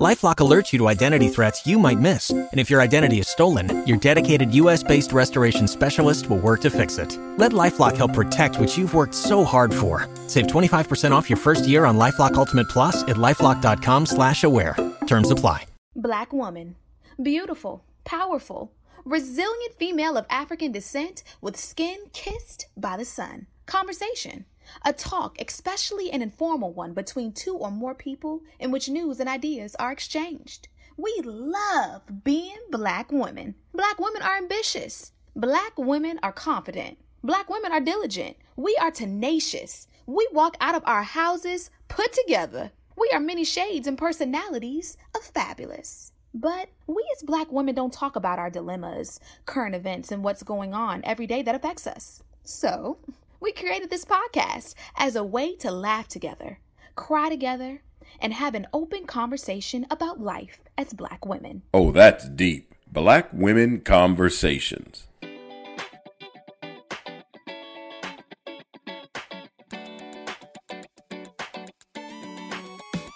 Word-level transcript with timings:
LifeLock 0.00 0.36
alerts 0.36 0.72
you 0.72 0.78
to 0.78 0.88
identity 0.88 1.28
threats 1.28 1.66
you 1.66 1.78
might 1.78 1.98
miss, 1.98 2.30
and 2.30 2.58
if 2.58 2.70
your 2.70 2.80
identity 2.80 3.18
is 3.18 3.28
stolen, 3.28 3.86
your 3.86 3.98
dedicated 3.98 4.54
U.S.-based 4.54 5.12
restoration 5.12 5.68
specialist 5.68 6.30
will 6.30 6.38
work 6.38 6.62
to 6.62 6.70
fix 6.70 6.96
it. 6.96 7.18
Let 7.36 7.52
LifeLock 7.52 7.98
help 7.98 8.14
protect 8.14 8.58
what 8.58 8.78
you've 8.78 8.94
worked 8.94 9.14
so 9.14 9.44
hard 9.44 9.74
for. 9.74 10.08
Save 10.26 10.46
25% 10.46 11.10
off 11.10 11.28
your 11.28 11.36
first 11.36 11.68
year 11.68 11.84
on 11.84 11.98
LifeLock 11.98 12.32
Ultimate 12.32 12.70
Plus 12.70 13.02
at 13.02 13.16
lifeLock.com/slash-aware. 13.16 14.74
Terms 15.06 15.30
apply. 15.30 15.66
Black 15.94 16.32
woman, 16.32 16.76
beautiful, 17.22 17.84
powerful, 18.04 18.72
resilient 19.04 19.74
female 19.78 20.16
of 20.16 20.24
African 20.30 20.72
descent 20.72 21.22
with 21.42 21.58
skin 21.58 21.98
kissed 22.14 22.68
by 22.74 22.96
the 22.96 23.04
sun. 23.04 23.48
Conversation 23.66 24.46
a 24.84 24.92
talk, 24.92 25.40
especially 25.40 26.10
an 26.10 26.22
informal 26.22 26.72
one, 26.72 26.92
between 26.94 27.32
two 27.32 27.54
or 27.54 27.70
more 27.70 27.94
people 27.94 28.42
in 28.58 28.70
which 28.70 28.88
news 28.88 29.20
and 29.20 29.28
ideas 29.28 29.74
are 29.76 29.92
exchanged. 29.92 30.68
We 30.96 31.20
love 31.24 32.24
being 32.24 32.58
black 32.70 33.10
women. 33.10 33.54
Black 33.72 33.98
women 33.98 34.22
are 34.22 34.36
ambitious. 34.36 35.12
Black 35.34 35.78
women 35.78 36.20
are 36.22 36.32
confident. 36.32 36.98
Black 37.22 37.48
women 37.48 37.72
are 37.72 37.80
diligent. 37.80 38.36
We 38.56 38.76
are 38.80 38.90
tenacious. 38.90 39.86
We 40.06 40.28
walk 40.32 40.56
out 40.60 40.74
of 40.74 40.82
our 40.86 41.02
houses 41.02 41.70
put 41.88 42.12
together. 42.12 42.72
We 42.96 43.10
are 43.12 43.20
many 43.20 43.44
shades 43.44 43.86
and 43.86 43.96
personalities 43.96 44.96
of 45.14 45.22
fabulous. 45.22 46.12
But 46.32 46.68
we 46.86 47.04
as 47.16 47.22
black 47.22 47.50
women 47.50 47.74
don't 47.74 47.92
talk 47.92 48.14
about 48.14 48.38
our 48.38 48.50
dilemmas, 48.50 49.20
current 49.46 49.74
events, 49.74 50.12
and 50.12 50.22
what's 50.22 50.42
going 50.42 50.74
on 50.74 51.02
every 51.04 51.26
day 51.26 51.42
that 51.42 51.54
affects 51.54 51.86
us. 51.86 52.22
So, 52.44 52.98
we 53.40 53.52
created 53.52 53.88
this 53.88 54.04
podcast 54.04 54.74
as 54.96 55.16
a 55.16 55.24
way 55.24 55.56
to 55.56 55.70
laugh 55.70 56.06
together, 56.06 56.58
cry 56.94 57.30
together, 57.30 57.82
and 58.20 58.34
have 58.34 58.54
an 58.54 58.66
open 58.72 59.06
conversation 59.06 59.86
about 59.90 60.20
life 60.20 60.60
as 60.76 60.92
Black 60.92 61.24
women. 61.24 61.62
Oh, 61.72 61.90
that's 61.90 62.28
deep. 62.28 62.74
Black 62.86 63.30
Women 63.32 63.80
Conversations. 63.80 65.06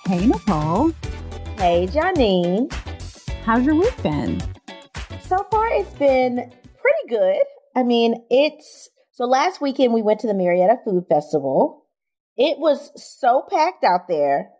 Hey, 0.06 0.26
Nicole. 0.26 0.92
Hey, 1.58 1.86
Janine. 1.88 2.72
How's 3.44 3.64
your 3.64 3.74
week 3.74 4.02
been? 4.02 4.40
So 5.26 5.44
far, 5.50 5.68
it's 5.72 5.92
been 5.98 6.50
pretty 6.80 7.08
good. 7.08 7.42
I 7.74 7.82
mean, 7.82 8.24
it's 8.30 8.88
so 9.14 9.26
last 9.26 9.60
weekend 9.60 9.92
we 9.92 10.02
went 10.02 10.20
to 10.20 10.26
the 10.26 10.34
Marietta 10.34 10.78
Food 10.84 11.04
Festival. 11.08 11.86
It 12.36 12.58
was 12.58 12.90
so 12.96 13.44
packed 13.48 13.84
out 13.84 14.08
there. 14.08 14.50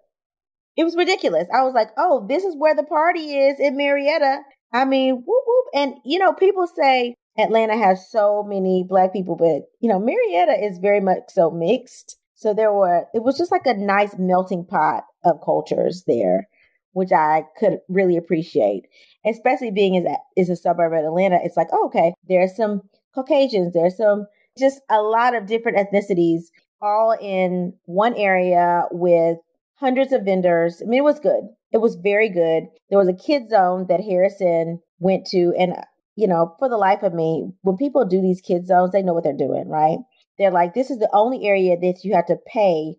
It 0.76 0.84
was 0.84 0.96
ridiculous. 0.96 1.48
I 1.52 1.62
was 1.62 1.74
like, 1.74 1.90
oh, 1.96 2.24
this 2.28 2.44
is 2.44 2.56
where 2.56 2.74
the 2.74 2.84
party 2.84 3.36
is 3.36 3.58
in 3.58 3.76
Marietta. 3.76 4.42
I 4.72 4.84
mean, 4.84 5.16
whoop 5.16 5.44
whoop. 5.46 5.66
And 5.74 5.94
you 6.04 6.20
know, 6.20 6.32
people 6.32 6.68
say 6.68 7.16
Atlanta 7.36 7.76
has 7.76 8.08
so 8.10 8.44
many 8.44 8.84
black 8.88 9.12
people, 9.12 9.34
but 9.34 9.62
you 9.80 9.88
know, 9.88 9.98
Marietta 9.98 10.64
is 10.64 10.78
very 10.78 11.00
much 11.00 11.22
so 11.28 11.50
mixed. 11.50 12.16
So 12.34 12.54
there 12.54 12.72
were 12.72 13.06
it 13.12 13.24
was 13.24 13.36
just 13.36 13.50
like 13.50 13.66
a 13.66 13.74
nice 13.74 14.14
melting 14.18 14.66
pot 14.66 15.04
of 15.24 15.40
cultures 15.44 16.04
there, 16.06 16.48
which 16.92 17.10
I 17.10 17.44
could 17.58 17.78
really 17.88 18.16
appreciate. 18.16 18.86
Especially 19.26 19.72
being 19.72 19.96
as 19.96 20.04
is 20.36 20.48
a 20.48 20.54
suburb 20.56 20.92
of 20.92 21.04
Atlanta, 21.04 21.40
it's 21.42 21.56
like, 21.56 21.68
oh, 21.72 21.86
okay, 21.86 22.14
there's 22.28 22.54
some 22.54 22.82
Caucasians, 23.14 23.72
there's 23.72 23.96
some 23.96 24.26
just 24.58 24.80
a 24.88 25.02
lot 25.02 25.34
of 25.34 25.46
different 25.46 25.78
ethnicities 25.78 26.44
all 26.80 27.16
in 27.20 27.72
one 27.86 28.14
area 28.14 28.84
with 28.90 29.38
hundreds 29.76 30.12
of 30.12 30.24
vendors. 30.24 30.82
I 30.82 30.88
mean, 30.88 30.98
it 30.98 31.04
was 31.04 31.20
good. 31.20 31.44
It 31.72 31.78
was 31.78 31.96
very 31.96 32.28
good. 32.28 32.64
There 32.90 32.98
was 32.98 33.08
a 33.08 33.14
kid 33.14 33.48
zone 33.48 33.86
that 33.88 34.00
Harrison 34.00 34.80
went 34.98 35.26
to. 35.28 35.52
And, 35.58 35.74
you 36.14 36.28
know, 36.28 36.54
for 36.58 36.68
the 36.68 36.76
life 36.76 37.02
of 37.02 37.14
me, 37.14 37.50
when 37.62 37.76
people 37.76 38.04
do 38.04 38.20
these 38.20 38.40
kid 38.40 38.66
zones, 38.66 38.92
they 38.92 39.02
know 39.02 39.14
what 39.14 39.24
they're 39.24 39.32
doing, 39.32 39.68
right? 39.68 39.98
They're 40.38 40.50
like, 40.50 40.74
this 40.74 40.90
is 40.90 40.98
the 40.98 41.10
only 41.12 41.46
area 41.46 41.76
that 41.76 42.04
you 42.04 42.14
have 42.14 42.26
to 42.26 42.36
pay 42.46 42.96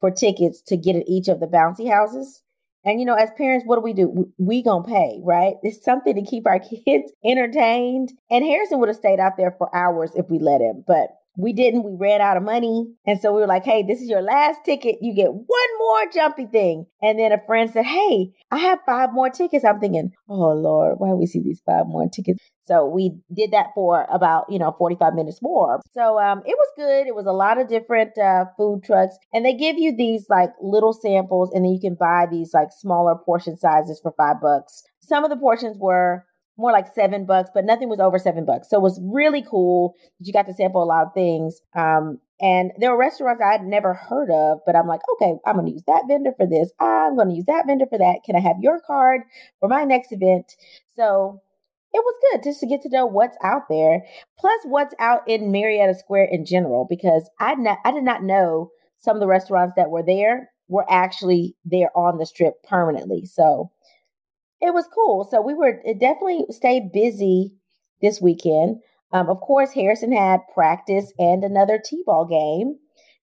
for 0.00 0.10
tickets 0.10 0.62
to 0.62 0.76
get 0.76 0.96
at 0.96 1.08
each 1.08 1.28
of 1.28 1.40
the 1.40 1.46
bouncy 1.46 1.90
houses. 1.90 2.42
And 2.84 3.00
you 3.00 3.06
know, 3.06 3.14
as 3.14 3.30
parents, 3.36 3.64
what 3.66 3.76
do 3.76 3.82
we 3.82 3.92
do? 3.92 4.32
We 4.38 4.62
gonna 4.62 4.84
pay, 4.84 5.20
right? 5.24 5.54
It's 5.62 5.84
something 5.84 6.14
to 6.14 6.22
keep 6.22 6.46
our 6.46 6.58
kids 6.86 7.12
entertained. 7.24 8.12
And 8.30 8.44
Harrison 8.44 8.80
would 8.80 8.88
have 8.88 8.96
stayed 8.96 9.20
out 9.20 9.36
there 9.36 9.54
for 9.58 9.74
hours 9.74 10.10
if 10.14 10.26
we 10.28 10.38
let 10.38 10.60
him, 10.60 10.84
but 10.86 11.08
we 11.36 11.52
didn't. 11.52 11.82
We 11.82 11.96
ran 11.98 12.20
out 12.20 12.36
of 12.36 12.42
money. 12.42 12.86
And 13.06 13.20
so 13.20 13.32
we 13.32 13.40
were 13.40 13.46
like, 13.46 13.64
hey, 13.64 13.82
this 13.82 14.00
is 14.00 14.08
your 14.08 14.22
last 14.22 14.60
ticket. 14.64 14.96
You 15.00 15.14
get 15.14 15.32
one 15.32 15.78
more 15.78 16.10
jumpy 16.12 16.46
thing. 16.46 16.86
And 17.02 17.18
then 17.18 17.32
a 17.32 17.44
friend 17.46 17.70
said, 17.72 17.86
hey, 17.86 18.32
I 18.50 18.58
have 18.58 18.78
five 18.86 19.12
more 19.12 19.30
tickets. 19.30 19.64
I'm 19.64 19.80
thinking, 19.80 20.12
oh 20.28 20.52
Lord, 20.52 20.96
why 20.98 21.12
we 21.12 21.26
see 21.26 21.42
these 21.42 21.60
five 21.66 21.86
more 21.86 22.08
tickets? 22.08 22.40
So 22.66 22.86
we 22.86 23.18
did 23.32 23.52
that 23.52 23.68
for 23.74 24.06
about, 24.10 24.46
you 24.48 24.58
know, 24.58 24.74
45 24.78 25.14
minutes 25.14 25.40
more. 25.42 25.80
So 25.92 26.18
um, 26.18 26.42
it 26.46 26.56
was 26.56 26.68
good. 26.76 27.06
It 27.06 27.14
was 27.14 27.26
a 27.26 27.32
lot 27.32 27.60
of 27.60 27.68
different 27.68 28.16
uh, 28.18 28.46
food 28.56 28.82
trucks. 28.84 29.16
And 29.32 29.44
they 29.44 29.54
give 29.54 29.76
you 29.78 29.94
these 29.94 30.26
like 30.30 30.50
little 30.62 30.92
samples 30.92 31.50
and 31.52 31.64
then 31.64 31.72
you 31.72 31.80
can 31.80 31.94
buy 31.94 32.26
these 32.30 32.54
like 32.54 32.68
smaller 32.70 33.14
portion 33.14 33.56
sizes 33.56 34.00
for 34.00 34.12
five 34.16 34.40
bucks. 34.40 34.82
Some 35.00 35.24
of 35.24 35.30
the 35.30 35.36
portions 35.36 35.76
were 35.78 36.24
more 36.56 36.72
like 36.72 36.86
seven 36.94 37.26
bucks, 37.26 37.50
but 37.52 37.64
nothing 37.64 37.88
was 37.88 38.00
over 38.00 38.18
seven 38.18 38.44
bucks. 38.44 38.70
So 38.70 38.78
it 38.78 38.82
was 38.82 39.00
really 39.02 39.44
cool 39.48 39.94
that 40.18 40.26
you 40.26 40.32
got 40.32 40.46
to 40.46 40.54
sample 40.54 40.82
a 40.82 40.84
lot 40.84 41.06
of 41.06 41.14
things. 41.14 41.60
Um, 41.76 42.20
and 42.40 42.72
there 42.78 42.90
were 42.90 42.98
restaurants 42.98 43.42
I 43.44 43.52
had 43.52 43.64
never 43.64 43.94
heard 43.94 44.30
of, 44.30 44.58
but 44.66 44.76
I'm 44.76 44.86
like, 44.86 45.00
okay, 45.14 45.34
I'm 45.46 45.54
going 45.54 45.66
to 45.66 45.72
use 45.72 45.84
that 45.86 46.04
vendor 46.08 46.32
for 46.36 46.46
this. 46.46 46.70
I'm 46.80 47.16
going 47.16 47.28
to 47.28 47.34
use 47.34 47.46
that 47.46 47.66
vendor 47.66 47.86
for 47.88 47.98
that. 47.98 48.20
Can 48.24 48.36
I 48.36 48.40
have 48.40 48.56
your 48.60 48.80
card 48.86 49.22
for 49.60 49.68
my 49.68 49.84
next 49.84 50.12
event? 50.12 50.52
So 50.96 51.40
it 51.94 52.02
was 52.04 52.14
good 52.32 52.42
just 52.42 52.58
to 52.60 52.66
get 52.66 52.82
to 52.82 52.88
know 52.88 53.06
what's 53.06 53.36
out 53.42 53.62
there, 53.70 54.02
plus 54.38 54.60
what's 54.64 54.94
out 54.98 55.20
in 55.28 55.52
Marietta 55.52 55.94
Square 55.94 56.28
in 56.32 56.44
general, 56.44 56.86
because 56.90 57.30
I, 57.38 57.54
not, 57.54 57.78
I 57.84 57.92
did 57.92 58.02
not 58.02 58.24
know 58.24 58.70
some 58.98 59.16
of 59.16 59.20
the 59.20 59.28
restaurants 59.28 59.74
that 59.76 59.90
were 59.90 60.02
there 60.02 60.50
were 60.66 60.84
actually 60.90 61.54
there 61.64 61.96
on 61.96 62.18
the 62.18 62.26
strip 62.26 62.54
permanently. 62.64 63.26
So 63.26 63.70
it 64.60 64.74
was 64.74 64.88
cool. 64.92 65.28
So 65.30 65.40
we 65.40 65.54
were 65.54 65.80
definitely 66.00 66.46
stayed 66.50 66.90
busy 66.92 67.54
this 68.02 68.20
weekend. 68.20 68.80
Um, 69.12 69.28
of 69.28 69.40
course, 69.40 69.70
Harrison 69.72 70.10
had 70.10 70.40
practice 70.52 71.12
and 71.18 71.44
another 71.44 71.80
T-ball 71.82 72.26
game 72.26 72.76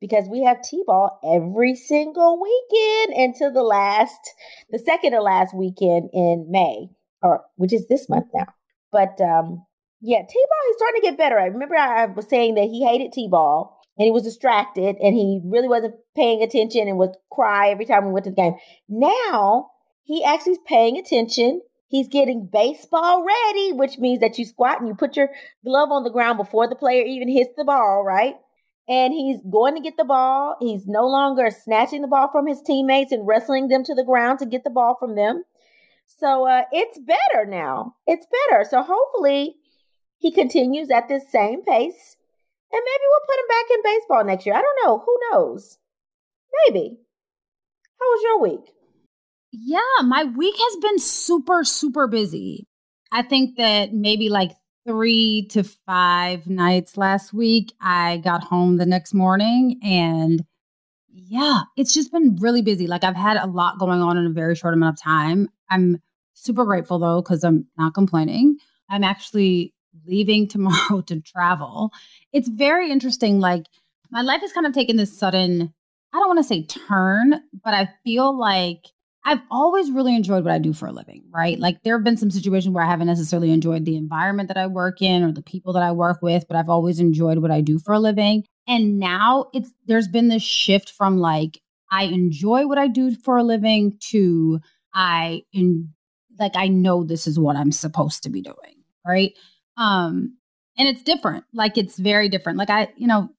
because 0.01 0.27
we 0.27 0.43
have 0.43 0.63
T-ball 0.63 1.19
every 1.23 1.75
single 1.75 2.41
weekend 2.41 3.13
until 3.15 3.53
the 3.53 3.61
last, 3.61 4.31
the 4.71 4.79
second 4.79 5.11
to 5.11 5.21
last 5.21 5.55
weekend 5.55 6.09
in 6.13 6.47
May, 6.49 6.87
or 7.25 7.41
which 7.55 7.73
is 7.73 7.87
this 7.87 8.07
month 8.07 8.27
now. 8.33 8.45
But 8.91 9.19
um, 9.19 9.65
yeah, 10.01 10.19
T-ball 10.19 10.69
is 10.69 10.77
starting 10.77 11.01
to 11.01 11.07
get 11.07 11.17
better. 11.17 11.39
I 11.39 11.45
remember 11.45 11.75
I 11.75 12.05
was 12.05 12.27
saying 12.29 12.55
that 12.55 12.65
he 12.65 12.85
hated 12.85 13.11
T-ball 13.11 13.81
and 13.97 14.05
he 14.05 14.11
was 14.11 14.23
distracted 14.23 14.97
and 15.01 15.15
he 15.15 15.41
really 15.43 15.67
wasn't 15.67 15.95
paying 16.15 16.43
attention 16.43 16.87
and 16.87 16.97
would 16.97 17.15
cry 17.31 17.69
every 17.69 17.85
time 17.85 18.05
we 18.05 18.11
went 18.11 18.25
to 18.25 18.31
the 18.31 18.35
game. 18.35 18.55
Now 18.87 19.71
he 20.03 20.23
actually 20.23 20.53
is 20.53 20.59
paying 20.67 20.97
attention. 20.97 21.61
He's 21.87 22.07
getting 22.07 22.49
baseball 22.51 23.25
ready, 23.25 23.73
which 23.73 23.97
means 23.97 24.19
that 24.19 24.37
you 24.37 24.45
squat 24.45 24.79
and 24.79 24.87
you 24.87 24.95
put 24.95 25.15
your 25.15 25.29
glove 25.63 25.91
on 25.91 26.03
the 26.03 26.11
ground 26.11 26.37
before 26.37 26.67
the 26.67 26.75
player 26.75 27.03
even 27.03 27.29
hits 27.29 27.51
the 27.57 27.63
ball, 27.63 28.03
right? 28.05 28.35
And 28.87 29.13
he's 29.13 29.39
going 29.49 29.75
to 29.75 29.81
get 29.81 29.97
the 29.97 30.03
ball. 30.03 30.57
He's 30.59 30.85
no 30.85 31.07
longer 31.07 31.49
snatching 31.49 32.01
the 32.01 32.07
ball 32.07 32.29
from 32.31 32.45
his 32.45 32.61
teammates 32.61 33.11
and 33.11 33.25
wrestling 33.25 33.67
them 33.67 33.83
to 33.85 33.95
the 33.95 34.03
ground 34.03 34.39
to 34.39 34.45
get 34.45 34.63
the 34.63 34.69
ball 34.69 34.95
from 34.99 35.15
them. 35.15 35.43
So 36.05 36.47
uh, 36.47 36.63
it's 36.71 36.99
better 36.99 37.45
now. 37.45 37.95
It's 38.07 38.25
better. 38.49 38.65
So 38.69 38.83
hopefully 38.83 39.55
he 40.17 40.31
continues 40.31 40.89
at 40.89 41.07
this 41.07 41.31
same 41.31 41.63
pace. 41.63 42.17
And 42.71 42.81
maybe 42.83 43.03
we'll 43.09 43.27
put 43.27 43.39
him 43.39 43.47
back 43.47 43.65
in 43.71 43.83
baseball 43.83 44.23
next 44.25 44.45
year. 44.45 44.55
I 44.55 44.61
don't 44.61 44.79
know. 44.83 45.03
Who 45.05 45.17
knows? 45.31 45.77
Maybe. 46.65 46.97
How 47.99 48.05
was 48.05 48.23
your 48.23 48.41
week? 48.41 48.71
Yeah, 49.51 50.03
my 50.03 50.25
week 50.25 50.55
has 50.57 50.81
been 50.81 50.99
super, 50.99 51.63
super 51.63 52.07
busy. 52.07 52.67
I 53.11 53.21
think 53.21 53.55
that 53.57 53.93
maybe 53.93 54.29
like 54.29 54.51
three 54.85 55.47
to 55.51 55.63
five 55.63 56.47
nights 56.47 56.97
last 56.97 57.33
week, 57.33 57.73
I 57.79 58.17
got 58.17 58.43
home 58.43 58.77
the 58.77 58.85
next 58.85 59.13
morning 59.13 59.79
and 59.83 60.43
yeah, 61.15 61.61
it's 61.77 61.93
just 61.93 62.11
been 62.11 62.35
really 62.41 62.61
busy. 62.61 62.87
Like 62.87 63.03
I've 63.03 63.15
had 63.15 63.37
a 63.37 63.47
lot 63.47 63.79
going 63.79 64.01
on 64.01 64.17
in 64.17 64.25
a 64.25 64.31
very 64.31 64.55
short 64.55 64.73
amount 64.73 64.97
of 64.97 65.01
time. 65.01 65.49
I'm 65.69 66.01
super 66.33 66.65
grateful 66.65 66.99
though, 66.99 67.21
because 67.21 67.43
I'm 67.43 67.65
not 67.77 67.93
complaining. 67.93 68.57
I'm 68.89 69.03
actually 69.03 69.73
leaving 70.05 70.47
tomorrow 70.49 71.01
to 71.01 71.21
travel. 71.21 71.91
It's 72.33 72.49
very 72.49 72.91
interesting. 72.91 73.39
Like 73.39 73.65
my 74.11 74.21
life 74.21 74.41
has 74.41 74.51
kind 74.51 74.67
of 74.67 74.73
taken 74.73 74.97
this 74.97 75.17
sudden, 75.17 75.73
I 76.13 76.19
don't 76.19 76.27
want 76.27 76.39
to 76.39 76.43
say 76.43 76.63
turn, 76.63 77.41
but 77.63 77.73
I 77.73 77.89
feel 78.03 78.37
like 78.37 78.85
I've 79.23 79.41
always 79.49 79.89
really 79.91 80.15
enjoyed 80.15 80.43
what 80.43 80.53
I 80.53 80.59
do 80.59 80.71
for 80.71 80.87
a 80.87 80.91
living, 80.91 81.23
right? 81.33 81.57
Like 81.57 81.81
there 81.83 81.97
have 81.97 82.03
been 82.03 82.17
some 82.17 82.29
situations 82.29 82.75
where 82.75 82.83
I 82.83 82.89
haven't 82.89 83.07
necessarily 83.07 83.51
enjoyed 83.51 83.85
the 83.85 83.95
environment 83.95 84.49
that 84.49 84.57
I 84.57 84.67
work 84.67 85.01
in 85.01 85.23
or 85.23 85.31
the 85.31 85.41
people 85.41 85.73
that 85.73 85.81
I 85.81 85.93
work 85.93 86.21
with, 86.21 86.45
but 86.47 86.57
I've 86.57 86.69
always 86.69 86.99
enjoyed 86.99 87.39
what 87.39 87.51
I 87.51 87.61
do 87.61 87.79
for 87.79 87.93
a 87.93 87.99
living. 87.99 88.43
And 88.67 88.99
now 88.99 89.47
it's 89.53 89.71
there's 89.85 90.07
been 90.07 90.27
this 90.27 90.43
shift 90.43 90.91
from 90.91 91.17
like 91.17 91.59
I 91.91 92.03
enjoy 92.03 92.67
what 92.67 92.77
I 92.77 92.87
do 92.87 93.15
for 93.15 93.37
a 93.37 93.43
living 93.43 93.97
to 94.09 94.59
I 94.93 95.43
in 95.53 95.89
like 96.39 96.55
I 96.55 96.67
know 96.67 97.03
this 97.03 97.27
is 97.27 97.39
what 97.39 97.55
I'm 97.55 97.71
supposed 97.71 98.23
to 98.23 98.29
be 98.29 98.41
doing, 98.41 98.83
right? 99.05 99.33
Um 99.77 100.37
and 100.77 100.87
it's 100.87 101.03
different. 101.03 101.45
Like 101.53 101.77
it's 101.77 101.97
very 101.97 102.27
different. 102.27 102.57
Like 102.57 102.69
I, 102.69 102.89
you 102.97 103.07
know, 103.07 103.29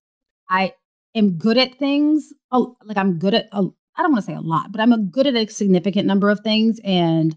I 0.49 0.73
am 1.15 1.33
good 1.33 1.59
at 1.59 1.75
things. 1.75 2.33
Oh, 2.51 2.77
like 2.85 2.97
I'm 2.97 3.19
good 3.19 3.35
at 3.35 3.49
I 3.53 4.03
don't 4.03 4.13
want 4.13 4.25
to 4.25 4.31
say 4.31 4.35
a 4.35 4.41
lot, 4.41 4.73
but 4.73 4.81
I'm 4.81 4.93
a 4.93 4.99
good 4.99 5.27
at 5.27 5.35
a 5.35 5.47
significant 5.49 6.07
number 6.07 6.31
of 6.31 6.41
things. 6.41 6.81
And 6.85 7.37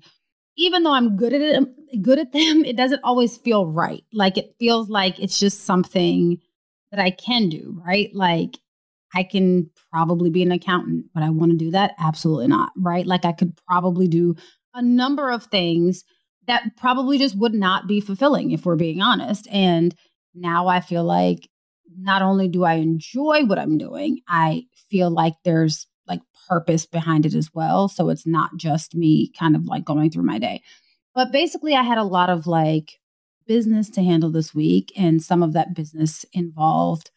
even 0.57 0.83
though 0.83 0.93
I'm 0.93 1.15
good 1.15 1.33
at 1.33 1.41
it, 1.41 2.01
good 2.01 2.19
at 2.19 2.31
them, 2.33 2.65
it 2.65 2.75
doesn't 2.75 3.01
always 3.03 3.37
feel 3.37 3.67
right. 3.67 4.03
Like 4.13 4.37
it 4.37 4.55
feels 4.59 4.89
like 4.89 5.19
it's 5.19 5.39
just 5.39 5.61
something 5.61 6.39
that 6.91 6.99
I 6.99 7.11
can 7.11 7.49
do, 7.49 7.81
right? 7.85 8.09
Like 8.13 8.57
I 9.15 9.23
can 9.23 9.69
probably 9.91 10.29
be 10.29 10.43
an 10.43 10.51
accountant, 10.51 11.05
but 11.13 11.23
I 11.23 11.29
want 11.29 11.51
to 11.51 11.57
do 11.57 11.71
that? 11.71 11.95
Absolutely 11.99 12.47
not, 12.47 12.71
right? 12.77 13.05
Like 13.05 13.25
I 13.25 13.31
could 13.31 13.57
probably 13.67 14.07
do 14.07 14.35
a 14.73 14.81
number 14.81 15.31
of 15.31 15.45
things 15.45 16.03
that 16.47 16.63
probably 16.77 17.17
just 17.17 17.37
would 17.37 17.53
not 17.53 17.87
be 17.87 18.01
fulfilling 18.01 18.51
if 18.51 18.65
we're 18.65 18.75
being 18.75 19.01
honest. 19.01 19.47
And 19.51 19.95
now 20.33 20.67
I 20.67 20.79
feel 20.79 21.03
like 21.03 21.47
not 21.97 22.21
only 22.21 22.47
do 22.47 22.63
I 22.63 22.75
enjoy 22.75 23.45
what 23.45 23.59
I'm 23.59 23.77
doing, 23.77 24.19
I 24.27 24.63
feel 24.89 25.09
like 25.09 25.33
there's 25.43 25.87
like 26.07 26.21
purpose 26.47 26.85
behind 26.85 27.25
it 27.25 27.35
as 27.35 27.49
well. 27.53 27.87
So 27.87 28.09
it's 28.09 28.25
not 28.25 28.51
just 28.57 28.95
me 28.95 29.31
kind 29.37 29.55
of 29.55 29.65
like 29.65 29.85
going 29.85 30.09
through 30.09 30.23
my 30.23 30.39
day. 30.39 30.61
But 31.15 31.31
basically, 31.31 31.75
I 31.75 31.83
had 31.83 31.97
a 31.97 32.03
lot 32.03 32.29
of 32.29 32.47
like 32.47 32.99
business 33.49 33.89
to 33.89 34.03
handle 34.03 34.31
this 34.31 34.55
week, 34.55 34.93
and 34.95 35.21
some 35.21 35.43
of 35.43 35.53
that 35.53 35.73
business 35.73 36.23
involved 36.31 37.11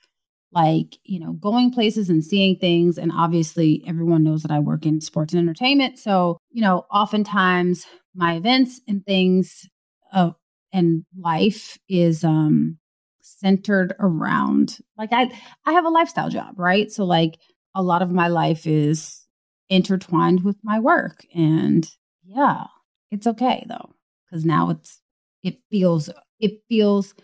like, 0.52 0.98
you 1.04 1.20
know, 1.20 1.32
going 1.34 1.72
places 1.72 2.10
and 2.10 2.24
seeing 2.24 2.58
things. 2.58 2.98
And 2.98 3.12
obviously, 3.12 3.84
everyone 3.86 4.24
knows 4.24 4.42
that 4.42 4.50
I 4.50 4.58
work 4.58 4.86
in 4.86 5.00
sports 5.00 5.32
and 5.32 5.40
entertainment. 5.40 5.98
So, 5.98 6.38
you 6.50 6.62
know, 6.62 6.86
oftentimes 6.90 7.86
my 8.14 8.34
events 8.34 8.80
and 8.88 9.04
things 9.06 9.68
uh, 10.12 10.32
and 10.72 11.04
life 11.18 11.78
is 11.88 12.24
um 12.24 12.78
centered 13.20 13.94
around 14.00 14.78
like 14.98 15.10
I 15.12 15.30
I 15.66 15.72
have 15.72 15.84
a 15.84 15.90
lifestyle 15.90 16.30
job, 16.30 16.58
right? 16.58 16.90
So 16.90 17.04
like 17.04 17.38
a 17.74 17.82
lot 17.82 18.02
of 18.02 18.10
my 18.10 18.28
life 18.28 18.66
is 18.66 19.26
intertwined 19.68 20.44
with 20.44 20.56
my 20.62 20.80
work 20.80 21.24
and 21.34 21.88
yeah, 22.24 22.64
it's 23.10 23.26
okay 23.26 23.64
though 23.68 23.94
cuz 24.30 24.44
now 24.44 24.70
it's 24.70 25.01
it 25.42 25.58
feels 25.70 26.10
it 26.40 26.62
feels 26.68 27.14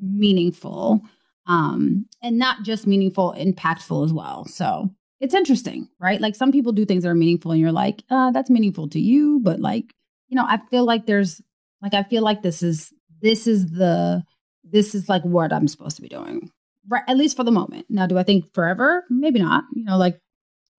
meaningful 0.00 1.00
um 1.46 2.06
and 2.22 2.38
not 2.38 2.62
just 2.62 2.86
meaningful 2.86 3.34
impactful 3.38 4.04
as 4.04 4.12
well. 4.12 4.44
So 4.46 4.90
it's 5.20 5.34
interesting, 5.34 5.88
right? 6.00 6.20
Like 6.20 6.34
some 6.34 6.52
people 6.52 6.72
do 6.72 6.84
things 6.84 7.02
that 7.04 7.10
are 7.10 7.14
meaningful 7.14 7.52
and 7.52 7.60
you're 7.60 7.72
like, 7.72 8.02
uh 8.10 8.30
that's 8.30 8.50
meaningful 8.50 8.88
to 8.90 9.00
you, 9.00 9.40
but 9.42 9.60
like, 9.60 9.94
you 10.28 10.36
know, 10.36 10.44
I 10.46 10.58
feel 10.70 10.84
like 10.84 11.06
there's 11.06 11.40
like 11.82 11.94
I 11.94 12.02
feel 12.02 12.22
like 12.22 12.42
this 12.42 12.62
is 12.62 12.92
this 13.20 13.46
is 13.46 13.70
the 13.70 14.22
this 14.64 14.94
is 14.94 15.08
like 15.08 15.22
what 15.22 15.52
I'm 15.52 15.68
supposed 15.68 15.96
to 15.96 16.02
be 16.02 16.08
doing, 16.08 16.50
right? 16.88 17.04
At 17.06 17.16
least 17.16 17.36
for 17.36 17.44
the 17.44 17.50
moment. 17.50 17.86
Now, 17.88 18.06
do 18.06 18.18
I 18.18 18.22
think 18.22 18.52
forever? 18.54 19.04
Maybe 19.10 19.38
not. 19.38 19.64
You 19.74 19.84
know, 19.84 19.98
like 19.98 20.18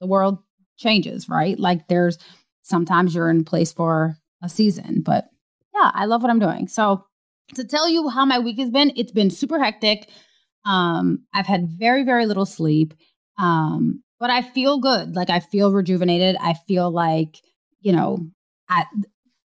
the 0.02 0.08
world 0.08 0.40
changes, 0.78 1.30
right? 1.30 1.58
Like 1.60 1.88
there's 1.88 2.18
sometimes 2.62 3.14
you're 3.14 3.30
in 3.30 3.46
place 3.46 3.72
for 3.72 4.18
a 4.42 4.50
season, 4.50 5.02
but 5.02 5.30
yeah, 5.76 5.92
I 5.94 6.06
love 6.06 6.22
what 6.22 6.30
I'm 6.30 6.40
doing. 6.40 6.68
So 6.68 7.06
to 7.56 7.64
tell 7.64 7.90
you 7.90 8.10
how 8.10 8.26
my 8.26 8.40
week 8.40 8.60
has 8.60 8.70
been, 8.70 8.92
it's 8.96 9.12
been 9.12 9.30
super 9.30 9.62
hectic. 9.62 10.10
Um, 10.66 11.26
I've 11.34 11.46
had 11.46 11.68
very, 11.70 12.04
very 12.04 12.26
little 12.26 12.46
sleep. 12.46 12.94
Um, 13.38 14.02
but 14.20 14.30
I 14.30 14.42
feel 14.42 14.80
good. 14.80 15.16
Like 15.16 15.30
I 15.30 15.40
feel 15.40 15.72
rejuvenated. 15.72 16.38
I 16.40 16.54
feel 16.68 16.90
like, 16.90 17.38
you 17.82 17.92
know, 17.92 18.20
I 18.70 18.86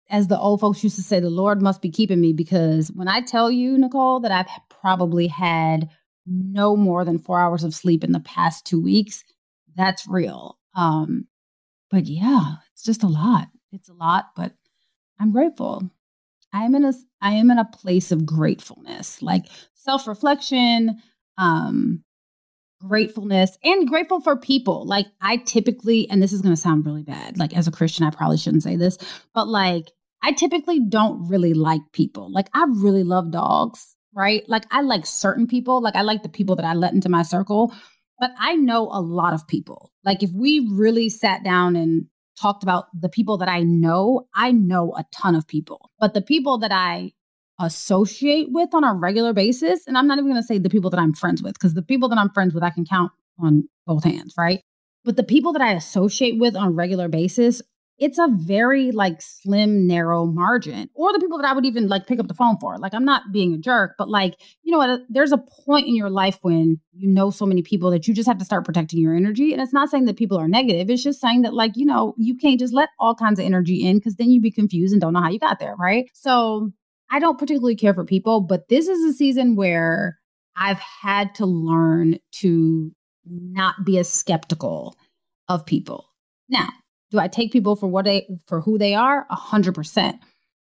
as 0.10 0.28
the 0.28 0.40
old 0.40 0.60
folks 0.60 0.84
used 0.84 0.96
to 0.96 1.04
say, 1.04 1.20
the 1.20 1.30
Lord 1.30 1.62
must 1.62 1.81
be 1.81 1.92
keeping 1.92 2.20
me 2.20 2.34
because 2.34 2.92
when 2.92 3.08
I 3.08 3.22
tell 3.22 3.52
you, 3.52 3.78
Nicole, 3.78 4.20
that 4.22 4.32
I've 4.32 4.50
probably 4.70 5.28
had 5.28 5.90
no 6.25 6.75
more 6.75 7.06
than 7.06 7.20
four 7.20 7.40
hours 7.40 7.64
of 7.64 7.75
sleep 7.75 8.04
in 8.04 8.12
the 8.12 8.20
past 8.20 8.66
two 8.66 8.82
weeks, 8.82 9.24
that's 9.75 10.08
real. 10.08 10.58
Um, 10.75 11.28
but 11.92 12.06
yeah, 12.08 12.56
it's 12.74 12.84
just 12.84 13.04
a 13.04 13.08
lot. 13.08 13.48
It's 13.72 13.90
a 13.90 13.94
lot, 13.94 14.30
but 14.36 14.54
I'm 15.20 15.32
grateful. 15.32 15.90
I 16.54 16.63
am 16.63 16.75
in 16.75 16.86
a 16.86 16.94
I 17.22 17.34
am 17.34 17.51
in 17.51 17.60
a 17.60 17.66
place 17.66 18.12
of 18.12 18.25
gratefulness, 18.25 19.22
like 19.22 19.46
self-reflection, 19.74 20.98
um, 21.38 22.04
gratefulness, 22.81 23.57
and 23.63 23.88
grateful 23.88 24.22
for 24.22 24.38
people. 24.38 24.86
Like 24.86 25.07
I 25.22 25.38
typically, 25.38 26.10
and 26.10 26.22
this 26.22 26.34
is 26.34 26.42
gonna 26.42 26.57
sound 26.57 26.86
really 26.86 27.04
bad, 27.04 27.38
like 27.38 27.56
as 27.56 27.68
a 27.68 27.72
Christian, 27.72 28.06
I 28.06 28.12
probably 28.12 28.38
shouldn't 28.38 28.63
say 28.63 28.75
this, 28.75 28.98
but 29.34 29.48
like 29.48 29.92
I 30.22 30.31
typically 30.34 30.80
don't 30.80 31.28
really 31.28 31.54
like 31.54 31.81
people. 31.94 32.31
Like 32.31 32.50
I 32.54 32.66
really 32.69 33.04
love 33.04 33.31
dogs, 33.31 33.96
right? 34.13 34.44
Like 34.48 34.66
I 34.72 34.81
like 34.81 35.06
certain 35.06 35.48
people. 35.48 35.81
Like 35.81 35.96
I 35.96 36.01
like 36.01 36.24
the 36.24 36.30
people 36.30 36.56
that 36.57 36.66
I 36.66 36.74
let 36.74 36.94
into 36.94 37.10
my 37.10 37.24
circle, 37.24 37.74
but 38.19 38.31
I 38.38 38.56
know 38.56 38.90
a 38.92 39.01
lot 39.01 39.34
of 39.34 39.48
people. 39.48 39.92
Like 40.04 40.24
if 40.24 40.31
we 40.31 40.68
really 40.72 41.10
sat 41.10 41.44
down 41.44 41.75
and 41.75 42.06
talked 42.39 42.63
about 42.63 42.86
the 43.00 43.09
people 43.09 43.38
that 43.38 43.50
I 43.50 43.63
know, 43.63 44.27
I 44.36 44.51
know 44.51 44.94
a 44.97 45.06
ton 45.12 45.36
of 45.36 45.47
people. 45.47 45.91
But 46.00 46.13
the 46.13 46.21
people 46.21 46.57
that 46.59 46.71
I 46.71 47.12
associate 47.59 48.47
with 48.51 48.74
on 48.74 48.83
a 48.83 48.94
regular 48.94 49.33
basis, 49.33 49.86
and 49.86 49.97
I'm 49.97 50.07
not 50.07 50.18
even 50.18 50.30
going 50.30 50.41
to 50.41 50.47
say 50.47 50.57
the 50.57 50.69
people 50.69 50.89
that 50.91 51.00
I'm 51.00 51.13
friends 51.13 51.44
with 51.44 51.53
because 51.53 51.74
the 51.74 51.81
people 51.81 52.07
that 52.09 52.18
I'm 52.18 52.30
friends 52.30 52.53
with 52.53 52.63
I 52.63 52.69
can 52.69 52.86
count 52.86 53.12
on 53.39 53.68
both 53.86 54.03
hands, 54.03 54.36
right? 54.38 54.62
But 55.03 55.18
the 55.18 55.24
people 55.24 55.53
that 55.53 55.62
I 55.62 55.74
associate 55.74 56.39
with 56.39 56.56
on 56.56 56.68
a 56.69 56.71
regular 56.71 57.07
basis 57.07 57.62
it's 58.00 58.18
a 58.18 58.28
very 58.31 58.92
like 58.92 59.22
slim 59.22 59.88
narrow 59.88 60.25
margin 60.25 60.90
or 60.94 61.12
the 61.13 61.19
people 61.19 61.38
that 61.38 61.48
i 61.48 61.54
would 61.54 61.66
even 61.66 61.88
like 61.88 62.07
pick 62.07 62.19
up 62.19 62.28
the 62.28 62.34
phone 62.34 62.57
for. 62.60 62.78
Like 62.78 62.94
i'm 62.94 63.06
not 63.06 63.31
being 63.31 63.54
a 63.54 63.57
jerk 63.57 63.96
but 63.98 64.10
like 64.10 64.42
you 64.63 64.72
know 64.72 64.78
what? 64.78 64.90
Uh, 64.90 64.98
there's 65.10 65.31
a 65.31 65.38
point 65.38 65.88
in 65.88 65.96
your 65.96 66.10
life 66.10 66.40
when 66.42 66.80
you 66.94 67.07
know 67.07 67.30
so 67.30 67.46
many 67.46 67.62
people 67.62 67.92
that 67.92 68.07
you 68.07 68.13
just 68.13 68.28
have 68.28 68.38
to 68.38 68.46
start 68.46 68.66
protecting 68.66 69.00
your 69.00 69.16
energy 69.16 69.54
and 69.54 69.62
it's 69.62 69.74
not 69.74 69.90
saying 69.90 70.06
that 70.06 70.18
people 70.18 70.38
are 70.38 70.48
negative. 70.48 70.90
It's 70.90 71.04
just 71.04 71.22
saying 71.22 71.42
that 71.44 71.54
like 71.54 71.74
you 71.75 71.86
know 71.86 72.13
you 72.18 72.36
can't 72.36 72.60
just 72.60 72.74
let 72.74 72.90
all 73.00 73.16
kinds 73.16 73.40
of 73.40 73.46
energy 73.46 73.86
in 73.86 73.98
because 73.98 74.16
then 74.16 74.31
you'd 74.31 74.44
be 74.44 74.51
confused 74.51 74.94
and 74.94 75.01
don't 75.01 75.13
know 75.13 75.22
how 75.22 75.30
you 75.30 75.40
got 75.40 75.60
there 75.60 75.75
right? 75.80 76.10
So 76.13 76.72
i 77.12 77.18
don't 77.20 77.39
particularly 77.39 77.75
care 77.75 77.94
for 77.96 78.06
people 78.06 78.39
but 78.39 78.70
this 78.70 78.88
is 78.88 79.03
a 79.03 79.18
season 79.18 79.56
where 79.56 80.20
i've 80.56 80.77
had 80.77 81.34
to 81.34 81.44
learn 81.44 82.20
to 82.32 82.91
not 83.29 83.84
be 83.86 83.98
as 83.98 84.10
skeptical 84.10 84.96
of 85.48 85.65
people. 85.65 86.10
Now 86.50 86.70
do 87.12 87.20
I 87.20 87.28
take 87.28 87.51
people 87.51 87.75
for 87.75 87.88
what 87.88 88.06
they 88.06 88.28
for 88.48 88.62
who 88.62 88.78
they 88.78 88.96
are? 88.96 89.25
A 89.30 89.36
hundred 89.36 89.75
percent. 89.75 90.18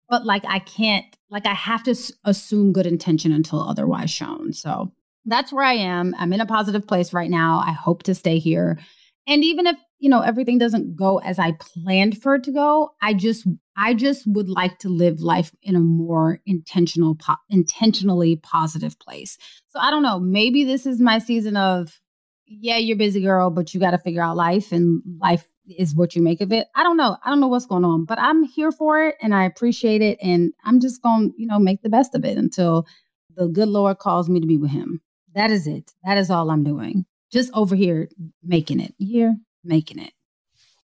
But 0.08 0.26
like 0.26 0.44
I 0.48 0.60
can't 0.60 1.06
like 1.30 1.46
I 1.46 1.54
have 1.54 1.84
to 1.84 1.96
assume 2.26 2.74
good 2.74 2.88
intention 2.88 3.32
until 3.32 3.62
otherwise 3.62 4.10
shown. 4.10 4.54
So 4.54 4.92
that's 5.26 5.54
where 5.54 5.66
I 5.66 5.74
am. 5.74 6.16
I'm 6.18 6.34
in 6.34 6.42
a 6.42 6.46
positive 6.46 6.88
place 6.88 7.14
right 7.14 7.30
now. 7.30 7.62
I 7.66 7.72
hope 7.72 8.04
to 8.04 8.16
stay 8.16 8.40
here. 8.40 8.80
And 9.28 9.44
even 9.44 9.68
if, 9.68 9.78
you 10.00 10.10
know, 10.10 10.22
everything 10.22 10.58
doesn't 10.58 10.96
go 10.96 11.20
as 11.20 11.38
I 11.38 11.52
planned 11.60 12.20
for 12.20 12.36
it 12.36 12.44
to 12.46 12.52
go, 12.52 12.92
I 13.02 13.14
just 13.14 13.46
I 13.78 13.94
just 13.94 14.26
would 14.28 14.50
like 14.50 14.80
to 14.80 14.90
live 14.90 15.20
life 15.20 15.52
in 15.62 15.76
a 15.76 15.80
more 15.80 16.42
intentional 16.46 17.16
po- 17.16 17.36
intentionally 17.50 18.38
positive 18.38 18.98
place. 19.00 19.38
So 19.70 19.80
I 19.80 19.92
don't 19.92 20.04
know, 20.04 20.20
maybe 20.20 20.64
this 20.64 20.86
is 20.86 21.00
my 21.00 21.20
season 21.20 21.58
of 21.58 22.00
yeah, 22.48 22.78
you're 22.78 22.98
busy 22.98 23.22
girl, 23.22 23.52
but 23.52 23.74
you 23.74 23.80
got 23.80 23.92
to 23.92 24.00
figure 24.00 24.24
out 24.24 24.36
life 24.36 24.72
and 24.72 25.04
life 25.22 25.48
is 25.78 25.96
what 25.96 26.16
you 26.16 26.22
make 26.22 26.42
of 26.42 26.52
it. 26.52 26.68
I 26.76 26.84
don't 26.84 26.98
know. 26.98 27.18
I 27.24 27.30
don't 27.30 27.40
know 27.40 27.48
what's 27.48 27.66
going 27.66 27.86
on, 27.86 28.06
but 28.06 28.20
I'm 28.20 28.44
here 28.44 28.72
for 28.72 29.04
it 29.04 29.16
and 29.22 29.34
I 29.34 29.46
appreciate 29.46 30.02
it. 30.02 30.18
And 30.22 30.54
I'm 30.64 30.80
just 30.80 31.02
going 31.02 31.32
to, 31.32 31.42
you 31.42 31.48
know, 31.48 31.60
make 31.60 31.82
the 31.82 31.90
best 31.90 32.16
of 32.16 32.26
it 32.26 32.38
until 32.38 32.86
the 33.36 33.48
good 33.48 33.70
Lord 33.70 34.00
calls 34.00 34.30
me 34.30 34.40
to 34.40 34.48
be 34.48 34.58
with 34.58 34.72
him. 34.72 35.02
That 35.36 35.52
is 35.52 35.68
it. 35.68 35.92
That 36.04 36.18
is 36.18 36.30
all 36.30 36.50
I'm 36.50 36.64
doing. 36.64 37.06
Just 37.32 37.52
over 37.54 37.76
here 37.76 38.10
making 38.44 38.80
it. 38.80 38.94
Here, 38.98 39.36
making 39.64 40.00
it. 40.00 40.14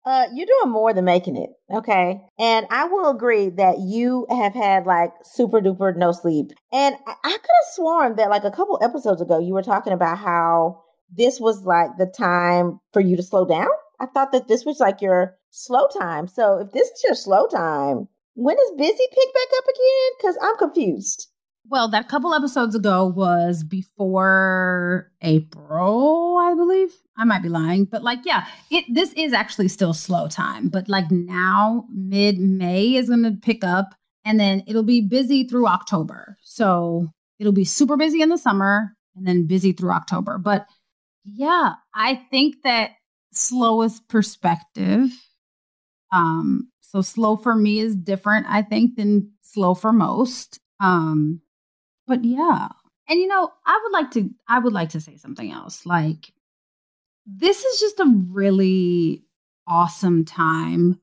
Uh, 0.05 0.27
you're 0.35 0.45
doing 0.45 0.71
more 0.71 0.93
than 0.93 1.03
making 1.03 1.35
it, 1.35 1.49
okay? 1.73 2.21
And 2.37 2.67
I 2.69 2.85
will 2.85 3.09
agree 3.09 3.49
that 3.49 3.79
you 3.79 4.27
have 4.29 4.53
had 4.53 4.85
like 4.85 5.11
super 5.23 5.59
duper 5.59 5.97
no 5.97 6.11
sleep. 6.11 6.51
And 6.71 6.95
I, 7.07 7.15
I 7.23 7.31
could 7.31 7.39
have 7.41 7.73
sworn 7.73 8.15
that 8.17 8.29
like 8.29 8.43
a 8.43 8.51
couple 8.51 8.77
episodes 8.83 9.19
ago, 9.19 9.39
you 9.39 9.53
were 9.53 9.63
talking 9.63 9.93
about 9.93 10.19
how 10.19 10.83
this 11.11 11.39
was 11.39 11.63
like 11.63 11.97
the 11.97 12.05
time 12.05 12.79
for 12.93 12.99
you 12.99 13.17
to 13.17 13.23
slow 13.23 13.45
down. 13.45 13.67
I 13.99 14.05
thought 14.07 14.31
that 14.31 14.47
this 14.47 14.65
was 14.65 14.79
like 14.79 15.01
your 15.01 15.37
slow 15.51 15.87
time. 15.99 16.27
So 16.27 16.59
if 16.59 16.71
this 16.71 16.87
is 16.89 17.03
your 17.03 17.15
slow 17.15 17.47
time, 17.47 18.07
when 18.35 18.55
does 18.55 18.71
busy 18.77 19.07
pick 19.09 19.33
back 19.33 19.57
up 19.57 19.63
again? 19.63 20.11
Because 20.17 20.37
I'm 20.41 20.57
confused. 20.57 21.27
Well, 21.67 21.89
that 21.89 22.09
couple 22.09 22.33
episodes 22.33 22.75
ago 22.75 23.07
was 23.07 23.63
before 23.63 25.11
April, 25.21 26.37
I 26.39 26.53
believe. 26.53 26.91
I 27.17 27.23
might 27.23 27.41
be 27.41 27.49
lying, 27.49 27.85
but 27.85 28.03
like, 28.03 28.19
yeah, 28.23 28.45
it 28.69 28.85
this 28.93 29.13
is 29.13 29.33
actually 29.33 29.69
still 29.69 29.93
slow 29.93 30.27
time. 30.27 30.69
But 30.69 30.87
like 30.87 31.09
now, 31.09 31.85
mid 31.91 32.37
May 32.37 32.95
is 32.95 33.09
going 33.09 33.23
to 33.23 33.31
pick 33.31 33.63
up, 33.63 33.95
and 34.25 34.39
then 34.39 34.63
it'll 34.67 34.83
be 34.83 35.01
busy 35.01 35.47
through 35.47 35.67
October. 35.67 36.37
So 36.43 37.07
it'll 37.39 37.51
be 37.51 37.65
super 37.65 37.97
busy 37.97 38.21
in 38.21 38.29
the 38.29 38.37
summer, 38.37 38.95
and 39.15 39.25
then 39.27 39.47
busy 39.47 39.71
through 39.71 39.91
October. 39.91 40.37
But 40.37 40.67
yeah, 41.23 41.73
I 41.95 42.21
think 42.29 42.57
that 42.63 42.91
slowest 43.35 44.07
perspective. 44.07 45.09
Um, 46.11 46.69
so 46.81 47.01
slow 47.01 47.35
for 47.35 47.55
me 47.55 47.79
is 47.79 47.95
different, 47.95 48.45
I 48.47 48.61
think, 48.61 48.95
than 48.95 49.31
slow 49.41 49.73
for 49.73 49.91
most. 49.91 50.59
Um, 50.79 51.41
but 52.07 52.23
yeah. 52.23 52.69
And 53.07 53.19
you 53.19 53.27
know, 53.27 53.51
I 53.65 53.79
would 53.83 53.91
like 53.91 54.11
to 54.11 54.29
I 54.47 54.59
would 54.59 54.73
like 54.73 54.89
to 54.89 55.01
say 55.01 55.17
something 55.17 55.51
else. 55.51 55.85
Like 55.85 56.31
this 57.25 57.63
is 57.63 57.79
just 57.79 57.99
a 57.99 58.13
really 58.31 59.23
awesome 59.67 60.25
time 60.25 60.99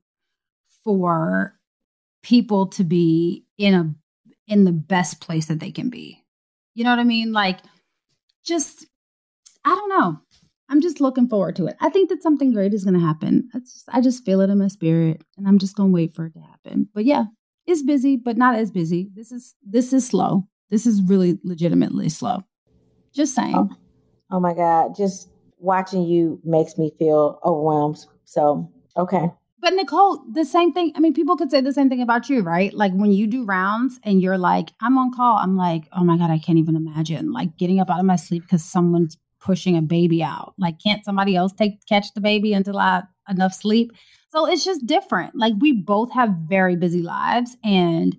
for 0.85 1.59
people 2.23 2.69
to 2.69 2.85
be 2.85 3.45
in 3.59 3.75
a 3.75 3.95
in 4.49 4.65
the 4.65 4.73
best 4.73 5.21
place 5.21 5.47
that 5.47 5.61
they 5.61 5.71
can 5.71 5.91
be. 5.91 6.23
You 6.75 6.85
know 6.85 6.91
what 6.91 6.99
I 6.99 7.05
mean? 7.05 7.33
Like 7.33 7.59
just 8.45 8.87
I 9.65 9.71
don't 9.71 9.89
know. 9.89 10.21
I'm 10.73 10.81
just 10.81 11.03
looking 11.03 11.29
forward 11.29 11.55
to 11.57 11.67
it. 11.67 11.77
I 11.81 11.91
think 11.91 12.09
that 12.09 12.23
something 12.23 12.55
great 12.55 12.73
is 12.73 12.83
going 12.83 12.99
to 12.99 13.07
happen. 13.07 13.51
Just, 13.53 13.85
I 13.93 14.01
just 14.01 14.25
feel 14.25 14.41
it 14.41 14.49
in 14.49 14.57
my 14.57 14.69
spirit 14.69 15.23
and 15.37 15.47
I'm 15.47 15.59
just 15.59 15.77
going 15.77 15.91
to 15.91 15.95
wait 15.95 16.15
for 16.15 16.25
it 16.25 16.33
to 16.33 16.41
happen. 16.41 16.89
But 16.95 17.05
yeah, 17.05 17.25
it's 17.67 17.83
busy, 17.83 18.17
but 18.17 18.39
not 18.39 18.55
as 18.55 18.71
busy. 18.71 19.11
This 19.15 19.33
is 19.33 19.55
this 19.63 19.93
is 19.93 20.07
slow. 20.07 20.49
This 20.71 20.87
is 20.87 21.03
really 21.03 21.39
legitimately 21.45 22.09
slow. 22.09 22.43
Just 23.15 23.35
saying. 23.35 23.55
Oh, 23.55 23.69
oh 24.31 24.41
my 24.41 24.55
God. 24.55 24.97
Just 24.97 25.29
watching 25.59 26.05
you 26.05 26.41
makes 26.43 26.79
me 26.79 26.91
feel 26.99 27.39
overwhelmed. 27.45 28.07
So, 28.25 28.73
okay. 28.97 29.31
But 29.61 29.75
Nicole, 29.75 30.25
the 30.33 30.47
same 30.47 30.73
thing. 30.73 30.93
I 30.97 31.01
mean, 31.01 31.13
people 31.13 31.37
could 31.37 31.51
say 31.51 31.61
the 31.61 31.75
same 31.75 31.91
thing 31.91 32.01
about 32.01 32.31
you, 32.31 32.41
right? 32.41 32.73
Like 32.73 32.93
when 32.95 33.13
you 33.13 33.27
do 33.27 33.45
rounds 33.45 34.01
and 34.05 34.23
you're 34.23 34.39
like, 34.39 34.73
I'm 34.81 34.97
on 34.97 35.13
call, 35.13 35.37
I'm 35.37 35.57
like, 35.57 35.85
oh 35.93 36.03
my 36.03 36.17
God, 36.17 36.31
I 36.31 36.39
can't 36.39 36.59
even 36.59 36.77
imagine 36.77 37.31
like 37.31 37.59
getting 37.59 37.79
up 37.79 37.91
out 37.91 38.01
of 38.01 38.07
my 38.07 38.17
sleep 38.17 38.43
because 38.43 38.65
someone's 38.65 39.19
pushing 39.43 39.77
a 39.77 39.83
baby 39.83 40.23
out. 40.23 40.55
Like, 40.57 40.79
can't 40.79 41.05
somebody 41.05 41.37
else 41.37 41.53
take 41.53 41.85
catch 41.87 42.15
the 42.15 42.21
baby 42.21 42.55
until 42.55 42.79
I 42.79 42.95
have 42.95 43.09
enough 43.29 43.53
sleep? 43.53 43.93
So 44.33 44.47
it's 44.47 44.65
just 44.65 44.87
different. 44.87 45.37
Like 45.37 45.53
we 45.59 45.73
both 45.73 46.11
have 46.13 46.31
very 46.49 46.75
busy 46.75 47.03
lives 47.03 47.57
and 47.63 48.17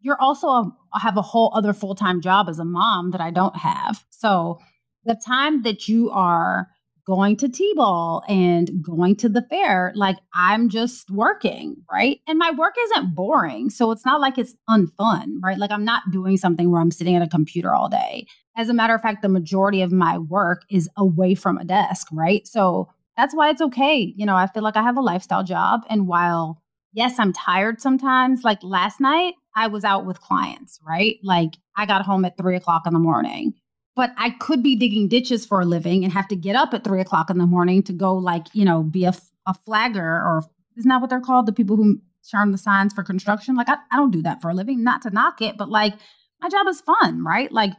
you're 0.00 0.20
also 0.20 0.46
a, 0.46 0.72
have 0.94 1.16
a 1.16 1.22
whole 1.22 1.50
other 1.54 1.72
full-time 1.72 2.20
job 2.20 2.48
as 2.48 2.60
a 2.60 2.64
mom 2.64 3.10
that 3.10 3.20
I 3.20 3.32
don't 3.32 3.56
have. 3.56 4.04
So 4.10 4.60
the 5.04 5.20
time 5.26 5.62
that 5.62 5.88
you 5.88 6.08
are 6.10 6.68
going 7.04 7.36
to 7.38 7.48
T-ball 7.48 8.22
and 8.28 8.80
going 8.80 9.16
to 9.16 9.28
the 9.28 9.42
fair, 9.42 9.92
like 9.96 10.16
I'm 10.34 10.68
just 10.68 11.10
working, 11.10 11.76
right? 11.90 12.20
And 12.28 12.38
my 12.38 12.52
work 12.52 12.74
isn't 12.78 13.16
boring. 13.16 13.68
So 13.70 13.90
it's 13.90 14.04
not 14.04 14.20
like 14.20 14.38
it's 14.38 14.54
unfun, 14.70 15.38
right? 15.42 15.58
Like 15.58 15.72
I'm 15.72 15.84
not 15.84 16.02
doing 16.12 16.36
something 16.36 16.70
where 16.70 16.80
I'm 16.80 16.92
sitting 16.92 17.16
at 17.16 17.22
a 17.22 17.28
computer 17.28 17.74
all 17.74 17.88
day. 17.88 18.26
As 18.56 18.68
a 18.68 18.74
matter 18.74 18.94
of 18.94 19.02
fact, 19.02 19.22
the 19.22 19.28
majority 19.28 19.82
of 19.82 19.92
my 19.92 20.18
work 20.18 20.62
is 20.70 20.88
away 20.96 21.34
from 21.34 21.58
a 21.58 21.64
desk, 21.64 22.08
right? 22.10 22.46
So 22.46 22.88
that's 23.16 23.34
why 23.34 23.50
it's 23.50 23.62
okay. 23.62 24.14
You 24.16 24.26
know, 24.26 24.36
I 24.36 24.46
feel 24.46 24.62
like 24.62 24.76
I 24.76 24.82
have 24.82 24.96
a 24.96 25.02
lifestyle 25.02 25.44
job. 25.44 25.82
And 25.88 26.06
while, 26.06 26.62
yes, 26.92 27.18
I'm 27.18 27.32
tired 27.32 27.80
sometimes, 27.80 28.44
like 28.44 28.62
last 28.62 29.00
night, 29.00 29.34
I 29.54 29.68
was 29.68 29.84
out 29.84 30.06
with 30.06 30.20
clients, 30.20 30.80
right? 30.86 31.16
Like 31.22 31.54
I 31.76 31.86
got 31.86 32.02
home 32.02 32.24
at 32.24 32.36
three 32.36 32.56
o'clock 32.56 32.82
in 32.86 32.92
the 32.92 32.98
morning, 32.98 33.54
but 33.94 34.12
I 34.18 34.30
could 34.30 34.62
be 34.62 34.76
digging 34.76 35.08
ditches 35.08 35.46
for 35.46 35.60
a 35.60 35.64
living 35.64 36.04
and 36.04 36.12
have 36.12 36.28
to 36.28 36.36
get 36.36 36.56
up 36.56 36.74
at 36.74 36.84
three 36.84 37.00
o'clock 37.00 37.30
in 37.30 37.38
the 37.38 37.46
morning 37.46 37.82
to 37.84 37.92
go, 37.92 38.14
like, 38.14 38.46
you 38.52 38.64
know, 38.64 38.82
be 38.82 39.04
a, 39.04 39.14
a 39.46 39.54
flagger 39.64 40.02
or 40.02 40.42
isn't 40.76 40.88
that 40.88 41.00
what 41.00 41.08
they're 41.08 41.20
called? 41.20 41.46
The 41.46 41.52
people 41.52 41.76
who 41.76 42.00
charm 42.28 42.52
the 42.52 42.58
signs 42.58 42.92
for 42.92 43.02
construction. 43.02 43.54
Like, 43.54 43.68
I, 43.68 43.76
I 43.90 43.96
don't 43.96 44.10
do 44.10 44.22
that 44.22 44.42
for 44.42 44.50
a 44.50 44.54
living, 44.54 44.84
not 44.84 45.00
to 45.02 45.10
knock 45.10 45.40
it, 45.40 45.56
but 45.56 45.70
like, 45.70 45.94
my 46.42 46.50
job 46.50 46.66
is 46.68 46.82
fun, 46.82 47.24
right? 47.24 47.50
Like, 47.50 47.72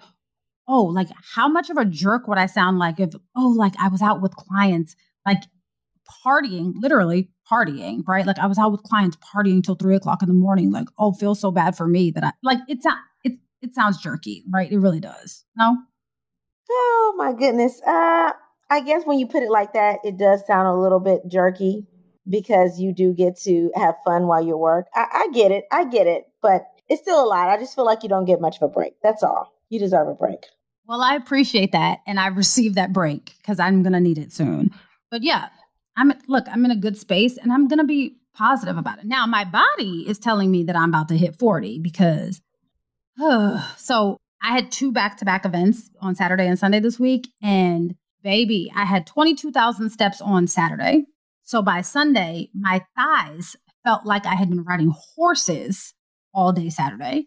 oh, 0.67 0.83
like 0.83 1.07
how 1.35 1.47
much 1.47 1.69
of 1.69 1.77
a 1.77 1.85
jerk 1.85 2.27
would 2.27 2.37
I 2.37 2.45
sound 2.45 2.79
like 2.79 2.99
if, 2.99 3.13
oh, 3.35 3.49
like 3.49 3.73
I 3.79 3.87
was 3.87 4.01
out 4.01 4.21
with 4.21 4.35
clients, 4.35 4.95
like 5.25 5.43
partying, 6.25 6.73
literally 6.77 7.29
partying, 7.49 8.03
right? 8.07 8.25
Like 8.25 8.39
I 8.39 8.47
was 8.47 8.57
out 8.57 8.71
with 8.71 8.83
clients 8.83 9.17
partying 9.17 9.63
till 9.63 9.75
three 9.75 9.95
o'clock 9.95 10.21
in 10.21 10.27
the 10.27 10.33
morning. 10.33 10.71
Like, 10.71 10.87
oh, 10.97 11.13
feels 11.13 11.39
so 11.39 11.51
bad 11.51 11.75
for 11.75 11.87
me 11.87 12.11
that 12.11 12.23
I 12.23 12.31
like 12.43 12.59
it's 12.67 12.85
not 12.85 12.97
it 13.23 13.33
it 13.61 13.73
sounds 13.73 14.01
jerky, 14.01 14.43
right? 14.51 14.71
It 14.71 14.79
really 14.79 14.99
does. 14.99 15.45
No? 15.57 15.77
Oh 16.69 17.13
my 17.17 17.33
goodness. 17.33 17.81
Uh 17.85 18.31
I 18.69 18.81
guess 18.81 19.03
when 19.05 19.19
you 19.19 19.27
put 19.27 19.43
it 19.43 19.49
like 19.49 19.73
that, 19.73 19.99
it 20.03 20.17
does 20.17 20.45
sound 20.45 20.67
a 20.67 20.73
little 20.73 20.99
bit 20.99 21.21
jerky 21.29 21.87
because 22.29 22.79
you 22.79 22.93
do 22.93 23.13
get 23.13 23.39
to 23.43 23.71
have 23.75 23.95
fun 24.03 24.27
while 24.27 24.45
you 24.45 24.57
work. 24.57 24.87
I, 24.93 25.05
I 25.13 25.27
get 25.33 25.51
it. 25.51 25.63
I 25.71 25.85
get 25.85 26.07
it. 26.07 26.25
But 26.41 26.65
it's 26.89 27.01
still 27.01 27.23
a 27.23 27.25
lot. 27.25 27.47
I 27.47 27.57
just 27.57 27.75
feel 27.75 27.85
like 27.85 28.03
you 28.03 28.09
don't 28.09 28.25
get 28.25 28.41
much 28.41 28.57
of 28.57 28.63
a 28.63 28.67
break. 28.67 28.93
That's 29.01 29.23
all. 29.23 29.53
You 29.69 29.79
deserve 29.79 30.09
a 30.09 30.13
break. 30.13 30.43
Well, 30.87 31.01
I 31.01 31.15
appreciate 31.15 31.73
that. 31.73 31.99
And 32.07 32.19
I 32.19 32.27
received 32.27 32.75
that 32.75 32.93
break 32.93 33.35
because 33.37 33.59
I'm 33.59 33.83
going 33.83 33.93
to 33.93 33.99
need 33.99 34.17
it 34.17 34.31
soon. 34.31 34.71
But 35.11 35.21
yeah, 35.23 35.49
I'm 35.97 36.13
look, 36.27 36.45
I'm 36.49 36.63
in 36.65 36.71
a 36.71 36.75
good 36.75 36.97
space 36.97 37.37
and 37.37 37.51
I'm 37.51 37.67
going 37.67 37.79
to 37.79 37.85
be 37.85 38.17
positive 38.33 38.77
about 38.77 38.99
it. 38.99 39.05
Now, 39.05 39.25
my 39.25 39.43
body 39.43 40.05
is 40.07 40.19
telling 40.19 40.51
me 40.51 40.63
that 40.63 40.75
I'm 40.75 40.89
about 40.89 41.09
to 41.09 41.17
hit 41.17 41.37
40 41.37 41.79
because 41.79 42.41
uh, 43.21 43.61
so 43.77 44.17
I 44.41 44.53
had 44.53 44.71
two 44.71 44.91
back-to-back 44.91 45.45
events 45.45 45.89
on 45.99 46.15
Saturday 46.15 46.47
and 46.47 46.59
Sunday 46.59 46.79
this 46.79 46.99
week 46.99 47.27
and 47.41 47.95
baby, 48.23 48.71
I 48.75 48.85
had 48.85 49.07
22,000 49.07 49.89
steps 49.89 50.21
on 50.21 50.47
Saturday. 50.47 51.05
So 51.43 51.61
by 51.61 51.81
Sunday, 51.81 52.49
my 52.53 52.81
thighs 52.95 53.55
felt 53.83 54.05
like 54.05 54.25
I 54.25 54.35
had 54.35 54.49
been 54.49 54.63
riding 54.63 54.93
horses 55.15 55.93
all 56.33 56.51
day 56.51 56.69
Saturday. 56.69 57.25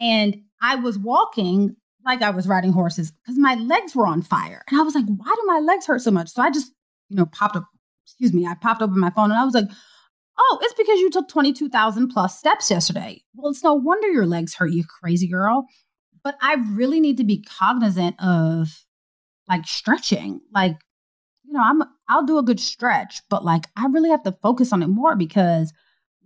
And 0.00 0.42
I 0.60 0.76
was 0.76 0.98
walking 0.98 1.76
like 2.04 2.22
I 2.22 2.30
was 2.30 2.46
riding 2.46 2.72
horses 2.72 3.12
because 3.12 3.38
my 3.38 3.54
legs 3.54 3.94
were 3.94 4.06
on 4.06 4.22
fire. 4.22 4.62
And 4.70 4.78
I 4.78 4.82
was 4.82 4.94
like, 4.94 5.06
why 5.06 5.34
do 5.34 5.42
my 5.46 5.60
legs 5.60 5.86
hurt 5.86 6.02
so 6.02 6.10
much? 6.10 6.30
So 6.30 6.42
I 6.42 6.50
just, 6.50 6.72
you 7.08 7.16
know, 7.16 7.26
popped 7.26 7.56
up 7.56 7.64
excuse 8.06 8.32
me, 8.32 8.46
I 8.46 8.54
popped 8.54 8.82
open 8.82 9.00
my 9.00 9.10
phone 9.10 9.30
and 9.30 9.40
I 9.40 9.44
was 9.44 9.54
like, 9.54 9.68
oh, 10.38 10.58
it's 10.62 10.74
because 10.74 11.00
you 11.00 11.10
took 11.10 11.28
22,000 11.28 12.08
plus 12.08 12.38
steps 12.38 12.70
yesterday. 12.70 13.22
Well, 13.34 13.50
it's 13.50 13.64
no 13.64 13.74
wonder 13.74 14.08
your 14.08 14.26
legs 14.26 14.54
hurt, 14.54 14.72
you 14.72 14.84
crazy 14.84 15.26
girl. 15.26 15.66
But 16.22 16.36
I 16.40 16.54
really 16.54 17.00
need 17.00 17.16
to 17.18 17.24
be 17.24 17.42
cognizant 17.42 18.16
of 18.22 18.84
like 19.48 19.66
stretching. 19.66 20.40
Like, 20.52 20.76
you 21.44 21.52
know, 21.52 21.62
I'm 21.62 21.82
I'll 22.08 22.24
do 22.24 22.38
a 22.38 22.42
good 22.42 22.60
stretch, 22.60 23.20
but 23.28 23.44
like 23.44 23.66
I 23.76 23.86
really 23.86 24.10
have 24.10 24.22
to 24.24 24.36
focus 24.42 24.72
on 24.72 24.82
it 24.82 24.88
more 24.88 25.16
because 25.16 25.72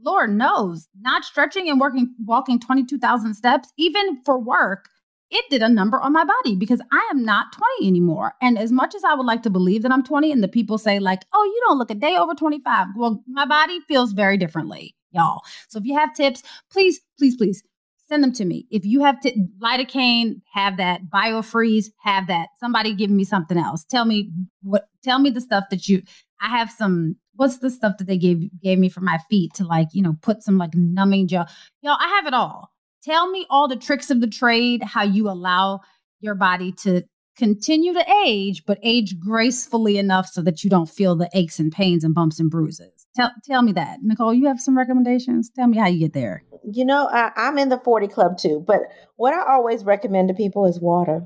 Lord 0.00 0.30
knows, 0.30 0.88
not 1.00 1.24
stretching 1.24 1.68
and 1.68 1.80
working 1.80 2.14
walking 2.24 2.60
22,000 2.60 3.34
steps 3.34 3.72
even 3.76 4.22
for 4.24 4.38
work 4.38 4.88
it 5.30 5.44
did 5.50 5.62
a 5.62 5.68
number 5.68 6.00
on 6.00 6.12
my 6.12 6.24
body 6.24 6.56
because 6.56 6.80
I 6.90 7.08
am 7.10 7.24
not 7.24 7.52
20 7.78 7.88
anymore. 7.88 8.34
And 8.40 8.58
as 8.58 8.72
much 8.72 8.94
as 8.94 9.04
I 9.04 9.14
would 9.14 9.26
like 9.26 9.42
to 9.42 9.50
believe 9.50 9.82
that 9.82 9.92
I'm 9.92 10.02
20, 10.02 10.32
and 10.32 10.42
the 10.42 10.48
people 10.48 10.78
say, 10.78 10.98
like, 10.98 11.24
oh, 11.32 11.44
you 11.44 11.62
don't 11.66 11.78
look 11.78 11.90
a 11.90 11.94
day 11.94 12.16
over 12.16 12.34
25. 12.34 12.88
Well, 12.96 13.22
my 13.28 13.44
body 13.44 13.80
feels 13.80 14.12
very 14.12 14.36
differently, 14.36 14.94
y'all. 15.10 15.42
So 15.68 15.78
if 15.78 15.84
you 15.84 15.94
have 15.96 16.14
tips, 16.14 16.42
please, 16.70 17.00
please, 17.18 17.36
please 17.36 17.62
send 18.08 18.24
them 18.24 18.32
to 18.32 18.44
me. 18.44 18.66
If 18.70 18.84
you 18.86 19.02
have 19.02 19.20
t- 19.20 19.46
lidocaine, 19.62 20.40
have 20.52 20.78
that. 20.78 21.02
Biofreeze, 21.10 21.86
have 22.02 22.26
that. 22.28 22.48
Somebody 22.58 22.94
give 22.94 23.10
me 23.10 23.24
something 23.24 23.58
else. 23.58 23.84
Tell 23.84 24.04
me 24.04 24.30
what. 24.62 24.88
Tell 25.02 25.18
me 25.18 25.30
the 25.30 25.40
stuff 25.40 25.64
that 25.70 25.88
you. 25.88 26.02
I 26.40 26.48
have 26.48 26.70
some. 26.70 27.16
What's 27.34 27.58
the 27.58 27.70
stuff 27.70 27.98
that 27.98 28.06
they 28.06 28.18
gave 28.18 28.48
gave 28.62 28.78
me 28.78 28.88
for 28.88 29.00
my 29.00 29.18
feet 29.30 29.54
to 29.54 29.64
like 29.64 29.88
you 29.92 30.02
know 30.02 30.16
put 30.22 30.42
some 30.42 30.58
like 30.58 30.74
numbing 30.74 31.28
gel. 31.28 31.46
Y'all, 31.82 31.98
I 32.00 32.08
have 32.08 32.26
it 32.26 32.34
all. 32.34 32.72
Tell 33.08 33.30
me 33.30 33.46
all 33.48 33.68
the 33.68 33.76
tricks 33.76 34.10
of 34.10 34.20
the 34.20 34.26
trade, 34.26 34.82
how 34.82 35.02
you 35.02 35.30
allow 35.30 35.80
your 36.20 36.34
body 36.34 36.72
to 36.82 37.04
continue 37.38 37.94
to 37.94 38.04
age, 38.26 38.64
but 38.66 38.78
age 38.82 39.18
gracefully 39.18 39.96
enough 39.96 40.26
so 40.26 40.42
that 40.42 40.62
you 40.62 40.68
don't 40.68 40.90
feel 40.90 41.16
the 41.16 41.30
aches 41.32 41.58
and 41.58 41.72
pains 41.72 42.04
and 42.04 42.14
bumps 42.14 42.38
and 42.38 42.50
bruises. 42.50 43.06
Tell, 43.16 43.30
tell 43.46 43.62
me 43.62 43.72
that. 43.72 44.00
Nicole, 44.02 44.34
you 44.34 44.46
have 44.46 44.60
some 44.60 44.76
recommendations? 44.76 45.48
Tell 45.48 45.68
me 45.68 45.78
how 45.78 45.86
you 45.86 46.00
get 46.00 46.12
there. 46.12 46.44
You 46.70 46.84
know, 46.84 47.08
I, 47.10 47.32
I'm 47.34 47.56
in 47.56 47.70
the 47.70 47.78
40 47.78 48.08
club 48.08 48.36
too, 48.36 48.62
but 48.66 48.80
what 49.16 49.32
I 49.32 49.54
always 49.54 49.84
recommend 49.84 50.28
to 50.28 50.34
people 50.34 50.66
is 50.66 50.78
water. 50.78 51.22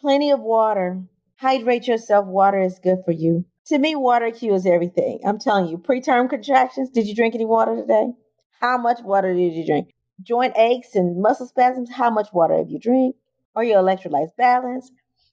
Plenty 0.00 0.30
of 0.30 0.38
water. 0.38 1.02
Hydrate 1.38 1.88
yourself. 1.88 2.26
Water 2.26 2.60
is 2.60 2.78
good 2.78 2.98
for 3.04 3.10
you. 3.10 3.44
To 3.66 3.78
me, 3.78 3.96
water 3.96 4.30
cures 4.30 4.66
everything. 4.66 5.18
I'm 5.26 5.40
telling 5.40 5.66
you, 5.66 5.78
preterm 5.78 6.30
contractions. 6.30 6.90
Did 6.90 7.08
you 7.08 7.14
drink 7.16 7.34
any 7.34 7.44
water 7.44 7.74
today? 7.74 8.12
How 8.60 8.78
much 8.78 9.00
water 9.02 9.34
did 9.34 9.52
you 9.52 9.66
drink? 9.66 9.88
Joint 10.22 10.54
aches 10.56 10.94
and 10.94 11.20
muscle 11.20 11.46
spasms, 11.46 11.90
how 11.92 12.10
much 12.10 12.28
water 12.32 12.56
have 12.56 12.70
you 12.70 12.78
drink? 12.78 13.16
Are 13.56 13.64
your 13.64 13.82
electrolytes 13.82 14.36
balanced? 14.36 14.92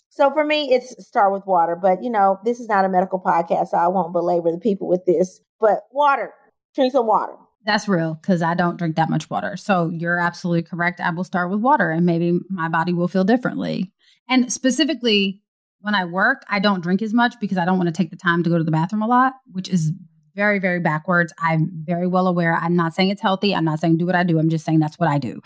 So 0.09 0.29
for 0.31 0.43
me, 0.43 0.73
it's 0.73 0.93
start 1.05 1.31
with 1.31 1.45
water. 1.45 1.77
But 1.81 2.03
you 2.03 2.09
know, 2.09 2.39
this 2.43 2.59
is 2.59 2.67
not 2.67 2.85
a 2.85 2.89
medical 2.89 3.19
podcast, 3.19 3.69
so 3.69 3.77
I 3.77 3.87
won't 3.87 4.13
belabor 4.13 4.51
the 4.51 4.57
people 4.57 4.87
with 4.87 5.05
this. 5.05 5.41
But 5.59 5.81
water, 5.91 6.33
drink 6.75 6.91
some 6.91 7.07
water. 7.07 7.35
That's 7.65 7.87
real 7.87 8.15
because 8.15 8.41
I 8.41 8.55
don't 8.55 8.77
drink 8.77 8.95
that 8.95 9.09
much 9.09 9.29
water. 9.29 9.55
So 9.55 9.89
you're 9.89 10.19
absolutely 10.19 10.63
correct. 10.63 10.99
I 10.99 11.11
will 11.11 11.23
start 11.23 11.51
with 11.51 11.59
water 11.59 11.91
and 11.91 12.05
maybe 12.05 12.39
my 12.49 12.67
body 12.67 12.91
will 12.91 13.07
feel 13.07 13.23
differently. 13.23 13.93
And 14.27 14.51
specifically, 14.51 15.41
when 15.79 15.95
I 15.95 16.05
work, 16.05 16.43
I 16.49 16.59
don't 16.59 16.81
drink 16.81 17.01
as 17.01 17.13
much 17.13 17.35
because 17.39 17.57
I 17.57 17.65
don't 17.65 17.77
want 17.77 17.87
to 17.87 17.93
take 17.93 18.09
the 18.09 18.17
time 18.17 18.43
to 18.43 18.49
go 18.49 18.57
to 18.57 18.63
the 18.63 18.71
bathroom 18.71 19.03
a 19.03 19.07
lot, 19.07 19.33
which 19.51 19.69
is 19.69 19.91
very, 20.35 20.59
very 20.59 20.79
backwards. 20.79 21.33
I'm 21.39 21.69
very 21.73 22.07
well 22.07 22.27
aware. 22.27 22.55
I'm 22.55 22.75
not 22.75 22.93
saying 22.93 23.09
it's 23.09 23.21
healthy. 23.21 23.53
I'm 23.55 23.65
not 23.65 23.79
saying 23.79 23.97
do 23.97 24.05
what 24.05 24.15
I 24.15 24.23
do. 24.23 24.39
I'm 24.39 24.49
just 24.49 24.65
saying 24.65 24.79
that's 24.79 24.99
what 24.99 25.09
I 25.09 25.17
do. 25.17 25.41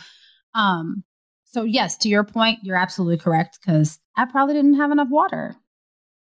Um, 0.54 1.04
so 1.44 1.64
yes, 1.64 1.98
to 1.98 2.10
your 2.10 2.24
point, 2.24 2.60
you're 2.64 2.78
absolutely 2.78 3.18
correct 3.18 3.60
because 3.62 4.00
I 4.16 4.26
probably 4.26 4.56
didn't 4.56 4.76
have 4.76 4.92
enough 4.92 5.10
water. 5.10 5.56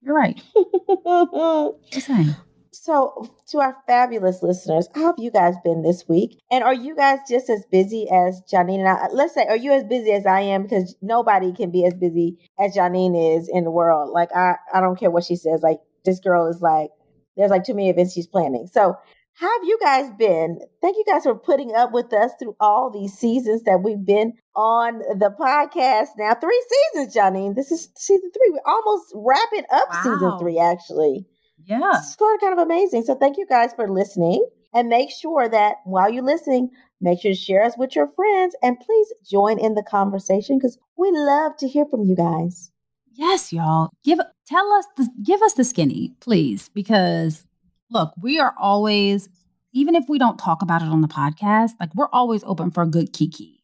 You're 0.01 0.15
right. 0.15 0.41
just 1.91 2.07
saying. 2.07 2.35
So, 2.71 3.33
to 3.47 3.59
our 3.59 3.77
fabulous 3.87 4.43
listeners, 4.43 4.87
how 4.93 5.05
have 5.05 5.15
you 5.17 5.31
guys 5.31 5.55
been 5.63 5.81
this 5.81 6.07
week? 6.09 6.39
And 6.51 6.63
are 6.63 6.73
you 6.73 6.95
guys 6.95 7.19
just 7.27 7.49
as 7.49 7.65
busy 7.71 8.07
as 8.11 8.41
Janine 8.51 8.79
and 8.79 8.87
I? 8.89 9.07
Let's 9.11 9.33
say, 9.33 9.45
are 9.47 9.55
you 9.55 9.71
as 9.71 9.85
busy 9.85 10.11
as 10.11 10.25
I 10.25 10.41
am? 10.41 10.63
Because 10.63 10.95
nobody 11.01 11.53
can 11.53 11.71
be 11.71 11.85
as 11.85 11.93
busy 11.93 12.37
as 12.59 12.75
Janine 12.75 13.37
is 13.37 13.49
in 13.51 13.63
the 13.63 13.71
world. 13.71 14.11
Like, 14.11 14.29
I, 14.35 14.55
I 14.73 14.81
don't 14.81 14.99
care 14.99 15.09
what 15.09 15.23
she 15.23 15.37
says. 15.37 15.61
Like, 15.63 15.79
this 16.03 16.19
girl 16.19 16.47
is 16.47 16.61
like, 16.61 16.89
there's 17.37 17.51
like 17.51 17.63
too 17.63 17.73
many 17.73 17.89
events 17.89 18.13
she's 18.13 18.27
planning. 18.27 18.67
So, 18.71 18.95
how 19.37 19.51
have 19.59 19.67
you 19.67 19.77
guys 19.81 20.09
been? 20.17 20.59
Thank 20.81 20.95
you 20.95 21.03
guys 21.05 21.23
for 21.23 21.35
putting 21.35 21.75
up 21.75 21.91
with 21.91 22.13
us 22.13 22.31
through 22.39 22.55
all 22.61 22.89
these 22.89 23.13
seasons 23.13 23.63
that 23.63 23.83
we've 23.83 24.05
been 24.05 24.31
on 24.55 24.99
the 24.99 25.29
podcast 25.37 26.07
now. 26.17 26.35
Three 26.35 26.65
seasons, 26.93 27.13
Janine. 27.13 27.53
This 27.53 27.69
is 27.69 27.89
season 27.97 28.31
three. 28.31 28.51
We're 28.51 28.71
almost 28.73 29.11
wrapping 29.13 29.65
up 29.73 29.89
wow. 29.89 30.01
season 30.03 30.39
three, 30.39 30.57
actually. 30.57 31.27
Yeah. 31.65 31.91
It's 31.95 32.15
sort 32.15 32.35
of 32.35 32.41
kind 32.41 32.53
of 32.53 32.59
amazing. 32.59 33.03
So 33.03 33.15
thank 33.15 33.37
you 33.37 33.45
guys 33.45 33.73
for 33.73 33.89
listening. 33.89 34.45
And 34.73 34.87
make 34.89 35.09
sure 35.09 35.49
that 35.49 35.77
while 35.83 36.09
you're 36.09 36.23
listening, 36.23 36.69
make 37.01 37.21
sure 37.21 37.31
to 37.31 37.37
share 37.37 37.63
us 37.63 37.77
with 37.77 37.95
your 37.95 38.07
friends 38.07 38.55
and 38.61 38.79
please 38.79 39.13
join 39.29 39.59
in 39.59 39.73
the 39.73 39.83
conversation 39.83 40.57
because 40.57 40.77
we 40.97 41.11
love 41.11 41.57
to 41.57 41.67
hear 41.67 41.85
from 41.85 42.03
you 42.03 42.15
guys. 42.15 42.71
Yes, 43.13 43.53
y'all. 43.53 43.89
Give 44.03 44.19
tell 44.47 44.71
us 44.73 44.85
the, 44.97 45.09
give 45.23 45.41
us 45.41 45.53
the 45.53 45.63
skinny, 45.63 46.13
please, 46.19 46.69
because 46.69 47.45
look, 47.89 48.13
we 48.21 48.39
are 48.39 48.53
always, 48.59 49.29
even 49.73 49.95
if 49.95 50.05
we 50.07 50.19
don't 50.19 50.37
talk 50.37 50.61
about 50.61 50.81
it 50.81 50.87
on 50.87 51.01
the 51.01 51.07
podcast, 51.07 51.71
like 51.79 51.93
we're 51.95 52.09
always 52.11 52.43
open 52.45 52.71
for 52.71 52.83
a 52.83 52.87
good 52.87 53.13
kiki. 53.13 53.63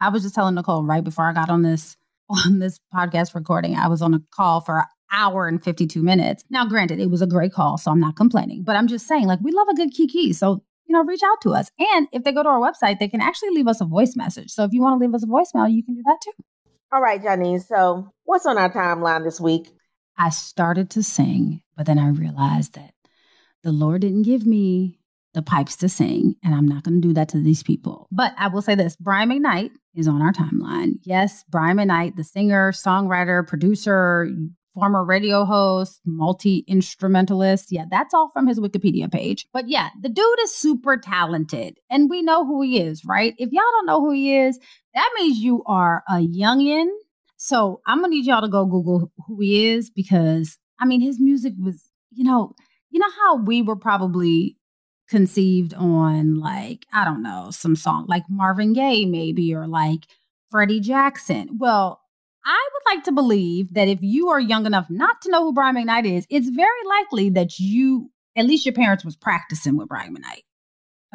I 0.00 0.08
was 0.08 0.22
just 0.22 0.34
telling 0.34 0.54
Nicole 0.54 0.84
right 0.84 1.04
before 1.04 1.28
I 1.28 1.32
got 1.32 1.50
on 1.50 1.62
this 1.62 1.96
on 2.46 2.60
this 2.60 2.78
podcast 2.94 3.34
recording, 3.34 3.74
I 3.74 3.88
was 3.88 4.00
on 4.00 4.14
a 4.14 4.22
call 4.30 4.60
for 4.60 4.78
an 4.78 4.84
hour 5.10 5.48
and 5.48 5.62
52 5.62 6.00
minutes. 6.00 6.44
Now, 6.48 6.64
granted, 6.64 7.00
it 7.00 7.10
was 7.10 7.22
a 7.22 7.26
great 7.26 7.52
call, 7.52 7.76
so 7.76 7.90
I'm 7.90 7.98
not 7.98 8.14
complaining, 8.14 8.62
but 8.62 8.76
I'm 8.76 8.86
just 8.86 9.08
saying, 9.08 9.26
like, 9.26 9.40
we 9.42 9.50
love 9.50 9.66
a 9.68 9.74
good 9.74 9.90
kiki. 9.90 10.32
So, 10.32 10.62
you 10.86 10.92
know, 10.92 11.02
reach 11.02 11.22
out 11.24 11.40
to 11.42 11.50
us. 11.50 11.72
And 11.78 12.06
if 12.12 12.22
they 12.22 12.30
go 12.30 12.44
to 12.44 12.48
our 12.48 12.60
website, 12.60 13.00
they 13.00 13.08
can 13.08 13.20
actually 13.20 13.50
leave 13.50 13.66
us 13.66 13.80
a 13.80 13.84
voice 13.84 14.14
message. 14.14 14.52
So 14.52 14.62
if 14.62 14.72
you 14.72 14.80
want 14.80 15.00
to 15.00 15.04
leave 15.04 15.14
us 15.14 15.24
a 15.24 15.26
voicemail, 15.26 15.72
you 15.72 15.82
can 15.82 15.94
do 15.94 16.02
that 16.04 16.18
too. 16.22 16.44
All 16.92 17.00
right, 17.00 17.20
Janine. 17.20 17.64
So 17.64 18.12
what's 18.24 18.46
on 18.46 18.58
our 18.58 18.72
timeline 18.72 19.24
this 19.24 19.40
week? 19.40 19.70
I 20.18 20.30
started 20.30 20.90
to 20.90 21.02
sing, 21.02 21.62
but 21.76 21.86
then 21.86 21.98
I 21.98 22.08
realized 22.08 22.74
that 22.74 22.94
the 23.62 23.72
Lord 23.72 24.02
didn't 24.02 24.22
give 24.22 24.46
me 24.46 25.00
the 25.32 25.42
pipes 25.42 25.76
to 25.76 25.88
sing, 25.88 26.34
and 26.42 26.54
I'm 26.54 26.66
not 26.66 26.82
going 26.82 27.00
to 27.00 27.08
do 27.08 27.14
that 27.14 27.28
to 27.30 27.40
these 27.40 27.62
people. 27.62 28.08
But 28.10 28.34
I 28.36 28.48
will 28.48 28.62
say 28.62 28.74
this 28.74 28.96
Brian 28.96 29.28
McKnight 29.28 29.70
is 29.94 30.08
on 30.08 30.22
our 30.22 30.32
timeline. 30.32 30.94
Yes, 31.04 31.44
Brian 31.48 31.76
McKnight, 31.76 32.16
the 32.16 32.24
singer, 32.24 32.72
songwriter, 32.72 33.46
producer, 33.46 34.28
former 34.74 35.04
radio 35.04 35.44
host, 35.44 36.00
multi 36.04 36.64
instrumentalist. 36.66 37.70
Yeah, 37.70 37.84
that's 37.90 38.14
all 38.14 38.30
from 38.32 38.46
his 38.46 38.58
Wikipedia 38.58 39.10
page. 39.10 39.46
But 39.52 39.68
yeah, 39.68 39.90
the 40.00 40.08
dude 40.08 40.40
is 40.42 40.54
super 40.54 40.96
talented, 40.96 41.78
and 41.88 42.10
we 42.10 42.22
know 42.22 42.44
who 42.44 42.62
he 42.62 42.80
is, 42.80 43.04
right? 43.04 43.34
If 43.38 43.52
y'all 43.52 43.62
don't 43.72 43.86
know 43.86 44.00
who 44.00 44.12
he 44.12 44.36
is, 44.36 44.58
that 44.94 45.10
means 45.16 45.38
you 45.38 45.62
are 45.66 46.02
a 46.08 46.14
youngin. 46.14 46.88
So 47.42 47.80
I'm 47.86 48.02
gonna 48.02 48.10
need 48.10 48.26
y'all 48.26 48.42
to 48.42 48.48
go 48.48 48.66
Google 48.66 49.10
who 49.26 49.40
he 49.40 49.68
is 49.68 49.88
because 49.88 50.58
I 50.78 50.84
mean, 50.84 51.00
his 51.00 51.18
music 51.18 51.54
was, 51.58 51.82
you 52.10 52.22
know, 52.22 52.54
you 52.90 53.00
know 53.00 53.08
how 53.24 53.36
we 53.36 53.62
were 53.62 53.76
probably 53.76 54.58
conceived 55.08 55.72
on 55.72 56.38
like 56.38 56.84
I 56.92 57.02
don't 57.06 57.22
know 57.22 57.48
some 57.50 57.76
song 57.76 58.04
like 58.08 58.24
Marvin 58.28 58.74
Gaye 58.74 59.06
maybe 59.06 59.54
or 59.54 59.66
like 59.66 60.06
Freddie 60.50 60.80
Jackson. 60.80 61.56
Well, 61.58 62.02
I 62.44 62.68
would 62.74 62.94
like 62.94 63.04
to 63.04 63.12
believe 63.12 63.72
that 63.72 63.88
if 63.88 64.00
you 64.02 64.28
are 64.28 64.38
young 64.38 64.66
enough 64.66 64.90
not 64.90 65.22
to 65.22 65.30
know 65.30 65.42
who 65.42 65.54
Brian 65.54 65.76
McKnight 65.76 66.18
is, 66.18 66.26
it's 66.28 66.50
very 66.50 66.68
likely 67.00 67.30
that 67.30 67.58
you 67.58 68.10
at 68.36 68.44
least 68.44 68.66
your 68.66 68.74
parents 68.74 69.02
was 69.02 69.16
practicing 69.16 69.78
with 69.78 69.88
Brian 69.88 70.14
McKnight. 70.14 70.44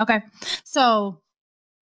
Okay, 0.02 0.24
so 0.64 1.22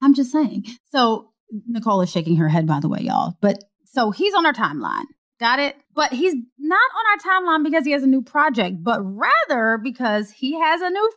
I'm 0.02 0.14
just 0.14 0.34
saying. 0.34 0.66
So 0.92 1.30
Nicole 1.66 2.02
is 2.02 2.12
shaking 2.12 2.36
her 2.36 2.50
head 2.50 2.68
by 2.68 2.82
the 2.82 2.90
way, 2.90 3.00
y'all. 3.04 3.38
But 3.40 3.64
so 3.94 4.12
he's 4.12 4.34
on 4.34 4.46
our 4.46 4.54
timeline. 4.54 5.06
Got 5.40 5.60
it? 5.60 5.76
But 5.94 6.14
he's 6.14 6.34
not 6.58 6.90
on 6.98 7.06
our 7.12 7.42
timeline 7.42 7.64
because 7.64 7.86
he 7.86 7.92
has 7.92 8.04
a 8.04 8.08
new 8.08 8.22
project, 8.22 8.78
but 8.82 9.00
rather 9.02 9.78
because 9.78 10.32
he 10.32 10.60
has 10.60 10.82
a 10.82 10.90
new 10.90 11.12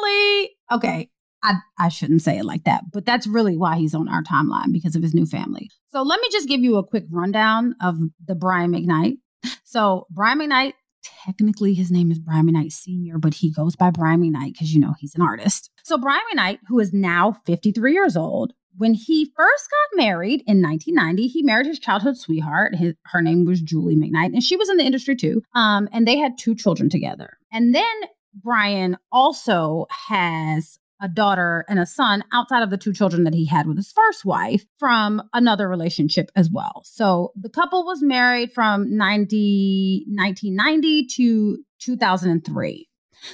family. 0.00 0.50
Okay, 0.72 1.10
I, 1.42 1.54
I 1.78 1.88
shouldn't 1.88 2.22
say 2.22 2.38
it 2.38 2.44
like 2.44 2.64
that, 2.64 2.84
but 2.92 3.04
that's 3.04 3.26
really 3.26 3.56
why 3.56 3.76
he's 3.76 3.94
on 3.94 4.08
our 4.08 4.22
timeline 4.22 4.72
because 4.72 4.96
of 4.96 5.02
his 5.02 5.14
new 5.14 5.26
family. 5.26 5.70
So 5.90 6.02
let 6.02 6.20
me 6.20 6.28
just 6.32 6.48
give 6.48 6.60
you 6.60 6.76
a 6.76 6.86
quick 6.86 7.04
rundown 7.10 7.74
of 7.82 7.98
the 8.26 8.34
Brian 8.34 8.72
McKnight. 8.72 9.18
So 9.64 10.06
Brian 10.10 10.38
McKnight, 10.38 10.72
technically 11.26 11.74
his 11.74 11.90
name 11.90 12.10
is 12.10 12.18
Brian 12.18 12.46
McKnight 12.46 12.72
Sr., 12.72 13.18
but 13.18 13.34
he 13.34 13.52
goes 13.52 13.76
by 13.76 13.90
Brian 13.90 14.22
McKnight 14.22 14.52
because 14.52 14.72
you 14.72 14.80
know 14.80 14.94
he's 14.98 15.14
an 15.14 15.20
artist. 15.20 15.70
So 15.82 15.98
Brian 15.98 16.22
McKnight, 16.32 16.60
who 16.68 16.78
is 16.80 16.94
now 16.94 17.36
53 17.44 17.92
years 17.92 18.16
old, 18.16 18.54
when 18.76 18.94
he 18.94 19.30
first 19.36 19.68
got 19.70 20.04
married 20.04 20.42
in 20.46 20.62
1990, 20.62 21.26
he 21.28 21.42
married 21.42 21.66
his 21.66 21.78
childhood 21.78 22.16
sweetheart. 22.16 22.74
His, 22.74 22.94
her 23.06 23.22
name 23.22 23.44
was 23.44 23.60
Julie 23.60 23.96
McKnight, 23.96 24.32
and 24.32 24.42
she 24.42 24.56
was 24.56 24.68
in 24.68 24.76
the 24.76 24.84
industry 24.84 25.16
too. 25.16 25.42
Um, 25.54 25.88
and 25.92 26.06
they 26.06 26.18
had 26.18 26.38
two 26.38 26.54
children 26.54 26.88
together. 26.88 27.38
And 27.52 27.74
then 27.74 27.84
Brian 28.42 28.96
also 29.12 29.86
has 29.90 30.78
a 31.00 31.08
daughter 31.08 31.64
and 31.68 31.78
a 31.78 31.86
son 31.86 32.24
outside 32.32 32.62
of 32.62 32.70
the 32.70 32.78
two 32.78 32.92
children 32.92 33.24
that 33.24 33.34
he 33.34 33.46
had 33.46 33.66
with 33.66 33.76
his 33.76 33.92
first 33.92 34.24
wife 34.24 34.64
from 34.78 35.22
another 35.32 35.68
relationship 35.68 36.30
as 36.34 36.48
well. 36.50 36.82
So 36.84 37.32
the 37.36 37.50
couple 37.50 37.84
was 37.84 38.02
married 38.02 38.52
from 38.52 38.96
90, 38.96 40.06
1990 40.08 41.06
to 41.16 41.58
2003. 41.80 42.88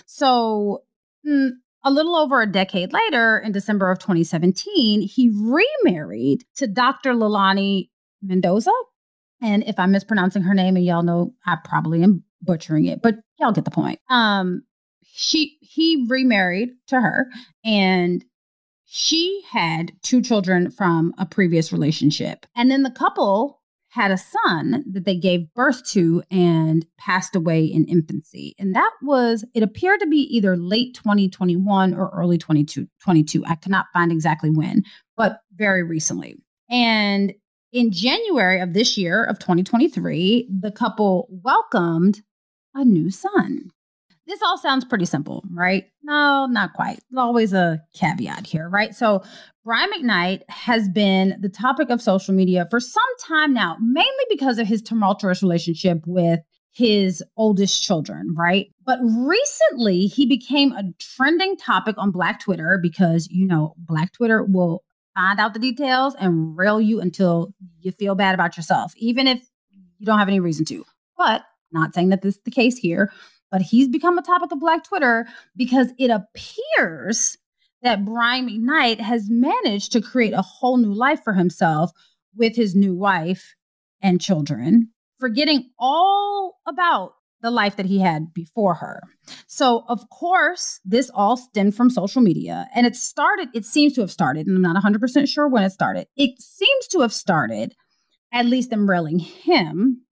So 0.06 0.82
mm, 1.26 1.50
a 1.84 1.90
little 1.90 2.14
over 2.14 2.42
a 2.42 2.50
decade 2.50 2.92
later, 2.92 3.38
in 3.38 3.52
December 3.52 3.90
of 3.90 3.98
2017, 3.98 5.02
he 5.02 5.30
remarried 5.34 6.44
to 6.56 6.66
Dr. 6.66 7.12
Leilani 7.12 7.88
Mendoza. 8.22 8.72
And 9.42 9.64
if 9.64 9.78
I'm 9.78 9.92
mispronouncing 9.92 10.42
her 10.42 10.54
name, 10.54 10.76
and 10.76 10.84
y'all 10.84 11.02
know 11.02 11.34
I 11.46 11.56
probably 11.64 12.02
am 12.02 12.24
butchering 12.42 12.86
it, 12.86 13.00
but 13.02 13.16
y'all 13.38 13.52
get 13.52 13.64
the 13.64 13.70
point. 13.70 14.00
Um, 14.10 14.64
she 15.02 15.58
he 15.60 16.06
remarried 16.08 16.70
to 16.88 17.00
her, 17.00 17.26
and 17.64 18.24
she 18.84 19.42
had 19.50 19.92
two 20.02 20.20
children 20.20 20.70
from 20.70 21.14
a 21.16 21.24
previous 21.24 21.72
relationship. 21.72 22.44
And 22.56 22.70
then 22.70 22.82
the 22.82 22.90
couple 22.90 23.59
had 23.90 24.12
a 24.12 24.18
son 24.18 24.84
that 24.92 25.04
they 25.04 25.16
gave 25.16 25.52
birth 25.54 25.84
to 25.90 26.22
and 26.30 26.86
passed 26.96 27.34
away 27.34 27.64
in 27.64 27.84
infancy. 27.86 28.54
And 28.58 28.74
that 28.74 28.92
was, 29.02 29.44
it 29.52 29.64
appeared 29.64 30.00
to 30.00 30.06
be 30.06 30.18
either 30.34 30.56
late 30.56 30.94
2021 30.94 31.94
or 31.94 32.10
early 32.14 32.38
2022. 32.38 33.44
I 33.46 33.56
cannot 33.56 33.86
find 33.92 34.12
exactly 34.12 34.50
when, 34.50 34.84
but 35.16 35.40
very 35.56 35.82
recently. 35.82 36.36
And 36.70 37.34
in 37.72 37.90
January 37.90 38.60
of 38.60 38.74
this 38.74 38.96
year, 38.96 39.24
of 39.24 39.40
2023, 39.40 40.48
the 40.60 40.70
couple 40.70 41.28
welcomed 41.30 42.22
a 42.74 42.84
new 42.84 43.10
son. 43.10 43.70
This 44.26 44.42
all 44.42 44.58
sounds 44.58 44.84
pretty 44.84 45.06
simple, 45.06 45.42
right? 45.52 45.86
No, 46.04 46.46
not 46.46 46.74
quite. 46.74 47.00
Always 47.16 47.52
a 47.52 47.82
caveat 47.94 48.46
here, 48.46 48.68
right? 48.68 48.94
So, 48.94 49.24
Brian 49.70 49.88
McKnight 49.92 50.42
has 50.48 50.88
been 50.88 51.38
the 51.40 51.48
topic 51.48 51.90
of 51.90 52.02
social 52.02 52.34
media 52.34 52.66
for 52.70 52.80
some 52.80 53.04
time 53.20 53.54
now, 53.54 53.76
mainly 53.80 54.24
because 54.28 54.58
of 54.58 54.66
his 54.66 54.82
tumultuous 54.82 55.44
relationship 55.44 56.02
with 56.08 56.40
his 56.72 57.22
oldest 57.36 57.80
children, 57.80 58.34
right? 58.36 58.66
But 58.84 58.98
recently, 59.00 60.06
he 60.06 60.26
became 60.26 60.72
a 60.72 60.82
trending 60.98 61.56
topic 61.56 61.94
on 61.98 62.10
Black 62.10 62.40
Twitter 62.40 62.80
because, 62.82 63.28
you 63.30 63.46
know, 63.46 63.74
Black 63.76 64.12
Twitter 64.12 64.42
will 64.42 64.82
find 65.14 65.38
out 65.38 65.54
the 65.54 65.60
details 65.60 66.16
and 66.18 66.58
rail 66.58 66.80
you 66.80 67.00
until 67.00 67.54
you 67.78 67.92
feel 67.92 68.16
bad 68.16 68.34
about 68.34 68.56
yourself, 68.56 68.92
even 68.96 69.28
if 69.28 69.40
you 70.00 70.04
don't 70.04 70.18
have 70.18 70.26
any 70.26 70.40
reason 70.40 70.64
to. 70.64 70.84
But 71.16 71.42
not 71.70 71.94
saying 71.94 72.08
that 72.08 72.22
this 72.22 72.34
is 72.34 72.42
the 72.44 72.50
case 72.50 72.76
here 72.76 73.12
but 73.52 73.62
he's 73.62 73.88
become 73.88 74.16
a 74.16 74.22
topic 74.22 74.52
of 74.52 74.60
Black 74.60 74.84
Twitter 74.84 75.26
because 75.56 75.88
it 75.98 76.08
appears 76.08 77.36
that 77.82 78.04
Brian 78.04 78.48
McKnight 78.48 79.00
has 79.00 79.28
managed 79.28 79.92
to 79.92 80.00
create 80.00 80.32
a 80.32 80.42
whole 80.42 80.76
new 80.76 80.92
life 80.92 81.22
for 81.24 81.32
himself 81.32 81.90
with 82.36 82.54
his 82.56 82.74
new 82.74 82.94
wife 82.94 83.54
and 84.02 84.20
children, 84.20 84.90
forgetting 85.18 85.70
all 85.78 86.58
about 86.66 87.12
the 87.42 87.50
life 87.50 87.76
that 87.76 87.86
he 87.86 87.98
had 87.98 88.34
before 88.34 88.74
her. 88.74 89.02
So, 89.46 89.84
of 89.88 90.08
course, 90.10 90.78
this 90.84 91.10
all 91.14 91.38
stemmed 91.38 91.74
from 91.74 91.88
social 91.88 92.20
media. 92.20 92.68
And 92.74 92.86
it 92.86 92.94
started, 92.94 93.48
it 93.54 93.64
seems 93.64 93.94
to 93.94 94.02
have 94.02 94.10
started, 94.10 94.46
and 94.46 94.56
I'm 94.56 94.62
not 94.62 94.82
100% 94.82 95.26
sure 95.26 95.48
when 95.48 95.62
it 95.62 95.70
started. 95.70 96.06
It 96.16 96.40
seems 96.40 96.86
to 96.88 97.00
have 97.00 97.14
started, 97.14 97.74
at 98.32 98.46
least 98.46 98.72
railing 98.76 99.18
him, 99.18 100.02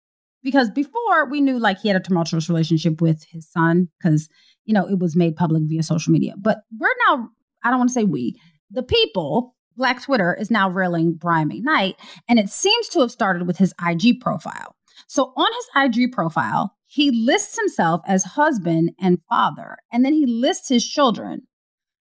because 0.42 0.70
before 0.70 1.28
we 1.28 1.42
knew 1.42 1.58
like 1.58 1.80
he 1.80 1.88
had 1.88 1.96
a 1.96 2.00
tumultuous 2.00 2.48
relationship 2.48 3.02
with 3.02 3.24
his 3.30 3.46
son, 3.50 3.88
because, 3.98 4.28
you 4.64 4.72
know, 4.72 4.88
it 4.88 4.98
was 4.98 5.14
made 5.14 5.36
public 5.36 5.64
via 5.66 5.82
social 5.82 6.12
media. 6.12 6.32
But 6.38 6.60
we're 6.78 6.88
now, 7.08 7.28
I 7.64 7.70
don't 7.70 7.78
want 7.78 7.90
to 7.90 7.94
say 7.94 8.04
we, 8.04 8.40
the 8.70 8.82
people, 8.82 9.54
Black 9.76 10.02
Twitter 10.02 10.36
is 10.38 10.50
now 10.50 10.68
railing 10.68 11.14
Brian 11.14 11.50
McKnight. 11.50 11.94
And 12.28 12.38
it 12.38 12.50
seems 12.50 12.88
to 12.88 13.00
have 13.00 13.10
started 13.10 13.46
with 13.46 13.56
his 13.56 13.72
IG 13.86 14.20
profile. 14.20 14.74
So 15.06 15.32
on 15.36 15.46
his 15.54 16.00
IG 16.00 16.12
profile, 16.12 16.74
he 16.86 17.10
lists 17.10 17.56
himself 17.58 18.00
as 18.06 18.24
husband 18.24 18.92
and 19.00 19.20
father, 19.28 19.76
and 19.92 20.04
then 20.04 20.12
he 20.12 20.26
lists 20.26 20.68
his 20.68 20.86
children. 20.86 21.42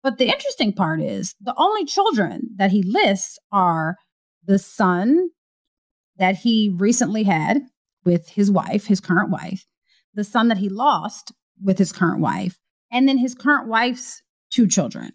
But 0.02 0.18
the 0.18 0.26
interesting 0.26 0.72
part 0.72 1.00
is 1.00 1.34
the 1.40 1.54
only 1.56 1.86
children 1.86 2.50
that 2.56 2.70
he 2.70 2.82
lists 2.82 3.38
are 3.52 3.96
the 4.44 4.58
son 4.58 5.30
that 6.18 6.36
he 6.36 6.74
recently 6.76 7.22
had 7.22 7.62
with 8.04 8.28
his 8.28 8.50
wife, 8.50 8.84
his 8.84 9.00
current 9.00 9.30
wife, 9.30 9.64
the 10.12 10.24
son 10.24 10.48
that 10.48 10.58
he 10.58 10.68
lost 10.68 11.32
with 11.62 11.78
his 11.78 11.92
current 11.92 12.20
wife, 12.20 12.58
and 12.92 13.08
then 13.08 13.16
his 13.16 13.34
current 13.34 13.68
wife's 13.68 14.22
two 14.50 14.66
children. 14.66 15.12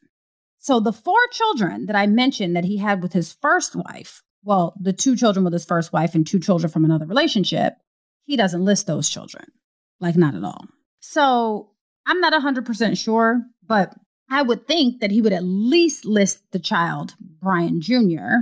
So 0.59 0.79
the 0.79 0.93
four 0.93 1.19
children 1.31 1.85
that 1.85 1.95
I 1.95 2.05
mentioned 2.05 2.55
that 2.55 2.65
he 2.65 2.77
had 2.77 3.01
with 3.01 3.13
his 3.13 3.33
first 3.41 3.75
wife, 3.75 4.21
well, 4.43 4.73
the 4.79 4.93
two 4.93 5.15
children 5.15 5.43
with 5.43 5.53
his 5.53 5.65
first 5.65 5.93
wife 5.93 6.13
and 6.15 6.27
two 6.27 6.39
children 6.39 6.71
from 6.71 6.85
another 6.85 7.05
relationship, 7.05 7.73
he 8.25 8.35
doesn't 8.35 8.63
list 8.63 8.85
those 8.85 9.09
children, 9.09 9.45
like 9.99 10.15
not 10.15 10.35
at 10.35 10.43
all. 10.43 10.65
So 10.99 11.71
I'm 12.05 12.19
not 12.19 12.33
100% 12.33 12.97
sure, 12.97 13.41
but 13.65 13.95
I 14.29 14.41
would 14.41 14.67
think 14.67 14.99
that 14.99 15.11
he 15.11 15.21
would 15.21 15.33
at 15.33 15.43
least 15.43 16.05
list 16.05 16.39
the 16.51 16.59
child, 16.59 17.15
Brian 17.41 17.81
Jr., 17.81 18.35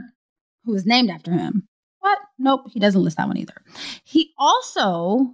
who 0.65 0.73
is 0.73 0.85
named 0.85 1.09
after 1.09 1.31
him. 1.31 1.67
But 2.01 2.17
nope, 2.39 2.61
he 2.71 2.79
doesn't 2.79 3.03
list 3.03 3.17
that 3.17 3.27
one 3.27 3.37
either. 3.37 3.61
He 4.03 4.33
also 4.37 5.33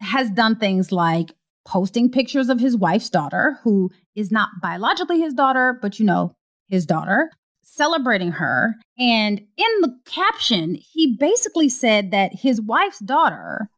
has 0.00 0.30
done 0.30 0.56
things 0.56 0.92
like 0.92 1.32
posting 1.64 2.10
pictures 2.10 2.48
of 2.48 2.60
his 2.60 2.76
wife's 2.76 3.10
daughter, 3.10 3.58
who 3.62 3.90
is 4.14 4.30
not 4.30 4.50
biologically 4.60 5.20
his 5.20 5.34
daughter, 5.34 5.78
but 5.80 5.98
you 5.98 6.04
know, 6.04 6.34
his 6.68 6.86
daughter, 6.86 7.30
celebrating 7.62 8.32
her. 8.32 8.74
And 8.98 9.38
in 9.38 9.80
the 9.80 9.96
caption, 10.04 10.74
he 10.74 11.16
basically 11.16 11.68
said 11.68 12.10
that 12.10 12.34
his 12.34 12.60
wife's 12.60 12.98
daughter 12.98 13.68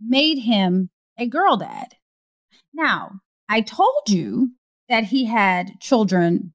made 0.00 0.38
him 0.38 0.90
a 1.18 1.26
girl 1.26 1.56
dad. 1.56 1.94
Now, 2.72 3.12
I 3.48 3.60
told 3.60 4.08
you 4.08 4.50
that 4.88 5.04
he 5.04 5.24
had 5.24 5.78
children 5.80 6.52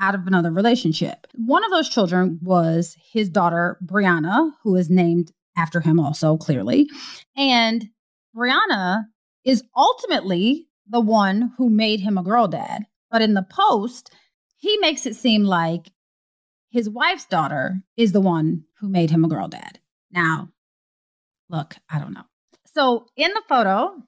out 0.00 0.14
of 0.14 0.26
another 0.26 0.50
relationship. 0.50 1.26
One 1.34 1.64
of 1.64 1.70
those 1.70 1.88
children 1.88 2.38
was 2.42 2.96
his 3.12 3.28
daughter, 3.28 3.78
Brianna, 3.84 4.50
who 4.62 4.76
is 4.76 4.90
named 4.90 5.32
after 5.56 5.80
him 5.80 5.98
also, 5.98 6.36
clearly. 6.36 6.88
And 7.36 7.88
Brianna 8.36 9.04
is 9.46 9.62
ultimately 9.74 10.66
the 10.88 11.00
one 11.00 11.52
who 11.56 11.70
made 11.70 12.00
him 12.00 12.18
a 12.18 12.22
girl 12.22 12.48
dad. 12.48 12.84
But 13.10 13.22
in 13.22 13.32
the 13.32 13.46
post, 13.48 14.12
he 14.56 14.76
makes 14.78 15.06
it 15.06 15.16
seem 15.16 15.44
like 15.44 15.90
his 16.70 16.90
wife's 16.90 17.24
daughter 17.24 17.80
is 17.96 18.12
the 18.12 18.20
one 18.20 18.64
who 18.80 18.88
made 18.88 19.10
him 19.10 19.24
a 19.24 19.28
girl 19.28 19.48
dad. 19.48 19.78
Now, 20.10 20.50
look, 21.48 21.76
I 21.88 21.98
don't 21.98 22.12
know. 22.12 22.24
So 22.74 23.06
in 23.16 23.30
the 23.32 23.42
photo, 23.48 24.02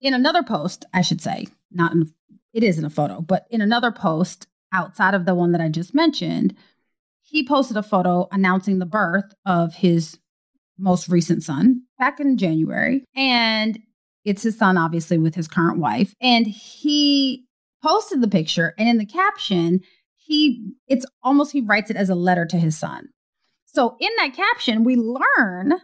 in 0.00 0.14
another 0.14 0.42
post, 0.42 0.84
I 0.92 1.02
should 1.02 1.20
say, 1.20 1.46
not 1.70 1.92
in 1.92 2.12
it 2.54 2.62
is 2.62 2.78
in 2.78 2.84
a 2.84 2.90
photo, 2.90 3.20
but 3.20 3.46
in 3.50 3.60
another 3.60 3.90
post 3.90 4.46
outside 4.72 5.14
of 5.14 5.24
the 5.24 5.34
one 5.34 5.52
that 5.52 5.60
I 5.60 5.68
just 5.68 5.92
mentioned, 5.92 6.54
he 7.20 7.46
posted 7.46 7.76
a 7.76 7.82
photo 7.82 8.28
announcing 8.30 8.78
the 8.78 8.86
birth 8.86 9.34
of 9.44 9.74
his 9.74 10.18
most 10.78 11.08
recent 11.08 11.42
son 11.42 11.82
back 11.98 12.20
in 12.20 12.36
January. 12.36 13.04
And 13.14 13.78
it's 14.24 14.42
his 14.42 14.58
son, 14.58 14.76
obviously, 14.76 15.18
with 15.18 15.34
his 15.34 15.48
current 15.48 15.78
wife. 15.78 16.14
And 16.20 16.46
he 16.46 17.44
posted 17.82 18.22
the 18.22 18.28
picture, 18.28 18.74
and 18.78 18.88
in 18.88 18.98
the 18.98 19.06
caption, 19.06 19.80
he 20.16 20.72
it's 20.88 21.04
almost 21.22 21.52
he 21.52 21.60
writes 21.60 21.90
it 21.90 21.96
as 21.96 22.08
a 22.08 22.14
letter 22.14 22.46
to 22.46 22.56
his 22.56 22.78
son. 22.78 23.08
So 23.66 23.96
in 24.00 24.10
that 24.18 24.34
caption, 24.34 24.84
we 24.84 24.96
learn 24.96 25.74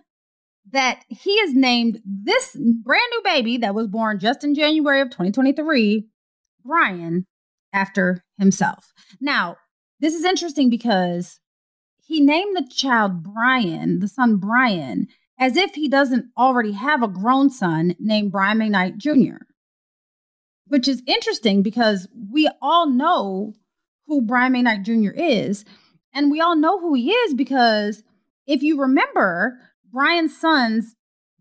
that 0.72 1.04
he 1.08 1.32
is 1.32 1.54
named 1.54 2.00
this 2.04 2.56
brand 2.84 3.02
new 3.10 3.22
baby 3.24 3.58
that 3.58 3.74
was 3.74 3.88
born 3.88 4.18
just 4.18 4.44
in 4.44 4.54
January 4.54 5.00
of 5.00 5.10
2023, 5.10 6.06
Brian, 6.64 7.26
after 7.72 8.22
himself. 8.38 8.92
Now, 9.20 9.56
this 9.98 10.14
is 10.14 10.24
interesting 10.24 10.70
because 10.70 11.40
he 12.10 12.20
named 12.20 12.56
the 12.56 12.66
child 12.68 13.22
Brian, 13.22 14.00
the 14.00 14.08
son 14.08 14.38
Brian, 14.38 15.06
as 15.38 15.56
if 15.56 15.76
he 15.76 15.88
doesn't 15.88 16.26
already 16.36 16.72
have 16.72 17.04
a 17.04 17.08
grown 17.08 17.48
son 17.50 17.94
named 18.00 18.32
Brian 18.32 18.58
McKnight 18.58 18.96
Jr., 18.96 19.44
which 20.66 20.88
is 20.88 21.04
interesting 21.06 21.62
because 21.62 22.08
we 22.32 22.50
all 22.60 22.88
know 22.90 23.54
who 24.08 24.22
Brian 24.22 24.54
McKnight 24.54 24.82
Jr. 24.82 25.12
is. 25.12 25.64
And 26.12 26.32
we 26.32 26.40
all 26.40 26.56
know 26.56 26.80
who 26.80 26.94
he 26.94 27.12
is 27.12 27.32
because 27.34 28.02
if 28.44 28.60
you 28.60 28.80
remember, 28.80 29.60
Brian's 29.92 30.36
sons, 30.36 30.96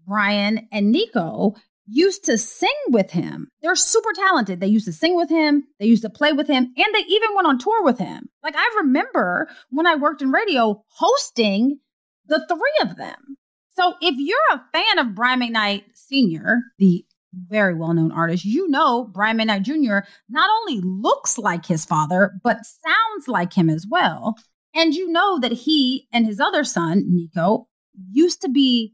Brian 0.05 0.67
and 0.71 0.93
Niko, 0.93 1.55
used 1.89 2.23
to 2.25 2.38
sing 2.38 2.69
with 2.89 3.12
him. 3.12 3.49
They're 3.62 3.75
super 3.75 4.12
talented. 4.13 4.60
They 4.60 4.67
used 4.67 4.86
to 4.86 4.93
sing 4.93 5.15
with 5.15 5.30
him, 5.30 5.63
they 5.80 5.86
used 5.86 6.04
to 6.04 6.10
play 6.10 6.34
with 6.34 6.47
him, 6.47 6.73
and 6.75 6.95
they 6.95 6.99
even 7.08 7.36
went 7.36 7.47
on 7.47 7.58
tour 7.58 7.84
with 7.84 7.97
him. 7.97 8.30
Like 8.43 8.56
I 8.56 8.75
remember 8.78 9.47
when 9.69 9.88
I 9.88 9.95
worked 9.95 10.21
in 10.21 10.32
radio 10.32 10.84
hosting 10.88 11.80
the 12.28 12.45
three 12.47 12.89
of 12.89 12.97
them. 12.97 13.38
So 13.71 13.95
if 14.02 14.15
you're 14.17 14.38
a 14.52 14.62
fan 14.71 14.99
of 14.99 15.15
Brian 15.15 15.39
McKnight 15.39 15.84
Sr., 15.93 16.60
the 16.78 17.06
very 17.34 17.73
well 17.73 17.93
known 17.93 18.12
artist, 18.12 18.45
you 18.45 18.67
know 18.69 19.06
Brian 19.06 19.38
McKnight 19.38 19.63
Jr. 19.63 20.08
not 20.30 20.49
only 20.62 20.82
looks 20.84 21.38
like 21.38 21.65
his 21.65 21.86
father, 21.86 22.34
but 22.43 22.65
sounds 22.65 23.28
like 23.28 23.54
him 23.54 23.69
as 23.69 23.86
well. 23.89 24.36
And 24.75 24.93
you 24.93 25.12
know 25.12 25.39
that 25.39 25.52
he 25.52 26.08
and 26.12 26.25
his 26.25 26.39
other 26.39 26.63
son, 26.63 27.04
Niko, 27.10 27.65
used 28.12 28.41
to 28.41 28.49
be 28.49 28.93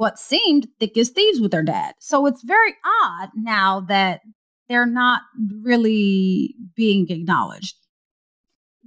what 0.00 0.18
seemed 0.18 0.66
thick 0.78 0.96
as 0.96 1.10
thieves 1.10 1.42
with 1.42 1.50
their 1.50 1.62
dad. 1.62 1.94
So 1.98 2.24
it's 2.24 2.42
very 2.42 2.72
odd 3.02 3.28
now 3.34 3.80
that 3.80 4.22
they're 4.66 4.86
not 4.86 5.20
really 5.62 6.54
being 6.74 7.10
acknowledged. 7.10 7.76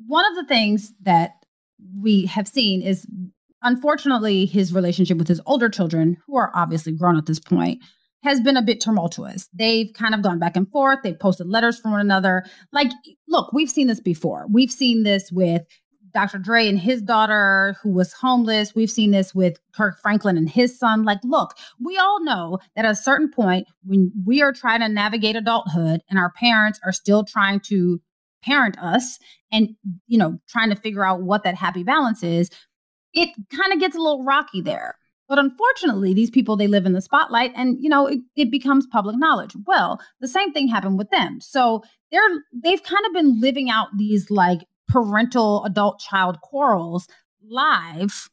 One 0.08 0.26
of 0.26 0.36
the 0.36 0.48
things 0.48 0.92
that 1.04 1.34
we 2.02 2.26
have 2.26 2.48
seen 2.48 2.82
is 2.82 3.06
unfortunately 3.62 4.48
his 4.48 4.74
relationship 4.74 5.20
with 5.20 5.28
his 5.28 5.40
older 5.46 5.70
children, 5.70 6.18
who 6.26 6.36
are 6.36 6.52
obviously 6.56 6.94
grown 6.94 7.16
at 7.16 7.28
this 7.28 7.40
point, 7.40 7.84
has 8.24 8.42
been 8.42 8.58
a 8.58 8.64
bit 8.64 8.82
tumultuous. 8.82 9.48
They've 9.54 9.94
kind 9.94 10.16
of 10.16 10.24
gone 10.24 10.40
back 10.40 10.56
and 10.56 10.68
forth. 10.72 11.02
They've 11.04 11.20
posted 11.20 11.46
letters 11.48 11.78
from 11.78 11.92
one 11.92 12.02
another. 12.02 12.44
Like, 12.72 12.92
look, 13.28 13.54
we've 13.54 13.70
seen 13.70 13.86
this 13.86 14.00
before. 14.00 14.48
We've 14.52 14.72
seen 14.72 15.04
this 15.04 15.32
with 15.32 15.62
Dr. 16.14 16.38
Dre 16.38 16.68
and 16.68 16.80
his 16.80 17.02
daughter 17.02 17.76
who 17.82 17.90
was 17.92 18.14
homeless. 18.14 18.76
We've 18.76 18.90
seen 18.90 19.12
this 19.12 19.34
with 19.34 19.60
Kirk 19.74 20.00
Franklin 20.02 20.38
and 20.38 20.50
his 20.50 20.78
son. 20.78 21.04
Like, 21.04 21.20
look, 21.24 21.56
we 21.84 21.98
all 21.98 22.24
know 22.24 22.60
that 22.76 22.86
at 22.86 22.92
a 22.92 22.96
certain 22.96 23.30
point, 23.30 23.68
when 23.84 24.12
we 24.26 24.42
are 24.42 24.54
trying 24.54 24.82
to 24.82 24.90
navigate 24.90 25.36
adulthood 25.36 26.02
and 26.10 26.20
our 26.20 26.32
parents 26.32 26.80
are 26.86 26.92
still 26.92 27.24
trying 27.24 27.60
to 27.62 28.00
parent 28.44 28.78
us 28.80 29.20
and, 29.52 29.76
you 30.08 30.18
know, 30.18 30.40
trying 30.48 30.70
to 30.70 30.76
figure 30.76 31.06
out 31.06 31.24
what 31.24 31.44
that 31.44 31.56
happy 31.56 31.84
balance 31.84 32.24
is, 32.24 32.50
it 33.14 33.30
kind 33.56 33.74
of 33.74 33.80
gets 33.80 33.96
a 33.96 34.00
little 34.00 34.24
rocky 34.24 34.62
there. 34.62 34.96
But 35.30 35.40
unfortunately, 35.40 36.14
these 36.14 36.30
people 36.30 36.58
they 36.58 36.68
live 36.68 36.86
in 36.86 36.94
the 36.94 37.02
spotlight 37.02 37.54
and 37.56 37.78
you 37.82 37.90
know 37.90 38.08
it, 38.08 38.20
it 38.36 38.52
becomes 38.52 38.86
public 38.86 39.16
knowledge. 39.18 39.56
Well, 39.66 40.00
the 40.20 40.28
same 40.28 40.52
thing 40.52 40.68
happened 40.68 40.98
with 40.98 41.10
them. 41.12 41.40
So 41.40 41.82
they're 42.12 42.22
they've 42.54 42.84
kind 42.84 43.06
of 43.08 43.14
been 43.14 43.40
living 43.40 43.70
out 43.70 43.88
these 43.98 44.30
like 44.30 44.60
parental 44.88 45.64
adult 45.66 46.00
child 46.00 46.40
quarrels 46.42 47.08
live 47.48 48.30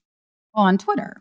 on 0.55 0.79
Twitter. 0.79 1.17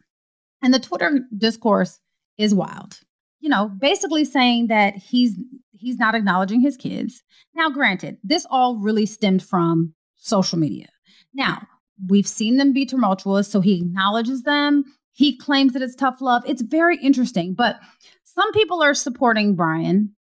And 0.61 0.73
the 0.73 0.79
Twitter 0.79 1.21
discourse 1.37 1.99
is 2.37 2.53
wild. 2.53 2.99
You 3.39 3.49
know, 3.49 3.69
basically 3.79 4.25
saying 4.25 4.67
that 4.67 4.95
he's 4.95 5.35
he's 5.71 5.97
not 5.97 6.15
acknowledging 6.15 6.59
his 6.59 6.75
kids. 6.75 7.23
Now, 7.55 7.69
granted, 7.69 8.17
this 8.23 8.45
all 8.49 8.77
really 8.77 9.05
stemmed 9.05 9.41
from 9.41 9.93
social 10.15 10.59
media. 10.59 10.87
Now, 11.33 11.65
we've 12.07 12.27
seen 12.27 12.57
them 12.57 12.73
be 12.73 12.85
tumultuous, 12.85 13.47
so 13.47 13.61
he 13.61 13.77
acknowledges 13.77 14.43
them. 14.43 14.83
He 15.13 15.37
claims 15.37 15.73
that 15.73 15.81
it's 15.81 15.95
tough 15.95 16.21
love. 16.21 16.43
It's 16.45 16.61
very 16.61 16.97
interesting, 16.97 17.53
but 17.53 17.79
some 18.23 18.51
people 18.51 18.81
are 18.81 18.93
supporting 18.93 19.55
Brian, 19.55 20.13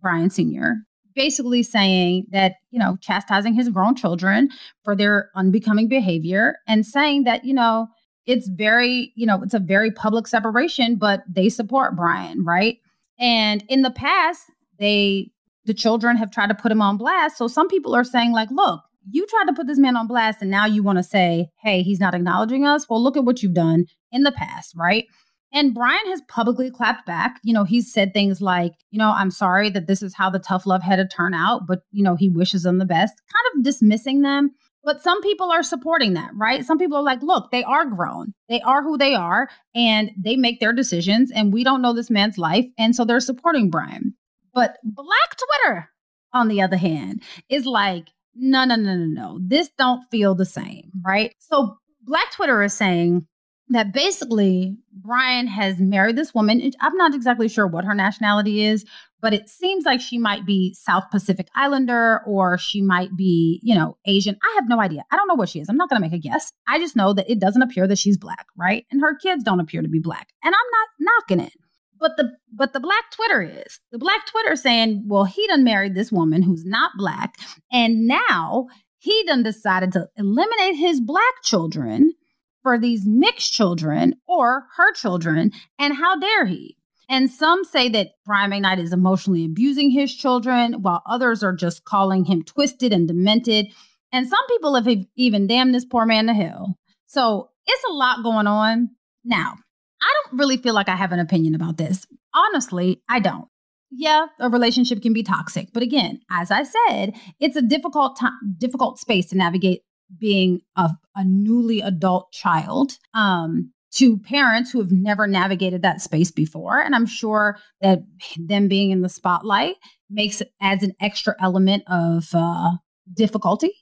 Brian 0.00 0.30
Sr., 0.30 0.76
basically 1.18 1.64
saying 1.64 2.24
that, 2.30 2.54
you 2.70 2.78
know, 2.78 2.96
chastising 3.00 3.52
his 3.52 3.68
grown 3.68 3.96
children 3.96 4.48
for 4.84 4.94
their 4.94 5.30
unbecoming 5.34 5.88
behavior 5.88 6.54
and 6.68 6.86
saying 6.86 7.24
that, 7.24 7.44
you 7.44 7.52
know, 7.52 7.88
it's 8.24 8.48
very, 8.48 9.12
you 9.16 9.26
know, 9.26 9.42
it's 9.42 9.52
a 9.52 9.58
very 9.58 9.90
public 9.90 10.28
separation, 10.28 10.94
but 10.94 11.24
they 11.28 11.48
support 11.48 11.96
Brian, 11.96 12.44
right? 12.44 12.76
And 13.18 13.64
in 13.68 13.82
the 13.82 13.90
past, 13.90 14.44
they 14.78 15.32
the 15.64 15.74
children 15.74 16.16
have 16.16 16.30
tried 16.30 16.46
to 16.46 16.54
put 16.54 16.72
him 16.72 16.80
on 16.80 16.96
blast. 16.96 17.36
So 17.36 17.48
some 17.48 17.68
people 17.68 17.94
are 17.94 18.04
saying, 18.04 18.32
like, 18.32 18.48
look, 18.50 18.80
you 19.10 19.26
tried 19.26 19.46
to 19.46 19.52
put 19.52 19.66
this 19.66 19.78
man 19.78 19.96
on 19.96 20.06
blast 20.06 20.40
and 20.40 20.50
now 20.50 20.66
you 20.66 20.82
want 20.82 20.98
to 20.98 21.02
say, 21.02 21.48
hey, 21.62 21.82
he's 21.82 22.00
not 22.00 22.14
acknowledging 22.14 22.64
us. 22.64 22.88
Well, 22.88 23.02
look 23.02 23.16
at 23.16 23.24
what 23.24 23.42
you've 23.42 23.54
done 23.54 23.86
in 24.12 24.22
the 24.22 24.32
past, 24.32 24.72
right? 24.76 25.04
And 25.52 25.74
Brian 25.74 26.06
has 26.06 26.20
publicly 26.28 26.70
clapped 26.70 27.06
back. 27.06 27.40
You 27.42 27.54
know, 27.54 27.64
he's 27.64 27.92
said 27.92 28.12
things 28.12 28.40
like, 28.40 28.72
you 28.90 28.98
know, 28.98 29.12
I'm 29.12 29.30
sorry 29.30 29.70
that 29.70 29.86
this 29.86 30.02
is 30.02 30.14
how 30.14 30.28
the 30.28 30.38
tough 30.38 30.66
love 30.66 30.82
had 30.82 30.96
to 30.96 31.06
turn 31.06 31.34
out, 31.34 31.66
but, 31.66 31.80
you 31.90 32.02
know, 32.02 32.16
he 32.16 32.28
wishes 32.28 32.64
them 32.64 32.78
the 32.78 32.84
best, 32.84 33.14
kind 33.32 33.58
of 33.58 33.64
dismissing 33.64 34.22
them. 34.22 34.50
But 34.84 35.02
some 35.02 35.20
people 35.22 35.50
are 35.50 35.62
supporting 35.62 36.14
that, 36.14 36.30
right? 36.34 36.64
Some 36.64 36.78
people 36.78 36.98
are 36.98 37.02
like, 37.02 37.22
look, 37.22 37.50
they 37.50 37.64
are 37.64 37.84
grown. 37.84 38.32
They 38.48 38.60
are 38.60 38.82
who 38.82 38.96
they 38.96 39.14
are 39.14 39.48
and 39.74 40.10
they 40.16 40.36
make 40.36 40.60
their 40.60 40.72
decisions. 40.72 41.30
And 41.32 41.52
we 41.52 41.64
don't 41.64 41.82
know 41.82 41.92
this 41.92 42.10
man's 42.10 42.38
life. 42.38 42.64
And 42.78 42.94
so 42.94 43.04
they're 43.04 43.20
supporting 43.20 43.70
Brian. 43.70 44.14
But 44.54 44.76
Black 44.84 45.36
Twitter, 45.36 45.90
on 46.32 46.48
the 46.48 46.62
other 46.62 46.76
hand, 46.76 47.22
is 47.48 47.66
like, 47.66 48.08
no, 48.34 48.64
no, 48.64 48.76
no, 48.76 48.94
no, 48.94 49.06
no. 49.06 49.40
This 49.42 49.68
don't 49.78 50.04
feel 50.10 50.34
the 50.34 50.46
same, 50.46 50.90
right? 51.04 51.34
So 51.38 51.76
Black 52.02 52.30
Twitter 52.32 52.62
is 52.62 52.72
saying 52.72 53.26
that 53.70 53.92
basically 53.92 54.76
Brian 54.92 55.46
has 55.46 55.78
married 55.78 56.16
this 56.16 56.34
woman. 56.34 56.70
I'm 56.80 56.96
not 56.96 57.14
exactly 57.14 57.48
sure 57.48 57.66
what 57.66 57.84
her 57.84 57.94
nationality 57.94 58.64
is, 58.64 58.84
but 59.20 59.34
it 59.34 59.48
seems 59.48 59.84
like 59.84 60.00
she 60.00 60.18
might 60.18 60.46
be 60.46 60.74
South 60.74 61.04
Pacific 61.10 61.48
Islander 61.54 62.22
or 62.26 62.56
she 62.56 62.80
might 62.80 63.16
be, 63.16 63.60
you 63.62 63.74
know, 63.74 63.96
Asian. 64.06 64.36
I 64.42 64.54
have 64.56 64.68
no 64.68 64.80
idea. 64.80 65.04
I 65.10 65.16
don't 65.16 65.28
know 65.28 65.34
what 65.34 65.48
she 65.48 65.60
is. 65.60 65.68
I'm 65.68 65.76
not 65.76 65.88
going 65.88 66.00
to 66.00 66.08
make 66.08 66.18
a 66.18 66.22
guess. 66.22 66.52
I 66.66 66.78
just 66.78 66.96
know 66.96 67.12
that 67.12 67.30
it 67.30 67.40
doesn't 67.40 67.62
appear 67.62 67.86
that 67.86 67.98
she's 67.98 68.16
black, 68.16 68.46
right? 68.56 68.86
And 68.90 69.00
her 69.00 69.16
kids 69.16 69.44
don't 69.44 69.60
appear 69.60 69.82
to 69.82 69.88
be 69.88 70.00
black. 70.00 70.28
And 70.42 70.54
I'm 70.54 70.70
not 70.72 71.12
knocking 71.28 71.44
it. 71.44 71.52
But 72.00 72.16
the 72.16 72.30
but 72.54 72.72
the 72.72 72.80
black 72.80 73.10
Twitter 73.10 73.42
is 73.42 73.80
the 73.90 73.98
black 73.98 74.24
Twitter 74.26 74.54
saying, 74.54 75.04
well, 75.08 75.24
he 75.24 75.44
done 75.48 75.64
married 75.64 75.96
this 75.96 76.12
woman 76.12 76.42
who's 76.42 76.64
not 76.64 76.92
black, 76.96 77.34
and 77.72 78.06
now 78.06 78.68
he 78.98 79.24
done 79.24 79.42
decided 79.42 79.90
to 79.92 80.08
eliminate 80.16 80.76
his 80.76 81.00
black 81.00 81.42
children 81.42 82.12
for 82.62 82.78
these 82.78 83.06
mixed 83.06 83.52
children 83.52 84.14
or 84.26 84.66
her 84.76 84.92
children, 84.92 85.52
and 85.78 85.94
how 85.94 86.18
dare 86.18 86.46
he? 86.46 86.76
And 87.08 87.30
some 87.30 87.64
say 87.64 87.88
that 87.90 88.08
Brian 88.26 88.50
McKnight 88.50 88.78
is 88.78 88.92
emotionally 88.92 89.44
abusing 89.44 89.90
his 89.90 90.14
children, 90.14 90.82
while 90.82 91.02
others 91.06 91.42
are 91.42 91.54
just 91.54 91.84
calling 91.84 92.24
him 92.24 92.42
twisted 92.42 92.92
and 92.92 93.08
demented. 93.08 93.66
And 94.12 94.28
some 94.28 94.46
people 94.48 94.74
have 94.74 94.88
even 95.16 95.46
damned 95.46 95.74
this 95.74 95.84
poor 95.84 96.04
man 96.04 96.26
to 96.26 96.34
hell. 96.34 96.76
So 97.06 97.48
it's 97.66 97.84
a 97.88 97.92
lot 97.92 98.22
going 98.22 98.46
on. 98.46 98.90
Now, 99.24 99.54
I 100.02 100.14
don't 100.22 100.38
really 100.38 100.58
feel 100.58 100.74
like 100.74 100.88
I 100.88 100.96
have 100.96 101.12
an 101.12 101.18
opinion 101.18 101.54
about 101.54 101.78
this. 101.78 102.06
Honestly, 102.34 103.02
I 103.08 103.20
don't. 103.20 103.48
Yeah, 103.90 104.26
a 104.38 104.50
relationship 104.50 105.00
can 105.00 105.14
be 105.14 105.22
toxic, 105.22 105.68
but 105.72 105.82
again, 105.82 106.20
as 106.30 106.50
I 106.50 106.64
said, 106.64 107.14
it's 107.40 107.56
a 107.56 107.62
difficult 107.62 108.18
time, 108.18 108.32
difficult 108.58 108.98
space 108.98 109.30
to 109.30 109.36
navigate 109.36 109.80
being 110.16 110.60
a, 110.76 110.90
a 111.14 111.24
newly 111.24 111.80
adult 111.80 112.32
child 112.32 112.92
um, 113.14 113.72
to 113.92 114.18
parents 114.18 114.70
who 114.70 114.78
have 114.80 114.92
never 114.92 115.26
navigated 115.26 115.82
that 115.82 116.00
space 116.00 116.30
before. 116.30 116.80
And 116.80 116.94
I'm 116.94 117.06
sure 117.06 117.58
that 117.80 118.00
them 118.38 118.68
being 118.68 118.90
in 118.90 119.02
the 119.02 119.08
spotlight 119.08 119.76
makes 120.10 120.42
adds 120.60 120.82
an 120.82 120.94
extra 121.00 121.34
element 121.40 121.84
of 121.88 122.28
uh, 122.34 122.72
difficulty. 123.14 123.72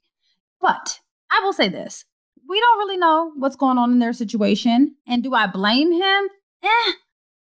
But 0.60 0.98
I 1.30 1.40
will 1.40 1.52
say 1.52 1.68
this 1.68 2.04
we 2.48 2.60
don't 2.60 2.78
really 2.78 2.96
know 2.96 3.32
what's 3.36 3.56
going 3.56 3.78
on 3.78 3.92
in 3.92 3.98
their 3.98 4.12
situation. 4.12 4.94
And 5.06 5.22
do 5.22 5.34
I 5.34 5.46
blame 5.46 5.92
him? 5.92 6.28
Eh. 6.62 6.92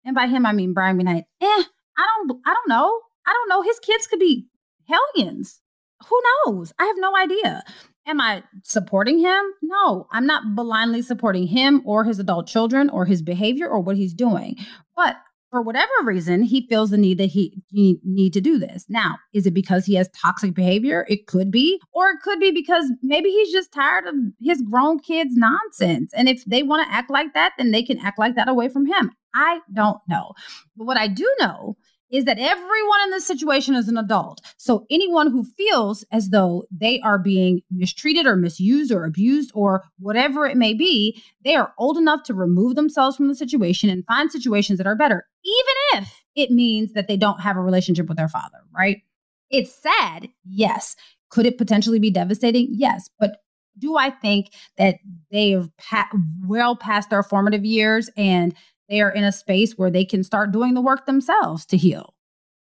And 0.06 0.15
by 0.15 0.28
him, 0.28 0.46
I 0.46 0.54
mean 0.54 0.74
Brian 0.74 0.98
McKnight. 0.98 1.24
Eh. 1.41 1.63
I 1.98 2.08
don't. 2.28 2.41
I 2.46 2.54
don't 2.54 2.69
know. 2.69 3.00
I 3.26 3.34
don't 3.34 3.50
know. 3.50 3.62
His 3.62 3.80
kids 3.80 4.08
could 4.08 4.19
be 4.19 4.48
hellions. 4.88 5.62
Who 6.08 6.22
knows? 6.46 6.74
I 6.80 6.86
have 6.86 6.96
no 6.98 7.15
idea. 7.15 7.63
Am 8.06 8.20
I 8.20 8.44
supporting 8.63 9.20
him? 9.20 9.44
No, 9.62 10.08
I'm 10.12 10.26
not 10.26 10.56
blindly 10.56 11.02
supporting 11.02 11.48
him 11.48 11.82
or 11.86 12.04
his 12.04 12.20
adult 12.20 12.48
children 12.48 12.89
or 12.89 13.06
his 13.06 13.22
behavior 13.22 13.68
or 13.68 13.80
what 13.80 13.96
he's 13.96 14.13
doing. 14.13 14.58
But 14.96 15.16
for 15.54 15.62
whatever 15.62 15.92
reason, 16.04 16.42
he 16.42 16.68
feels 16.68 16.89
the 16.89 16.98
need 16.98 17.20
that 17.20 17.28
he 17.28 17.62
he 17.68 18.00
need 18.04 18.34
to 18.34 18.42
do 18.42 18.58
this. 18.58 18.86
Now, 18.89 19.20
is 19.34 19.46
it 19.46 19.54
because 19.54 19.86
he 19.86 19.94
has 19.94 20.10
toxic 20.10 20.56
behavior? 20.56 21.06
It 21.08 21.28
could 21.28 21.52
be, 21.52 21.80
or 21.94 22.10
it 22.10 22.22
could 22.24 22.39
be 22.39 22.52
because 22.52 22.92
maybe 23.04 23.30
he's 23.30 23.52
just 23.52 23.72
tired 23.72 24.06
of 24.08 24.16
his 24.42 24.63
grown 24.63 25.00
kids' 25.00 25.36
nonsense. 25.36 26.12
And 26.16 26.28
if 26.28 26.44
they 26.46 26.63
want 26.63 26.88
to 26.88 26.94
act 26.94 27.12
like 27.12 27.36
that, 27.36 27.54
then 27.60 27.70
they 27.70 27.84
can 27.84 28.00
act 28.00 28.18
like 28.18 28.36
that 28.36 28.50
away 28.50 28.68
from 28.68 28.88
him. 28.88 29.12
I 29.36 29.60
don't 29.72 30.00
know. 30.10 30.34
But 30.76 30.86
what 30.86 30.98
I 30.98 31.08
do 31.08 31.32
know 31.39 31.78
is 32.13 32.26
that 32.26 32.38
everyone 32.39 33.02
in 33.06 33.10
this 33.10 33.26
situation 33.26 33.73
is 33.73 33.89
an 33.89 33.97
adult. 33.97 34.39
So 34.58 34.86
anyone 34.91 35.32
who 35.32 35.43
feels 35.43 36.06
as 36.12 36.30
though 36.30 36.63
they 36.71 37.02
are 37.02 37.17
being 37.17 37.62
mistreated 37.71 38.28
or 38.28 38.36
misused 38.36 38.91
or 38.91 39.04
abused 39.04 39.52
or 39.56 39.84
whatever 39.97 40.45
it 40.45 40.56
may 40.56 40.76
be, 40.76 41.21
they 41.43 41.56
are 41.56 41.73
old 41.80 41.97
enough 41.97 42.21
to 42.26 42.36
remove 42.36 42.76
themselves 42.76 43.17
from 43.17 43.28
the 43.28 43.36
situation 43.36 43.89
and 43.89 44.06
find 44.06 44.32
situations 44.32 44.78
that 44.78 44.88
are 44.88 44.95
better, 44.95 45.26
even 45.43 46.02
if 46.02 46.23
it 46.36 46.52
means 46.52 46.93
that 46.93 47.08
they 47.08 47.17
don't 47.17 47.41
have 47.41 47.58
a 47.58 47.62
relationship 47.62 48.08
with 48.08 48.17
their 48.17 48.30
father, 48.30 48.60
right? 48.73 49.02
It's 49.49 49.73
sad, 49.73 50.30
yes. 50.45 50.95
Could 51.32 51.47
it 51.47 51.58
potentially 51.58 51.99
be 51.99 52.12
devastating? 52.12 52.67
Yes. 52.69 53.10
But 53.19 53.38
do 53.80 53.97
I 53.97 54.12
think 54.12 54.54
that 54.78 54.97
they 55.32 55.52
have 55.52 55.76
pa- 55.78 56.10
well 56.45 56.76
past 56.76 57.10
their 57.10 57.23
formative 57.23 57.65
years 57.65 58.08
and 58.15 58.54
they 58.94 59.02
are 59.02 59.10
in 59.10 59.24
a 59.24 59.32
space 59.32 59.74
where 59.76 59.90
they 59.90 60.06
can 60.06 60.24
start 60.24 60.52
doing 60.52 60.76
the 60.76 60.82
work 60.82 61.08
themselves 61.08 61.66
to 61.66 61.78
heal. 61.78 62.14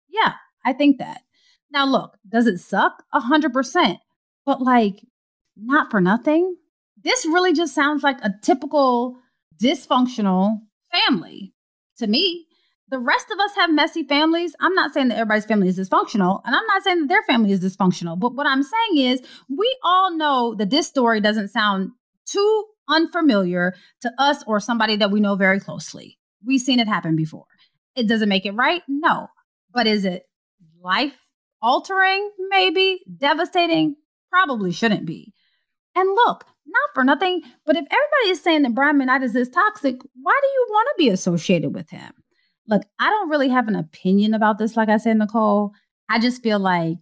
Yeah, 0.08 0.32
I 0.63 0.71
think 0.71 0.97
that. 0.99 1.23
Now, 1.71 1.86
look, 1.86 2.15
does 2.30 2.47
it 2.47 2.60
suck? 2.60 3.04
A 3.12 3.19
hundred 3.19 3.51
percent. 3.51 3.99
But 4.45 4.62
like, 4.62 5.06
not 5.58 5.91
for 5.91 5.99
nothing. 5.99 6.56
This 7.04 7.25
really 7.25 7.51
just 7.51 7.75
sounds 7.75 8.01
like 8.01 8.15
a 8.23 8.34
typical 8.41 9.17
dysfunctional 9.62 10.60
family 10.89 11.54
to 11.97 12.08
me. 12.08 12.47
The 12.88 12.99
rest 12.99 13.25
of 13.30 13.39
us 13.39 13.54
have 13.58 13.73
messy 13.73 14.04
families. 14.04 14.56
I'm 14.62 14.73
not 14.73 14.93
saying 14.93 15.10
that 15.10 15.17
everybody's 15.17 15.45
family 15.45 15.67
is 15.67 15.78
dysfunctional, 15.78 16.39
and 16.45 16.56
I'm 16.56 16.65
not 16.67 16.84
saying 16.84 17.01
that 17.01 17.10
their 17.10 17.23
family 17.23 17.51
is 17.51 17.60
dysfunctional. 17.60 18.17
But 18.17 18.36
what 18.36 18.47
I'm 18.47 18.63
saying 18.63 19.12
is, 19.12 19.21
we 19.49 19.78
all 19.84 20.15
know 20.15 20.56
that 20.56 20.69
this 20.69 20.88
story 20.88 21.19
doesn't 21.19 21.49
sound 21.49 21.91
too 22.25 22.65
unfamiliar 22.89 23.75
to 24.01 24.11
us 24.17 24.43
or 24.47 24.59
somebody 24.59 24.95
that 24.97 25.11
we 25.11 25.19
know 25.19 25.35
very 25.35 25.59
closely. 25.59 26.17
We've 26.45 26.61
seen 26.61 26.79
it 26.79 26.87
happen 26.87 27.15
before. 27.15 27.45
It 27.95 28.07
doesn't 28.07 28.29
make 28.29 28.45
it 28.45 28.51
right? 28.51 28.81
No. 28.87 29.27
But 29.73 29.87
is 29.87 30.05
it 30.05 30.23
life 30.81 31.15
altering? 31.61 32.29
Maybe. 32.49 33.01
Devastating? 33.17 33.95
Probably 34.29 34.71
shouldn't 34.71 35.05
be. 35.05 35.33
And 35.95 36.09
look, 36.09 36.45
not 36.65 36.89
for 36.93 37.03
nothing, 37.03 37.41
but 37.65 37.75
if 37.75 37.85
everybody 37.85 38.29
is 38.29 38.41
saying 38.41 38.63
that 38.63 38.75
Brian 38.75 38.99
McKnight 38.99 39.23
is 39.23 39.49
toxic, 39.49 39.95
why 40.21 40.39
do 40.41 40.47
you 40.47 40.67
want 40.69 40.87
to 40.89 40.95
be 40.97 41.09
associated 41.09 41.73
with 41.73 41.89
him? 41.89 42.11
Look, 42.67 42.83
I 42.99 43.09
don't 43.09 43.29
really 43.29 43.49
have 43.49 43.67
an 43.67 43.75
opinion 43.75 44.33
about 44.33 44.57
this, 44.57 44.75
like 44.75 44.89
I 44.89 44.97
said, 44.97 45.17
Nicole. 45.17 45.71
I 46.09 46.19
just 46.19 46.41
feel 46.43 46.59
like, 46.59 46.97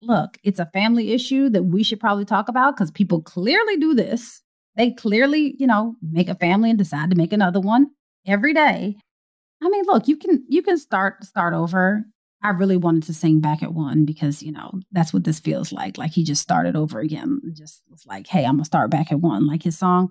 look, 0.00 0.38
it's 0.44 0.60
a 0.60 0.66
family 0.66 1.12
issue 1.12 1.48
that 1.50 1.64
we 1.64 1.82
should 1.82 2.00
probably 2.00 2.24
talk 2.24 2.48
about 2.48 2.76
because 2.76 2.90
people 2.90 3.20
clearly 3.20 3.76
do 3.76 3.94
this. 3.94 4.40
They 4.76 4.92
clearly, 4.92 5.54
you 5.58 5.66
know, 5.66 5.96
make 6.00 6.28
a 6.28 6.34
family 6.34 6.70
and 6.70 6.78
decide 6.78 7.10
to 7.10 7.16
make 7.16 7.32
another 7.32 7.60
one 7.60 7.90
every 8.26 8.54
day. 8.54 8.96
I 9.62 9.68
mean, 9.68 9.84
look, 9.86 10.08
you 10.08 10.16
can 10.16 10.44
you 10.48 10.62
can 10.62 10.78
start 10.78 11.24
start 11.24 11.54
over. 11.54 12.04
I 12.44 12.50
really 12.50 12.76
wanted 12.76 13.04
to 13.04 13.14
sing 13.14 13.40
back 13.40 13.62
at 13.62 13.72
one 13.72 14.04
because, 14.04 14.42
you 14.42 14.50
know, 14.50 14.72
that's 14.90 15.12
what 15.12 15.22
this 15.22 15.38
feels 15.38 15.70
like. 15.72 15.96
Like 15.96 16.10
he 16.10 16.24
just 16.24 16.42
started 16.42 16.74
over 16.74 16.98
again. 16.98 17.40
Just 17.56 17.82
was 17.88 18.04
like, 18.04 18.26
hey, 18.26 18.44
I'm 18.44 18.56
gonna 18.56 18.64
start 18.64 18.90
back 18.90 19.12
at 19.12 19.20
one, 19.20 19.46
like 19.46 19.62
his 19.62 19.78
song. 19.78 20.10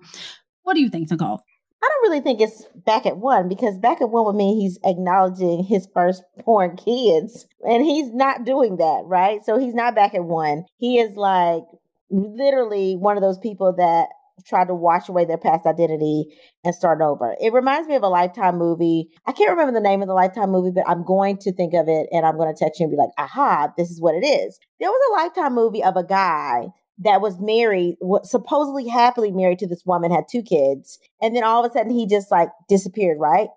What 0.62 0.74
do 0.74 0.80
you 0.80 0.88
think, 0.88 1.10
Nicole? 1.10 1.42
I 1.82 1.88
don't 1.88 2.10
really 2.10 2.22
think 2.22 2.40
it's 2.40 2.64
back 2.86 3.06
at 3.06 3.16
one 3.16 3.48
because 3.48 3.76
back 3.76 4.00
at 4.00 4.08
one 4.10 4.24
would 4.24 4.36
mean 4.36 4.58
he's 4.60 4.78
acknowledging 4.84 5.64
his 5.64 5.88
first 5.92 6.22
born 6.44 6.76
kids. 6.76 7.46
And 7.68 7.84
he's 7.84 8.12
not 8.14 8.44
doing 8.44 8.76
that, 8.76 9.02
right? 9.04 9.44
So 9.44 9.58
he's 9.58 9.74
not 9.74 9.94
back 9.96 10.14
at 10.14 10.24
one. 10.24 10.64
He 10.78 11.00
is 11.00 11.16
like 11.16 11.64
literally 12.10 12.96
one 12.96 13.16
of 13.16 13.22
those 13.22 13.38
people 13.38 13.74
that 13.74 14.08
try 14.46 14.64
to 14.64 14.74
wash 14.74 15.08
away 15.08 15.24
their 15.24 15.38
past 15.38 15.66
identity 15.66 16.26
and 16.64 16.74
start 16.74 17.00
over. 17.00 17.34
It 17.40 17.52
reminds 17.52 17.88
me 17.88 17.94
of 17.94 18.02
a 18.02 18.08
Lifetime 18.08 18.58
movie. 18.58 19.08
I 19.26 19.32
can't 19.32 19.50
remember 19.50 19.72
the 19.72 19.80
name 19.80 20.02
of 20.02 20.08
the 20.08 20.14
Lifetime 20.14 20.50
movie, 20.50 20.70
but 20.74 20.88
I'm 20.88 21.04
going 21.04 21.38
to 21.38 21.52
think 21.52 21.74
of 21.74 21.88
it 21.88 22.08
and 22.12 22.26
I'm 22.26 22.36
going 22.36 22.52
to 22.52 22.58
text 22.58 22.80
you 22.80 22.84
and 22.84 22.90
be 22.90 22.96
like, 22.96 23.10
aha, 23.18 23.72
this 23.76 23.90
is 23.90 24.00
what 24.00 24.14
it 24.14 24.26
is. 24.26 24.58
There 24.80 24.90
was 24.90 25.10
a 25.10 25.22
Lifetime 25.22 25.54
movie 25.54 25.82
of 25.82 25.96
a 25.96 26.04
guy 26.04 26.68
that 26.98 27.20
was 27.20 27.40
married, 27.40 27.96
was 28.00 28.30
supposedly 28.30 28.88
happily 28.88 29.30
married 29.32 29.58
to 29.60 29.66
this 29.66 29.84
woman, 29.84 30.10
had 30.10 30.24
two 30.30 30.42
kids, 30.42 30.98
and 31.20 31.34
then 31.34 31.44
all 31.44 31.64
of 31.64 31.70
a 31.70 31.72
sudden 31.72 31.92
he 31.92 32.06
just 32.06 32.30
like 32.30 32.48
disappeared, 32.68 33.18
right? 33.18 33.48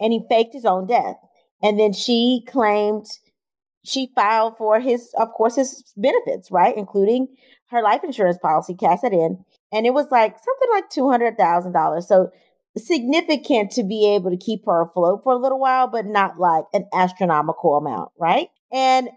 And 0.00 0.12
he 0.12 0.22
faked 0.28 0.52
his 0.52 0.64
own 0.64 0.86
death. 0.86 1.16
And 1.62 1.80
then 1.80 1.92
she 1.92 2.44
claimed 2.46 3.06
she 3.84 4.10
filed 4.14 4.56
for 4.58 4.80
his, 4.80 5.10
of 5.18 5.32
course, 5.32 5.56
his 5.56 5.92
benefits, 5.96 6.50
right? 6.50 6.76
Including 6.76 7.28
her 7.70 7.82
life 7.82 8.02
insurance 8.04 8.38
policy, 8.38 8.74
cash 8.74 9.00
that 9.02 9.12
in. 9.12 9.44
And 9.72 9.86
it 9.86 9.94
was 9.94 10.06
like 10.10 10.36
something 10.38 10.68
like 10.72 10.90
$200,000. 10.90 12.02
So 12.04 12.30
significant 12.76 13.70
to 13.72 13.82
be 13.82 14.14
able 14.14 14.30
to 14.30 14.36
keep 14.36 14.64
her 14.66 14.82
afloat 14.82 15.22
for 15.24 15.32
a 15.32 15.38
little 15.38 15.58
while, 15.58 15.88
but 15.88 16.06
not 16.06 16.38
like 16.38 16.64
an 16.72 16.86
astronomical 16.92 17.76
amount, 17.76 18.10
right? 18.18 18.48
And 18.72 19.08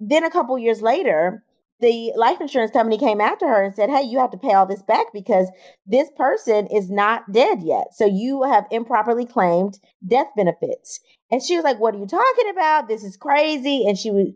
then 0.00 0.24
a 0.24 0.30
couple 0.30 0.58
years 0.58 0.82
later, 0.82 1.44
the 1.80 2.12
life 2.16 2.40
insurance 2.40 2.70
company 2.70 2.98
came 2.98 3.20
after 3.20 3.46
her 3.46 3.62
and 3.62 3.74
said, 3.74 3.90
Hey, 3.90 4.02
you 4.02 4.18
have 4.18 4.30
to 4.30 4.38
pay 4.38 4.52
all 4.52 4.66
this 4.66 4.82
back 4.82 5.06
because 5.12 5.48
this 5.86 6.08
person 6.16 6.66
is 6.68 6.90
not 6.90 7.30
dead 7.32 7.62
yet. 7.62 7.88
So 7.92 8.06
you 8.06 8.42
have 8.44 8.66
improperly 8.70 9.26
claimed 9.26 9.78
death 10.06 10.28
benefits. 10.36 11.00
And 11.30 11.42
she 11.42 11.56
was 11.56 11.64
like, 11.64 11.78
What 11.80 11.94
are 11.94 11.98
you 11.98 12.06
talking 12.06 12.50
about? 12.50 12.88
This 12.88 13.04
is 13.04 13.16
crazy. 13.16 13.86
And 13.86 13.98
she 13.98 14.10
was 14.10 14.28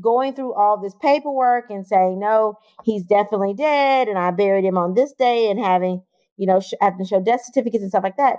going 0.00 0.34
through 0.34 0.54
all 0.54 0.78
this 0.80 0.94
paperwork 1.00 1.70
and 1.70 1.86
saying, 1.86 2.18
No, 2.18 2.58
he's 2.84 3.04
definitely 3.04 3.54
dead. 3.54 4.08
And 4.08 4.18
I 4.18 4.30
buried 4.30 4.64
him 4.64 4.78
on 4.78 4.94
this 4.94 5.12
day 5.12 5.50
and 5.50 5.58
having, 5.58 6.02
you 6.36 6.46
know, 6.46 6.60
sh- 6.60 6.74
having 6.80 6.98
to 6.98 7.04
show 7.04 7.20
death 7.20 7.44
certificates 7.44 7.82
and 7.82 7.90
stuff 7.90 8.04
like 8.04 8.16
that. 8.16 8.38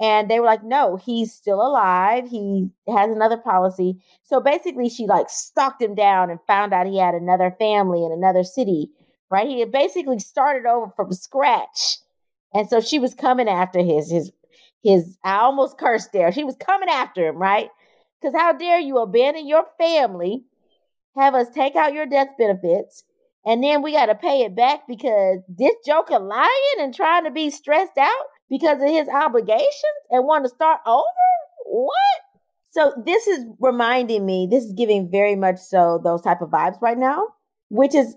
And 0.00 0.28
they 0.28 0.40
were 0.40 0.46
like, 0.46 0.64
no, 0.64 0.96
he's 0.96 1.32
still 1.32 1.60
alive. 1.64 2.28
He 2.28 2.68
has 2.88 3.10
another 3.10 3.36
policy. 3.36 4.02
So 4.24 4.40
basically, 4.40 4.88
she 4.88 5.06
like 5.06 5.30
stalked 5.30 5.80
him 5.80 5.94
down 5.94 6.30
and 6.30 6.40
found 6.46 6.72
out 6.74 6.86
he 6.86 6.98
had 6.98 7.14
another 7.14 7.54
family 7.58 8.04
in 8.04 8.10
another 8.10 8.42
city, 8.42 8.90
right? 9.30 9.46
He 9.46 9.60
had 9.60 9.70
basically 9.70 10.18
started 10.18 10.66
over 10.68 10.92
from 10.96 11.12
scratch. 11.12 11.98
And 12.52 12.68
so 12.68 12.80
she 12.80 12.98
was 12.98 13.14
coming 13.14 13.48
after 13.48 13.80
his, 13.80 14.10
his, 14.10 14.32
his, 14.82 15.16
I 15.24 15.36
almost 15.36 15.78
cursed 15.78 16.12
there. 16.12 16.32
She 16.32 16.44
was 16.44 16.56
coming 16.56 16.88
after 16.88 17.28
him, 17.28 17.36
right? 17.36 17.68
Because 18.20 18.34
how 18.38 18.52
dare 18.52 18.80
you 18.80 18.98
abandon 18.98 19.46
your 19.46 19.64
family, 19.78 20.44
have 21.16 21.34
us 21.34 21.48
take 21.50 21.76
out 21.76 21.94
your 21.94 22.06
death 22.06 22.28
benefits, 22.38 23.04
and 23.44 23.62
then 23.62 23.82
we 23.82 23.92
got 23.92 24.06
to 24.06 24.14
pay 24.14 24.42
it 24.42 24.56
back 24.56 24.86
because 24.88 25.38
this 25.48 25.74
joker 25.86 26.18
lying 26.18 26.76
and 26.78 26.94
trying 26.94 27.24
to 27.24 27.30
be 27.30 27.50
stressed 27.50 27.98
out? 27.98 28.26
because 28.50 28.80
of 28.80 28.88
his 28.88 29.08
obligations 29.08 30.00
and 30.10 30.24
want 30.24 30.44
to 30.44 30.48
start 30.48 30.80
over? 30.86 31.04
What? 31.66 32.20
So 32.70 32.92
this 33.04 33.26
is 33.26 33.44
reminding 33.60 34.24
me, 34.24 34.48
this 34.50 34.64
is 34.64 34.72
giving 34.72 35.10
very 35.10 35.36
much 35.36 35.58
so 35.58 36.00
those 36.02 36.22
type 36.22 36.40
of 36.40 36.50
vibes 36.50 36.80
right 36.80 36.98
now, 36.98 37.28
which 37.68 37.94
is 37.94 38.16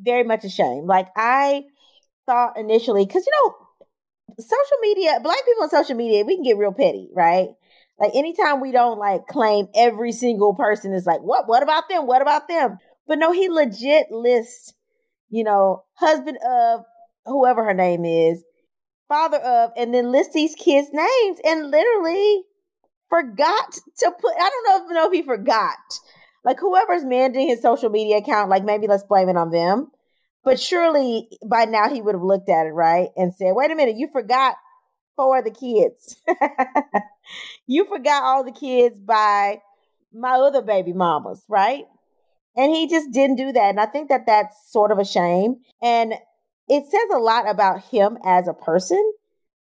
very 0.00 0.24
much 0.24 0.44
a 0.44 0.48
shame. 0.48 0.86
Like 0.86 1.08
I 1.16 1.64
thought 2.26 2.56
initially, 2.56 3.04
because 3.04 3.26
you 3.26 3.32
know, 3.42 3.54
social 4.38 4.78
media, 4.80 5.18
black 5.22 5.44
people 5.44 5.64
on 5.64 5.70
social 5.70 5.96
media, 5.96 6.24
we 6.24 6.36
can 6.36 6.44
get 6.44 6.56
real 6.56 6.72
petty, 6.72 7.10
right? 7.14 7.50
Like 7.98 8.12
anytime 8.14 8.60
we 8.60 8.72
don't 8.72 8.98
like 8.98 9.26
claim 9.26 9.68
every 9.74 10.12
single 10.12 10.54
person 10.54 10.92
is 10.92 11.06
like, 11.06 11.20
what, 11.20 11.48
what 11.48 11.62
about 11.62 11.88
them? 11.88 12.06
What 12.06 12.22
about 12.22 12.48
them? 12.48 12.78
But 13.06 13.18
no, 13.18 13.32
he 13.32 13.48
legit 13.48 14.10
lists, 14.10 14.74
you 15.30 15.44
know, 15.44 15.84
husband 15.94 16.38
of 16.46 16.80
whoever 17.24 17.64
her 17.64 17.74
name 17.74 18.04
is, 18.04 18.42
father 19.08 19.38
of, 19.38 19.70
and 19.76 19.94
then 19.94 20.12
list 20.12 20.32
these 20.32 20.54
kids' 20.54 20.88
names 20.92 21.38
and 21.44 21.70
literally 21.70 22.42
forgot 23.08 23.72
to 23.98 24.12
put, 24.20 24.34
I 24.38 24.50
don't 24.50 24.88
know, 24.88 24.94
know 24.94 25.06
if 25.06 25.12
he 25.12 25.22
forgot. 25.22 25.78
Like 26.44 26.60
whoever's 26.60 27.04
managing 27.04 27.48
his 27.48 27.62
social 27.62 27.90
media 27.90 28.18
account, 28.18 28.50
like 28.50 28.64
maybe 28.64 28.86
let's 28.86 29.04
blame 29.04 29.28
it 29.28 29.36
on 29.36 29.50
them. 29.50 29.90
But 30.44 30.60
surely 30.60 31.28
by 31.44 31.64
now 31.64 31.88
he 31.88 32.00
would 32.00 32.14
have 32.14 32.22
looked 32.22 32.48
at 32.48 32.66
it, 32.66 32.70
right? 32.70 33.08
And 33.16 33.34
said, 33.34 33.52
wait 33.54 33.70
a 33.70 33.74
minute, 33.74 33.96
you 33.96 34.08
forgot 34.12 34.54
four 35.16 35.38
of 35.38 35.44
the 35.44 35.50
kids. 35.50 36.16
you 37.66 37.86
forgot 37.86 38.22
all 38.22 38.44
the 38.44 38.52
kids 38.52 38.96
by 38.98 39.60
my 40.12 40.32
other 40.32 40.62
baby 40.62 40.92
mamas, 40.92 41.42
right? 41.48 41.84
And 42.56 42.74
he 42.74 42.88
just 42.88 43.10
didn't 43.10 43.36
do 43.36 43.52
that. 43.52 43.70
And 43.70 43.80
I 43.80 43.86
think 43.86 44.08
that 44.08 44.26
that's 44.26 44.70
sort 44.70 44.90
of 44.90 44.98
a 44.98 45.04
shame. 45.04 45.56
And 45.82 46.14
it 46.68 46.84
says 46.84 47.08
a 47.14 47.18
lot 47.18 47.48
about 47.48 47.84
him 47.84 48.18
as 48.24 48.48
a 48.48 48.54
person 48.54 49.12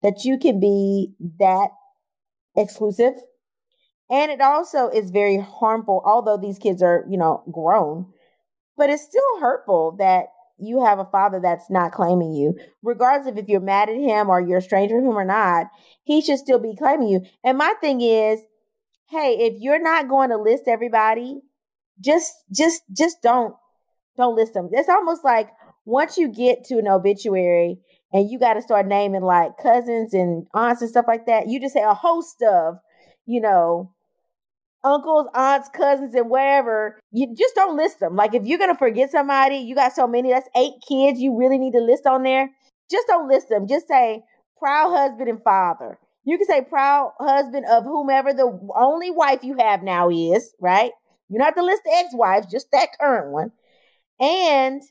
that 0.03 0.25
you 0.25 0.39
can 0.39 0.61
be 0.61 1.15
that 1.39 1.69
exclusive. 2.57 3.15
And 4.11 4.31
it 4.31 4.41
also 4.41 4.89
is 4.89 5.11
very 5.11 5.39
harmful, 5.39 6.03
although 6.05 6.37
these 6.37 6.59
kids 6.59 6.83
are, 6.83 7.05
you 7.09 7.17
know, 7.17 7.43
grown, 7.51 8.13
but 8.77 8.91
it's 8.91 9.03
still 9.03 9.41
hurtful 9.41 9.97
that 9.99 10.27
you 10.59 10.85
have 10.85 10.99
a 10.99 11.05
father 11.07 11.41
that's 11.43 11.71
not 11.71 11.93
claiming 11.93 12.33
you, 12.33 12.55
regardless 12.83 13.31
of 13.31 13.39
if 13.39 13.49
you're 13.49 13.61
mad 13.61 13.89
at 13.89 13.97
him 13.97 14.29
or 14.29 14.41
you're 14.41 14.59
a 14.59 14.63
stranger 14.63 15.01
to 15.01 15.07
him 15.07 15.19
or 15.19 15.25
not, 15.25 15.67
he 16.05 16.21
should 16.21 16.39
still 16.39 16.59
be 16.59 16.77
claiming 16.77 17.09
you. 17.09 17.23
And 17.43 17.59
my 17.59 17.75
thing 17.81 18.01
is, 18.01 18.41
hey, 19.11 19.37
if 19.41 19.55
you're 19.61 19.83
not 19.83 20.09
going 20.09 20.31
to 20.31 20.37
list 20.37 20.65
everybody, 20.67 21.41
just 22.01 22.33
just 22.53 22.83
just 22.97 23.23
don't 23.23 23.55
don't 24.17 24.37
list 24.37 24.55
them. 24.55 24.69
It's 24.73 24.89
almost 24.89 25.25
like 25.25 25.49
once 25.85 26.17
you 26.19 26.29
get 26.29 26.65
to 26.65 26.79
an 26.79 26.89
obituary 26.89 27.79
and 28.13 28.31
you 28.31 28.39
got 28.39 28.55
to 28.55 28.63
start 28.63 28.87
naming 28.87 29.23
like 29.23 29.53
cousins 29.63 30.15
and 30.15 30.47
aunts 30.55 30.81
and 30.81 30.91
stuff 30.91 31.07
like 31.07 31.27
that, 31.27 31.49
you 31.49 31.61
just 31.61 31.75
say 31.75 31.83
a 31.83 31.95
host 31.95 32.43
of, 32.43 32.77
you 33.27 33.41
know, 33.41 33.94
uncles, 34.85 35.27
aunts, 35.35 35.69
cousins, 35.71 36.15
and 36.15 36.31
wherever. 36.31 37.01
You 37.11 37.35
just 37.37 37.55
don't 37.55 37.77
list 37.77 38.01
them. 38.01 38.15
Like 38.15 38.35
if 38.35 38.45
you're 38.45 38.59
gonna 38.59 38.77
forget 38.77 39.11
somebody, 39.11 39.57
you 39.57 39.75
got 39.75 39.95
so 39.95 40.07
many, 40.07 40.31
that's 40.31 40.49
eight 40.57 40.75
kids 40.87 41.21
you 41.21 41.37
really 41.37 41.59
need 41.59 41.73
to 41.73 41.81
list 41.81 42.07
on 42.07 42.23
there. 42.23 42.51
Just 42.91 43.07
don't 43.09 43.29
list 43.29 43.49
them. 43.49 43.67
Just 43.67 43.89
say 43.89 44.23
proud 44.59 44.91
husband 44.91 45.29
and 45.29 45.43
father. 45.43 45.99
You 46.25 46.39
can 46.39 46.47
say 46.47 46.63
proud 46.63 47.13
husband 47.19 47.67
of 47.71 47.85
whomever 47.85 48.33
the 48.33 48.59
only 48.77 49.11
wife 49.11 49.41
you 49.43 49.57
have 49.59 49.83
now 49.83 50.11
is, 50.11 50.55
right? 50.61 50.93
You 51.29 51.39
don't 51.39 51.47
have 51.47 51.57
to 51.57 51.65
list 51.65 51.83
the 51.85 51.93
ex-wives, 51.93 52.47
just 52.51 52.71
that 52.73 52.89
current 52.99 53.33
one. 53.33 53.53
And 54.21 54.83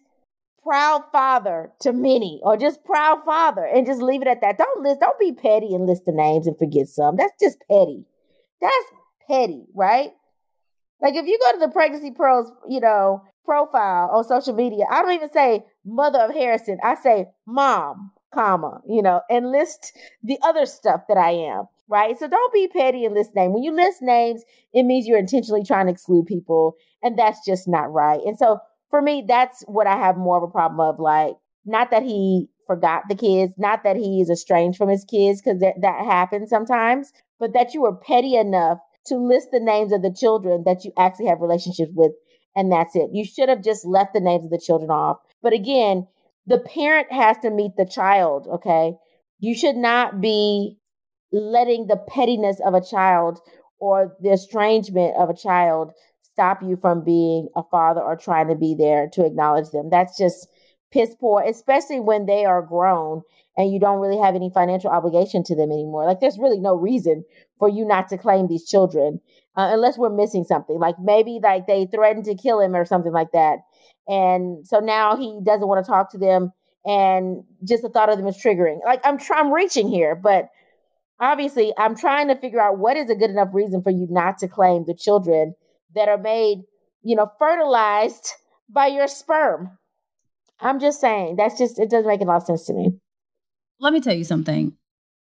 proud 0.64 1.04
father 1.12 1.72
to 1.82 1.92
many 1.92 2.40
or 2.44 2.56
just 2.58 2.84
proud 2.86 3.20
father 3.26 3.66
and 3.66 3.86
just 3.86 4.02
leave 4.02 4.22
it 4.22 4.28
at 4.28 4.42
that. 4.42 4.58
Don't 4.58 4.82
list, 4.82 5.02
don't 5.02 5.20
be 5.20 5.34
petty 5.34 5.76
and 5.76 5.86
list 5.86 6.06
the 6.06 6.12
names 6.12 6.48
and 6.48 6.58
forget 6.58 6.88
some. 6.88 7.16
That's 7.18 7.34
just 7.40 7.58
petty. 7.70 8.06
That's 8.62 8.86
petty, 9.28 9.66
right? 9.74 10.12
Like 11.02 11.16
if 11.16 11.26
you 11.26 11.38
go 11.44 11.52
to 11.54 11.60
the 11.60 11.72
pregnancy 11.72 12.12
pros, 12.12 12.52
you 12.70 12.80
know, 12.80 13.24
profile 13.46 14.10
on 14.14 14.24
social 14.24 14.54
media, 14.54 14.86
I 14.90 15.02
don't 15.02 15.12
even 15.12 15.32
say 15.32 15.66
mother 15.86 16.20
of 16.20 16.34
Harrison. 16.34 16.78
I 16.82 16.96
say 16.96 17.28
mom, 17.46 18.12
comma, 18.34 18.82
you 18.88 19.02
know, 19.02 19.22
and 19.30 19.52
list 19.52 19.98
the 20.24 20.38
other 20.44 20.66
stuff 20.66 21.02
that 21.10 21.18
I 21.18 21.32
am, 21.32 21.66
right? 21.90 22.18
So 22.18 22.28
don't 22.28 22.54
be 22.54 22.68
petty 22.68 23.06
and 23.06 23.14
list 23.14 23.36
names. 23.36 23.54
When 23.54 23.64
you 23.64 23.74
list 23.74 24.02
names, 24.02 24.44
it 24.74 24.84
means 24.84 25.06
you're 25.06 25.18
intentionally 25.18 25.64
trying 25.64 25.88
to 25.88 25.92
exclude 25.92 26.26
people, 26.26 26.76
and 27.02 27.20
that's 27.20 27.46
just 27.46 27.68
not 27.68 27.92
right. 27.92 28.22
And 28.26 28.38
so 28.38 28.60
for 28.90 29.02
me, 29.02 29.26
that's 29.28 29.64
what 29.68 29.88
I 29.88 29.98
have 29.98 30.18
more 30.18 30.38
of 30.38 30.44
a 30.44 30.48
problem 30.48 30.80
of. 30.80 31.00
Like, 31.00 31.36
not 31.66 31.92
that 31.92 32.04
he 32.04 32.48
forgot 32.66 33.04
the 33.10 33.16
kids, 33.16 33.54
not 33.58 33.84
that 33.84 33.98
he 33.98 34.22
is 34.22 34.30
estranged 34.30 34.78
from 34.78 34.88
his 34.88 35.04
kids, 35.04 35.42
because 35.42 35.60
that, 35.60 35.82
that 35.82 36.06
happens 36.06 36.50
sometimes, 36.50 37.12
but 37.40 37.54
that 37.54 37.74
you 37.74 37.82
were 37.82 37.96
petty 37.96 38.36
enough 38.36 38.80
to 39.08 39.16
list 39.16 39.50
the 39.52 39.60
names 39.60 39.92
of 39.92 40.02
the 40.02 40.14
children 40.14 40.64
that 40.66 40.86
you 40.86 40.92
actually 40.98 41.28
have 41.28 41.42
relationships 41.42 41.92
with, 41.94 42.12
and 42.56 42.72
that's 42.72 42.96
it. 42.96 43.10
You 43.12 43.26
should 43.26 43.50
have 43.50 43.64
just 43.64 43.86
left 43.86 44.14
the 44.14 44.20
names 44.20 44.46
of 44.46 44.52
the 44.52 44.62
children 44.64 44.90
off. 44.90 45.18
But 45.42 45.54
again, 45.54 46.08
the 46.46 46.60
parent 46.60 47.12
has 47.12 47.38
to 47.40 47.50
meet 47.50 47.76
the 47.78 47.86
child, 47.86 48.48
okay? 48.48 48.96
You 49.40 49.56
should 49.56 49.76
not 49.76 50.22
be 50.22 50.78
letting 51.32 51.88
the 51.88 51.98
pettiness 51.98 52.60
of 52.66 52.74
a 52.74 52.82
child 52.82 53.40
or 53.80 54.16
the 54.22 54.32
estrangement 54.32 55.16
of 55.18 55.30
a 55.30 55.36
child 55.36 55.92
stop 56.22 56.62
you 56.64 56.76
from 56.76 57.04
being 57.04 57.50
a 57.56 57.64
father 57.64 58.02
or 58.02 58.16
trying 58.16 58.48
to 58.48 58.56
be 58.56 58.76
there 58.78 59.10
to 59.14 59.26
acknowledge 59.26 59.70
them. 59.72 59.90
That's 59.90 60.18
just 60.18 60.48
piss 60.92 61.16
poor, 61.20 61.44
especially 61.44 62.00
when 62.00 62.26
they 62.26 62.46
are 62.46 62.62
grown 62.62 63.22
and 63.58 63.72
you 63.72 63.80
don't 63.80 64.00
really 64.00 64.22
have 64.22 64.36
any 64.36 64.50
financial 64.54 64.90
obligation 64.90 65.44
to 65.44 65.56
them 65.56 65.72
anymore. 65.72 66.06
Like 66.06 66.20
there's 66.20 66.40
really 66.40 66.60
no 66.60 66.76
reason 66.76 67.24
for 67.64 67.70
you 67.70 67.86
not 67.86 68.10
to 68.10 68.18
claim 68.18 68.48
these 68.48 68.66
children 68.66 69.22
uh, 69.56 69.70
unless 69.72 69.98
we're 69.98 70.10
missing 70.10 70.44
something. 70.44 70.78
Like 70.80 70.96
maybe 71.02 71.40
like 71.42 71.66
they 71.66 71.86
threatened 71.86 72.26
to 72.26 72.36
kill 72.36 72.60
him 72.60 72.76
or 72.76 72.84
something 72.84 73.14
like 73.14 73.32
that. 73.32 73.60
And 74.06 74.68
so 74.68 74.82
now 74.82 75.16
he 75.16 75.40
doesn't 75.46 75.66
want 75.66 75.84
to 75.84 75.90
talk 75.90 76.12
to 76.12 76.18
them 76.18 76.52
and 76.86 77.46
just 77.64 77.82
the 77.82 77.88
thought 77.88 78.10
of 78.10 78.18
them 78.18 78.28
is 78.28 78.36
triggering. 78.36 78.80
Like 78.84 79.00
I'm 79.06 79.18
trying 79.18 79.46
I'm 79.46 79.54
reaching 79.54 79.88
here, 79.88 80.14
but 80.14 80.50
obviously 81.22 81.72
I'm 81.78 81.96
trying 81.96 82.28
to 82.28 82.36
figure 82.36 82.60
out 82.60 82.80
what 82.80 82.98
is 82.98 83.10
a 83.10 83.16
good 83.16 83.30
enough 83.30 83.54
reason 83.54 83.82
for 83.82 83.92
you 83.92 84.08
not 84.10 84.40
to 84.40 84.50
claim 84.50 84.84
the 84.86 84.94
children 84.94 85.56
that 85.96 86.10
are 86.10 86.18
made, 86.18 86.64
you 87.02 87.16
know, 87.16 87.32
fertilized 87.40 88.28
by 88.68 88.88
your 88.88 89.08
sperm. 89.08 89.78
I'm 90.60 90.82
just 90.82 91.00
saying, 91.00 91.38
that's 91.38 91.58
just, 91.58 91.80
it 91.80 91.90
doesn't 91.90 92.10
make 92.10 92.20
a 92.20 92.26
lot 92.26 92.42
of 92.42 92.44
sense 92.44 92.66
to 92.66 92.74
me. 92.74 93.00
Let 93.80 93.94
me 93.94 94.02
tell 94.02 94.14
you 94.14 94.26
something. 94.26 94.74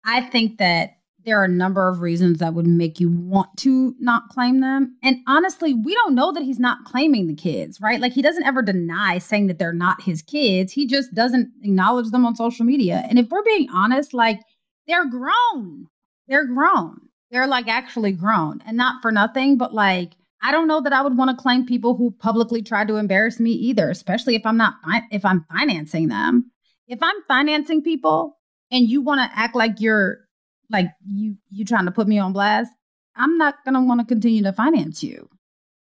I 0.04 0.20
think 0.20 0.58
that 0.58 0.97
there 1.24 1.40
are 1.40 1.44
a 1.44 1.48
number 1.48 1.88
of 1.88 2.00
reasons 2.00 2.38
that 2.38 2.54
would 2.54 2.66
make 2.66 3.00
you 3.00 3.10
want 3.10 3.48
to 3.58 3.94
not 3.98 4.28
claim 4.30 4.60
them. 4.60 4.96
And 5.02 5.16
honestly, 5.26 5.74
we 5.74 5.92
don't 5.94 6.14
know 6.14 6.32
that 6.32 6.42
he's 6.42 6.60
not 6.60 6.84
claiming 6.84 7.26
the 7.26 7.34
kids, 7.34 7.80
right? 7.80 8.00
Like 8.00 8.12
he 8.12 8.22
doesn't 8.22 8.46
ever 8.46 8.62
deny 8.62 9.18
saying 9.18 9.48
that 9.48 9.58
they're 9.58 9.72
not 9.72 10.00
his 10.00 10.22
kids. 10.22 10.72
He 10.72 10.86
just 10.86 11.12
doesn't 11.14 11.50
acknowledge 11.62 12.10
them 12.10 12.24
on 12.24 12.36
social 12.36 12.64
media. 12.64 13.04
And 13.08 13.18
if 13.18 13.28
we're 13.28 13.42
being 13.42 13.68
honest, 13.72 14.14
like 14.14 14.40
they're 14.86 15.08
grown. 15.08 15.86
They're 16.28 16.46
grown. 16.46 17.00
They're 17.30 17.46
like 17.46 17.68
actually 17.68 18.12
grown. 18.12 18.62
And 18.66 18.76
not 18.76 19.02
for 19.02 19.12
nothing, 19.12 19.58
but 19.58 19.74
like 19.74 20.12
I 20.40 20.52
don't 20.52 20.68
know 20.68 20.80
that 20.80 20.92
I 20.92 21.02
would 21.02 21.18
want 21.18 21.36
to 21.36 21.42
claim 21.42 21.66
people 21.66 21.96
who 21.96 22.12
publicly 22.12 22.62
try 22.62 22.84
to 22.84 22.96
embarrass 22.96 23.40
me 23.40 23.50
either, 23.50 23.90
especially 23.90 24.36
if 24.36 24.46
I'm 24.46 24.56
not 24.56 24.74
if 25.10 25.24
I'm 25.24 25.44
financing 25.52 26.08
them. 26.08 26.50
if 26.86 27.02
I'm 27.02 27.22
financing 27.26 27.82
people 27.82 28.38
and 28.70 28.88
you 28.88 29.02
want 29.02 29.20
to 29.20 29.38
act 29.38 29.54
like 29.54 29.80
you're 29.80 30.27
like 30.70 30.86
you 31.06 31.36
you 31.50 31.64
trying 31.64 31.86
to 31.86 31.92
put 31.92 32.08
me 32.08 32.18
on 32.18 32.32
blast, 32.32 32.72
I'm 33.16 33.36
not 33.38 33.64
going 33.64 33.74
to 33.74 33.80
want 33.80 34.00
to 34.00 34.06
continue 34.06 34.42
to 34.42 34.52
finance 34.52 35.02
you. 35.02 35.28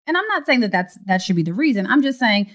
And 0.07 0.17
I'm 0.17 0.27
not 0.29 0.47
saying 0.47 0.61
that 0.61 0.73
that's 0.73 0.99
that 1.07 1.23
should 1.23 1.37
be 1.37 1.43
the 1.43 1.55
reason. 1.55 1.87
I'm 1.87 2.03
just 2.03 2.19
saying 2.19 2.51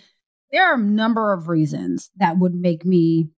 there 0.52 0.66
are 0.66 0.76
a 0.76 0.82
number 0.82 1.34
of 1.34 1.48
reasons 1.48 2.12
that 2.18 2.38
would 2.38 2.56
make 2.56 2.86
me 2.86 3.30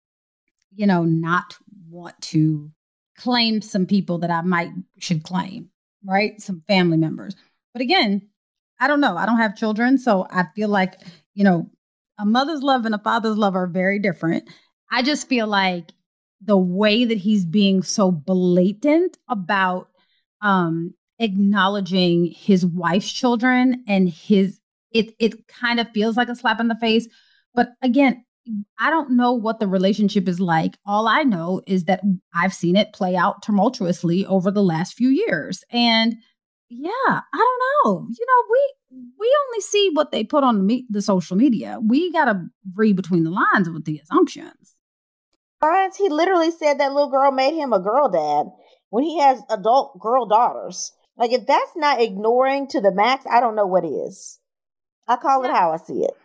you 0.74 0.86
know 0.86 1.04
not 1.04 1.56
want 1.88 2.20
to 2.20 2.70
claim 3.16 3.62
some 3.62 3.86
people 3.86 4.18
that 4.18 4.30
I 4.30 4.42
might 4.42 4.70
should 4.98 5.22
claim, 5.22 5.70
right? 6.04 6.40
Some 6.40 6.62
family 6.68 6.96
members. 6.96 7.34
But 7.72 7.82
again, 7.82 8.28
I 8.80 8.86
don't 8.86 9.00
know. 9.00 9.16
I 9.16 9.26
don't 9.26 9.38
have 9.38 9.56
children, 9.56 9.98
so 9.98 10.26
I 10.30 10.44
feel 10.54 10.68
like, 10.68 10.94
you 11.34 11.44
know, 11.44 11.70
a 12.18 12.26
mother's 12.26 12.62
love 12.62 12.84
and 12.84 12.94
a 12.94 12.98
father's 12.98 13.36
love 13.36 13.56
are 13.56 13.66
very 13.66 13.98
different. 13.98 14.48
I 14.90 15.02
just 15.02 15.28
feel 15.28 15.46
like 15.46 15.92
the 16.42 16.56
way 16.56 17.04
that 17.04 17.18
he's 17.18 17.44
being 17.44 17.82
so 17.82 18.10
blatant 18.10 19.18
about 19.28 19.88
um 20.42 20.92
acknowledging 21.18 22.26
his 22.26 22.66
wife's 22.66 23.10
children 23.10 23.82
and 23.88 24.08
his 24.08 24.60
it 24.92 25.14
it 25.18 25.48
kind 25.48 25.80
of 25.80 25.88
feels 25.90 26.16
like 26.16 26.28
a 26.28 26.36
slap 26.36 26.60
in 26.60 26.68
the 26.68 26.76
face. 26.76 27.08
But 27.54 27.70
again 27.82 28.22
i 28.78 28.90
don't 28.90 29.10
know 29.10 29.32
what 29.32 29.58
the 29.58 29.66
relationship 29.66 30.28
is 30.28 30.40
like. 30.40 30.76
All 30.86 31.08
i 31.08 31.22
know 31.22 31.62
is 31.66 31.84
that 31.84 32.00
i've 32.34 32.54
seen 32.54 32.76
it 32.76 32.92
play 32.92 33.16
out 33.16 33.42
tumultuously 33.42 34.26
over 34.26 34.50
the 34.50 34.62
last 34.62 34.94
few 34.94 35.08
years. 35.08 35.64
And 35.70 36.16
yeah 36.68 36.90
i 37.06 37.20
don't 37.32 37.62
know. 37.84 38.08
You 38.10 38.26
know 38.26 38.42
we 38.50 38.72
we 39.18 39.36
only 39.48 39.60
see 39.60 39.90
what 39.94 40.10
they 40.10 40.24
put 40.24 40.44
on 40.44 40.66
the, 40.66 40.84
the 40.88 41.02
social 41.02 41.36
media. 41.36 41.78
We 41.82 42.12
got 42.12 42.26
to 42.26 42.46
read 42.74 42.96
between 42.96 43.24
the 43.24 43.30
lines 43.30 43.68
with 43.68 43.84
the 43.84 43.98
assumptions 43.98 44.75
Lines, 45.72 45.96
he 45.96 46.08
literally 46.08 46.50
said 46.50 46.78
that 46.78 46.92
little 46.92 47.10
girl 47.10 47.32
made 47.32 47.54
him 47.54 47.72
a 47.72 47.80
girl 47.80 48.08
dad 48.08 48.50
when 48.90 49.04
he 49.04 49.18
has 49.20 49.40
adult 49.50 49.98
girl 49.98 50.26
daughters. 50.26 50.92
Like, 51.16 51.32
if 51.32 51.46
that's 51.46 51.76
not 51.76 52.00
ignoring 52.00 52.68
to 52.68 52.80
the 52.80 52.92
max, 52.92 53.24
I 53.30 53.40
don't 53.40 53.56
know 53.56 53.66
what 53.66 53.84
is. 53.84 54.38
I 55.08 55.16
call 55.16 55.42
yeah. 55.42 55.50
it 55.50 55.54
how 55.54 55.72
I 55.72 55.76
see 55.78 56.04
it. 56.04 56.16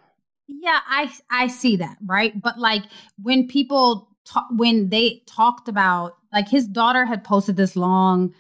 Yeah, 0.48 0.80
I 0.88 1.12
I 1.30 1.48
see 1.48 1.78
that, 1.78 1.98
right? 2.06 2.40
But 2.40 2.60
like 2.60 2.84
when 3.22 3.48
people 3.48 4.10
talk, 4.26 4.48
when 4.56 4.90
they 4.90 5.22
talked 5.28 5.68
about 5.68 6.18
like 6.34 6.50
his 6.50 6.68
daughter 6.68 7.06
had 7.06 7.24
posted 7.24 7.56
this 7.56 7.76
long 7.76 8.34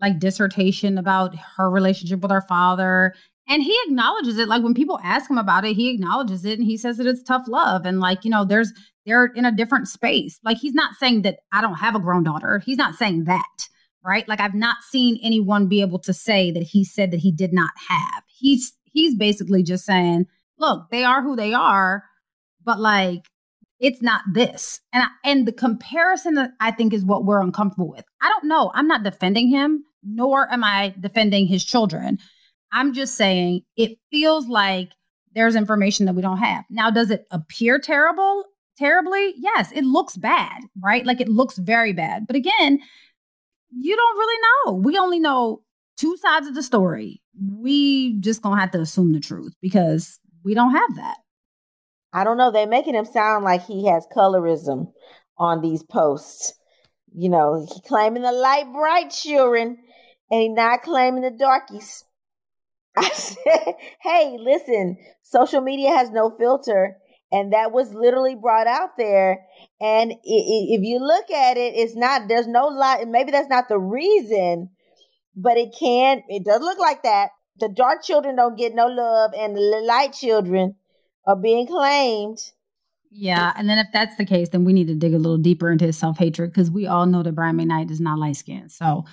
like 0.00 0.18
dissertation 0.18 0.96
about 0.98 1.34
her 1.56 1.70
relationship 1.70 2.20
with 2.20 2.30
her 2.30 2.44
father 2.48 3.14
and 3.48 3.62
he 3.62 3.76
acknowledges 3.86 4.38
it 4.38 4.48
like 4.48 4.62
when 4.62 4.74
people 4.74 5.00
ask 5.02 5.28
him 5.28 5.38
about 5.38 5.64
it 5.64 5.74
he 5.74 5.90
acknowledges 5.90 6.44
it 6.44 6.58
and 6.58 6.66
he 6.66 6.76
says 6.76 6.96
that 6.96 7.06
it's 7.06 7.22
tough 7.22 7.46
love 7.48 7.84
and 7.84 8.00
like 8.00 8.24
you 8.24 8.30
know 8.30 8.44
there's 8.44 8.72
they're 9.08 9.26
in 9.34 9.44
a 9.44 9.52
different 9.52 9.88
space 9.88 10.38
like 10.44 10.58
he's 10.58 10.74
not 10.74 10.94
saying 11.00 11.22
that 11.22 11.38
i 11.52 11.60
don't 11.60 11.74
have 11.74 11.96
a 11.96 12.00
grown 12.00 12.22
daughter 12.22 12.60
he's 12.64 12.78
not 12.78 12.94
saying 12.94 13.24
that 13.24 13.68
right? 14.04 14.28
Like 14.28 14.40
I've 14.40 14.54
not 14.54 14.78
seen 14.90 15.18
anyone 15.22 15.68
be 15.68 15.80
able 15.80 15.98
to 16.00 16.12
say 16.12 16.50
that 16.52 16.62
he 16.62 16.84
said 16.84 17.10
that 17.10 17.20
he 17.20 17.32
did 17.32 17.52
not 17.52 17.70
have. 17.88 18.22
He's 18.26 18.72
he's 18.84 19.14
basically 19.14 19.62
just 19.62 19.84
saying, 19.84 20.26
look, 20.58 20.90
they 20.90 21.04
are 21.04 21.22
who 21.22 21.36
they 21.36 21.52
are, 21.52 22.04
but 22.64 22.80
like 22.80 23.26
it's 23.80 24.02
not 24.02 24.22
this. 24.32 24.80
And 24.92 25.04
I, 25.04 25.08
and 25.24 25.46
the 25.46 25.52
comparison 25.52 26.34
that 26.34 26.50
I 26.58 26.72
think 26.72 26.92
is 26.92 27.04
what 27.04 27.24
we're 27.24 27.42
uncomfortable 27.42 27.88
with. 27.88 28.04
I 28.20 28.28
don't 28.28 28.48
know. 28.48 28.72
I'm 28.74 28.88
not 28.88 29.04
defending 29.04 29.48
him, 29.48 29.84
nor 30.02 30.52
am 30.52 30.64
I 30.64 30.94
defending 30.98 31.46
his 31.46 31.64
children. 31.64 32.18
I'm 32.72 32.92
just 32.92 33.14
saying 33.14 33.62
it 33.76 33.98
feels 34.10 34.48
like 34.48 34.90
there's 35.34 35.54
information 35.54 36.06
that 36.06 36.14
we 36.14 36.22
don't 36.22 36.38
have. 36.38 36.64
Now, 36.70 36.90
does 36.90 37.10
it 37.10 37.26
appear 37.30 37.78
terrible? 37.78 38.44
Terribly? 38.78 39.34
Yes, 39.36 39.72
it 39.72 39.84
looks 39.84 40.16
bad, 40.16 40.62
right? 40.80 41.04
Like 41.04 41.20
it 41.20 41.28
looks 41.28 41.58
very 41.58 41.92
bad. 41.92 42.26
But 42.26 42.36
again, 42.36 42.78
you 43.76 43.96
don't 43.96 44.18
really 44.18 44.42
know. 44.66 44.72
We 44.74 44.96
only 44.96 45.18
know 45.18 45.62
two 45.96 46.16
sides 46.16 46.46
of 46.46 46.54
the 46.54 46.62
story. 46.62 47.20
We 47.40 48.14
just 48.20 48.40
gonna 48.40 48.60
have 48.60 48.70
to 48.72 48.80
assume 48.80 49.12
the 49.12 49.20
truth 49.20 49.54
because 49.60 50.20
we 50.44 50.54
don't 50.54 50.74
have 50.74 50.94
that. 50.96 51.16
I 52.12 52.22
don't 52.22 52.38
know. 52.38 52.52
They're 52.52 52.68
making 52.68 52.94
him 52.94 53.04
sound 53.04 53.44
like 53.44 53.66
he 53.66 53.86
has 53.88 54.06
colorism 54.16 54.92
on 55.36 55.60
these 55.60 55.82
posts. 55.82 56.54
You 57.12 57.30
know, 57.30 57.66
he 57.68 57.80
claiming 57.82 58.22
the 58.22 58.32
light 58.32 58.72
bright 58.72 59.10
children 59.10 59.78
and 60.30 60.40
he 60.40 60.48
not 60.48 60.82
claiming 60.82 61.22
the 61.22 61.30
darkies. 61.30 62.04
I 62.96 63.08
said, 63.10 63.74
hey, 64.00 64.36
listen, 64.38 64.98
social 65.22 65.60
media 65.60 65.90
has 65.96 66.10
no 66.10 66.30
filter 66.38 66.96
and 67.30 67.52
that 67.52 67.72
was 67.72 67.92
literally 67.92 68.34
brought 68.34 68.66
out 68.66 68.90
there. 68.96 69.46
And 69.80 70.12
if 70.24 70.82
you 70.82 70.98
look 70.98 71.30
at 71.30 71.56
it 71.56 71.74
it's 71.76 71.96
not 71.96 72.28
there's 72.28 72.46
no 72.46 72.66
lot 72.66 73.06
maybe 73.08 73.30
that's 73.30 73.48
not 73.48 73.68
the 73.68 73.78
reason 73.78 74.70
but 75.36 75.56
it 75.56 75.74
can 75.78 76.22
it 76.28 76.44
does 76.44 76.60
look 76.60 76.78
like 76.78 77.02
that. 77.02 77.30
The 77.60 77.68
dark 77.68 78.04
children 78.04 78.36
don't 78.36 78.56
get 78.56 78.74
no 78.74 78.86
love 78.86 79.32
and 79.36 79.56
the 79.56 79.82
light 79.84 80.12
children 80.12 80.76
are 81.26 81.36
being 81.36 81.66
claimed. 81.66 82.38
Yeah 83.10 83.52
and 83.56 83.68
then 83.68 83.78
if 83.78 83.86
that's 83.92 84.16
the 84.16 84.26
case 84.26 84.48
then 84.50 84.64
we 84.64 84.72
need 84.72 84.88
to 84.88 84.94
dig 84.94 85.14
a 85.14 85.18
little 85.18 85.38
deeper 85.38 85.70
into 85.70 85.86
his 85.86 85.98
self-hatred 85.98 86.50
because 86.50 86.70
we 86.70 86.86
all 86.86 87.06
know 87.06 87.22
that 87.22 87.34
brian 87.34 87.56
mcknight 87.56 87.90
is 87.90 88.00
not 88.00 88.18
light 88.18 88.36
skinned 88.36 88.70
so 88.70 89.04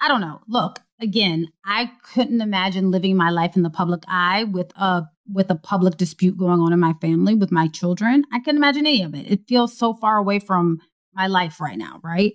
i 0.00 0.08
don't 0.08 0.20
know. 0.20 0.40
Look 0.48 0.80
again 1.00 1.48
i 1.64 1.90
couldn't 2.14 2.40
imagine 2.40 2.90
living 2.90 3.16
my 3.16 3.30
life 3.30 3.56
in 3.56 3.62
the 3.62 3.70
public 3.70 4.04
eye 4.08 4.44
with 4.44 4.72
a 4.76 5.02
with 5.30 5.50
a 5.50 5.54
public 5.54 5.96
dispute 5.96 6.36
going 6.36 6.60
on 6.60 6.72
in 6.72 6.80
my 6.80 6.92
family 6.94 7.34
with 7.34 7.52
my 7.52 7.68
children. 7.68 8.24
I 8.32 8.40
can 8.40 8.56
imagine 8.56 8.86
any 8.86 9.02
of 9.02 9.14
it. 9.14 9.30
It 9.30 9.46
feels 9.46 9.76
so 9.76 9.94
far 9.94 10.16
away 10.16 10.38
from 10.38 10.80
my 11.14 11.26
life 11.26 11.60
right 11.60 11.78
now, 11.78 12.00
right? 12.02 12.32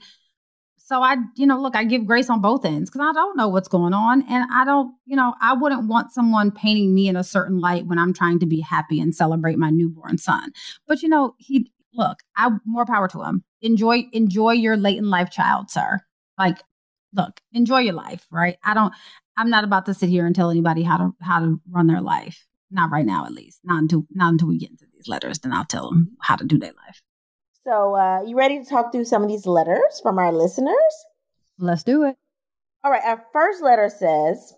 So 0.77 1.01
I, 1.01 1.17
you 1.35 1.45
know, 1.45 1.59
look, 1.59 1.75
I 1.75 1.83
give 1.83 2.05
grace 2.05 2.29
on 2.29 2.39
both 2.39 2.63
ends 2.63 2.89
because 2.89 3.05
I 3.05 3.11
don't 3.11 3.35
know 3.35 3.49
what's 3.49 3.67
going 3.67 3.93
on. 3.93 4.21
And 4.29 4.45
I 4.49 4.63
don't, 4.63 4.95
you 5.05 5.17
know, 5.17 5.33
I 5.41 5.53
wouldn't 5.53 5.87
want 5.87 6.13
someone 6.13 6.49
painting 6.49 6.95
me 6.95 7.09
in 7.09 7.17
a 7.17 7.25
certain 7.25 7.59
light 7.59 7.87
when 7.87 7.99
I'm 7.99 8.13
trying 8.13 8.39
to 8.39 8.45
be 8.45 8.61
happy 8.61 9.01
and 9.01 9.13
celebrate 9.13 9.57
my 9.57 9.69
newborn 9.69 10.17
son. 10.17 10.53
But 10.87 11.01
you 11.01 11.09
know, 11.09 11.35
he 11.39 11.69
look, 11.93 12.19
I 12.37 12.51
more 12.65 12.85
power 12.85 13.09
to 13.09 13.23
him. 13.23 13.43
Enjoy, 13.61 14.03
enjoy 14.13 14.53
your 14.53 14.77
late 14.77 14.97
in 14.97 15.09
life 15.09 15.29
child, 15.29 15.69
sir. 15.69 15.99
Like, 16.37 16.59
look, 17.13 17.41
enjoy 17.51 17.79
your 17.79 17.95
life, 17.95 18.25
right? 18.31 18.57
I 18.63 18.73
don't 18.73 18.93
I'm 19.37 19.49
not 19.49 19.63
about 19.63 19.85
to 19.85 19.93
sit 19.93 20.09
here 20.09 20.25
and 20.25 20.35
tell 20.35 20.49
anybody 20.49 20.83
how 20.83 20.97
to 20.97 21.15
how 21.21 21.39
to 21.39 21.61
run 21.69 21.87
their 21.87 22.01
life. 22.01 22.45
Not 22.69 22.91
right 22.91 23.05
now, 23.05 23.25
at 23.25 23.31
least. 23.31 23.59
Not 23.63 23.81
until 23.81 24.05
not 24.11 24.33
until 24.33 24.49
we 24.49 24.57
get 24.57 24.71
into 24.71 24.85
these 24.93 25.07
letters. 25.07 25.39
Then 25.39 25.53
I'll 25.53 25.65
tell 25.65 25.89
them 25.89 26.17
how 26.21 26.35
to 26.35 26.45
do 26.45 26.57
their 26.57 26.73
life. 26.73 27.01
So, 27.63 27.95
uh, 27.95 28.21
you 28.25 28.37
ready 28.37 28.63
to 28.63 28.69
talk 28.69 28.91
through 28.91 29.05
some 29.05 29.23
of 29.23 29.29
these 29.29 29.45
letters 29.45 29.99
from 30.01 30.17
our 30.17 30.31
listeners? 30.31 31.05
Let's 31.59 31.83
do 31.83 32.03
it. 32.03 32.15
All 32.83 32.91
right. 32.91 33.03
Our 33.03 33.25
first 33.33 33.61
letter 33.61 33.89
says, 33.89 34.53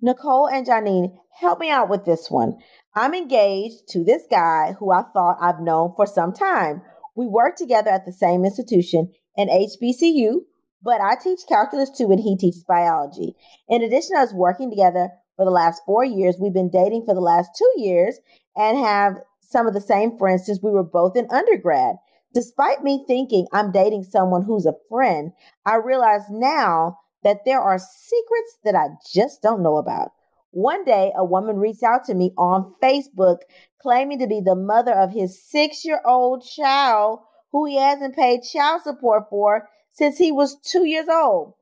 Nicole 0.00 0.48
and 0.48 0.66
Janine, 0.66 1.16
help 1.38 1.60
me 1.60 1.70
out 1.70 1.88
with 1.88 2.04
this 2.04 2.28
one. 2.28 2.58
I'm 2.94 3.14
engaged 3.14 3.88
to 3.90 4.02
this 4.02 4.22
guy 4.30 4.74
who 4.78 4.90
I 4.90 5.02
thought 5.12 5.38
I've 5.40 5.60
known 5.60 5.92
for 5.94 6.06
some 6.06 6.32
time. 6.32 6.82
We 7.14 7.26
work 7.26 7.56
together 7.56 7.90
at 7.90 8.06
the 8.06 8.12
same 8.12 8.44
institution, 8.44 9.12
an 9.36 9.48
HBCU, 9.48 10.40
but 10.82 11.00
I 11.00 11.16
teach 11.22 11.40
calculus 11.48 11.90
too 11.90 12.10
and 12.10 12.18
he 12.18 12.36
teaches 12.36 12.64
biology. 12.64 13.36
In 13.68 13.82
addition 13.82 14.16
to 14.16 14.22
us 14.22 14.32
working 14.32 14.70
together, 14.70 15.10
for 15.40 15.46
the 15.46 15.50
last 15.50 15.80
four 15.86 16.04
years. 16.04 16.36
We've 16.38 16.52
been 16.52 16.68
dating 16.68 17.04
for 17.06 17.14
the 17.14 17.20
last 17.22 17.52
two 17.56 17.72
years 17.76 18.18
and 18.54 18.76
have 18.76 19.14
some 19.40 19.66
of 19.66 19.72
the 19.72 19.80
same 19.80 20.18
friends 20.18 20.44
since 20.44 20.60
we 20.62 20.70
were 20.70 20.84
both 20.84 21.16
in 21.16 21.30
undergrad. 21.30 21.96
Despite 22.34 22.84
me 22.84 23.04
thinking 23.06 23.46
I'm 23.50 23.72
dating 23.72 24.04
someone 24.04 24.42
who's 24.42 24.66
a 24.66 24.74
friend, 24.90 25.32
I 25.64 25.76
realize 25.76 26.24
now 26.28 26.98
that 27.24 27.46
there 27.46 27.58
are 27.58 27.78
secrets 27.78 28.58
that 28.64 28.74
I 28.74 28.88
just 29.14 29.40
don't 29.40 29.62
know 29.62 29.78
about. 29.78 30.10
One 30.50 30.84
day, 30.84 31.10
a 31.16 31.24
woman 31.24 31.56
reached 31.56 31.84
out 31.84 32.04
to 32.04 32.14
me 32.14 32.34
on 32.36 32.74
Facebook 32.82 33.38
claiming 33.80 34.18
to 34.18 34.26
be 34.26 34.42
the 34.44 34.54
mother 34.54 34.92
of 34.92 35.10
his 35.10 35.42
six 35.42 35.86
year 35.86 36.02
old 36.04 36.44
child 36.44 37.20
who 37.50 37.64
he 37.64 37.78
hasn't 37.78 38.14
paid 38.14 38.42
child 38.42 38.82
support 38.82 39.22
for 39.30 39.70
since 39.92 40.18
he 40.18 40.32
was 40.32 40.60
two 40.60 40.84
years 40.84 41.08
old. 41.08 41.54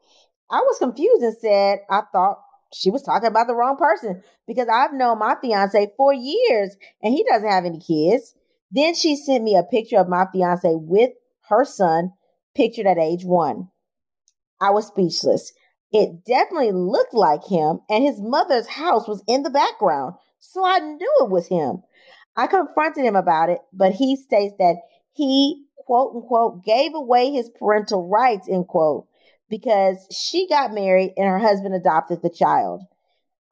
I 0.51 0.59
was 0.63 0.79
confused 0.79 1.23
and 1.23 1.37
said, 1.41 1.79
I 1.89 2.03
thought 2.11 2.39
she 2.73 2.91
was 2.91 3.03
talking 3.03 3.29
about 3.29 3.47
the 3.47 3.55
wrong 3.55 3.77
person 3.77 4.23
because 4.47 4.69
I've 4.69 4.93
known 4.93 5.19
my 5.19 5.37
fiance 5.41 5.93
for 5.97 6.13
years 6.13 6.77
and 7.03 7.15
he 7.15 7.25
doesn't 7.25 7.49
have 7.49 7.65
any 7.65 7.81
kids. 7.81 8.35
Then 8.71 8.95
she 8.95 9.17
sent 9.17 9.45
me 9.45 9.57
a 9.57 9.63
picture 9.63 9.99
of 9.99 10.09
my 10.09 10.27
fiance 10.33 10.75
with 10.75 11.11
her 11.49 11.65
son, 11.65 12.13
pictured 12.55 12.87
at 12.87 12.99
age 12.99 13.25
one. 13.25 13.69
I 14.61 14.71
was 14.71 14.87
speechless. 14.87 15.53
It 15.91 16.25
definitely 16.27 16.73
looked 16.73 17.15
like 17.15 17.45
him, 17.47 17.81
and 17.89 18.05
his 18.05 18.21
mother's 18.21 18.67
house 18.67 19.09
was 19.09 19.23
in 19.27 19.43
the 19.43 19.51
background, 19.51 20.17
so 20.39 20.63
I 20.63 20.81
knew 20.81 21.15
it 21.21 21.31
was 21.31 21.47
him. 21.47 21.83
I 22.37 22.47
confronted 22.47 23.05
him 23.05 23.17
about 23.17 23.49
it, 23.49 23.61
but 23.73 23.93
he 23.93 24.17
states 24.17 24.55
that 24.59 24.77
he, 25.13 25.65
quote 25.87 26.15
unquote, 26.15 26.63
gave 26.65 26.95
away 26.95 27.31
his 27.31 27.49
parental 27.49 28.07
rights, 28.07 28.49
end 28.49 28.69
quote, 28.69 29.08
because 29.49 30.07
she 30.11 30.49
got 30.49 30.73
married 30.73 31.13
and 31.17 31.27
her 31.27 31.39
husband 31.39 31.75
adopted 31.75 32.23
the 32.23 32.31
child. 32.31 32.83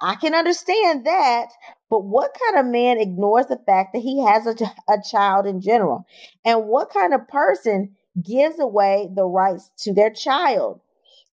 I 0.00 0.14
can 0.16 0.34
understand 0.34 1.06
that, 1.06 1.48
but 1.88 2.04
what 2.04 2.36
kind 2.38 2.58
of 2.58 2.70
man 2.70 2.98
ignores 2.98 3.46
the 3.46 3.60
fact 3.64 3.94
that 3.94 4.00
he 4.00 4.22
has 4.24 4.46
a, 4.46 4.54
a 4.88 4.98
child 5.10 5.46
in 5.46 5.60
general? 5.60 6.06
And 6.44 6.66
what 6.66 6.90
kind 6.90 7.14
of 7.14 7.26
person 7.28 7.96
gives 8.22 8.58
away 8.58 9.08
the 9.14 9.24
rights 9.24 9.70
to 9.78 9.94
their 9.94 10.10
child? 10.10 10.80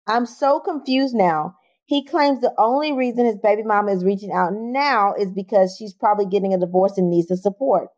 I'm 0.06 0.26
so 0.26 0.60
confused 0.60 1.14
now. 1.14 1.56
He 1.86 2.04
claims 2.04 2.40
the 2.40 2.54
only 2.58 2.92
reason 2.92 3.24
his 3.24 3.38
baby 3.38 3.62
mama 3.62 3.92
is 3.92 4.04
reaching 4.04 4.30
out 4.30 4.52
now 4.52 5.14
is 5.14 5.30
because 5.32 5.74
she's 5.76 5.94
probably 5.94 6.26
getting 6.26 6.54
a 6.54 6.58
divorce 6.58 6.98
and 6.98 7.10
needs 7.10 7.28
the 7.28 7.36
support. 7.36 7.88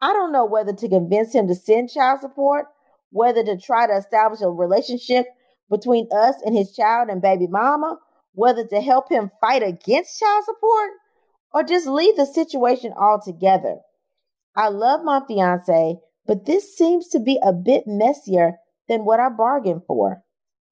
I 0.00 0.12
don't 0.12 0.32
know 0.32 0.46
whether 0.46 0.72
to 0.72 0.88
convince 0.88 1.34
him 1.34 1.48
to 1.48 1.54
send 1.54 1.90
child 1.90 2.20
support, 2.20 2.66
whether 3.10 3.42
to 3.42 3.58
try 3.58 3.86
to 3.86 3.96
establish 3.96 4.40
a 4.40 4.48
relationship 4.48 5.26
between 5.70 6.08
us 6.12 6.36
and 6.44 6.56
his 6.56 6.74
child 6.74 7.08
and 7.08 7.22
baby 7.22 7.46
mama, 7.46 7.98
whether 8.32 8.66
to 8.66 8.80
help 8.80 9.10
him 9.10 9.30
fight 9.40 9.62
against 9.62 10.18
child 10.18 10.44
support, 10.44 10.90
or 11.52 11.62
just 11.62 11.86
leave 11.86 12.16
the 12.16 12.26
situation 12.26 12.92
altogether. 12.98 13.76
I 14.54 14.68
love 14.68 15.04
my 15.04 15.20
fiance, 15.26 15.98
but 16.26 16.46
this 16.46 16.76
seems 16.76 17.08
to 17.08 17.20
be 17.20 17.38
a 17.42 17.52
bit 17.52 17.84
messier 17.86 18.54
than 18.88 19.04
what 19.04 19.20
I 19.20 19.28
bargained 19.28 19.82
for. 19.86 20.22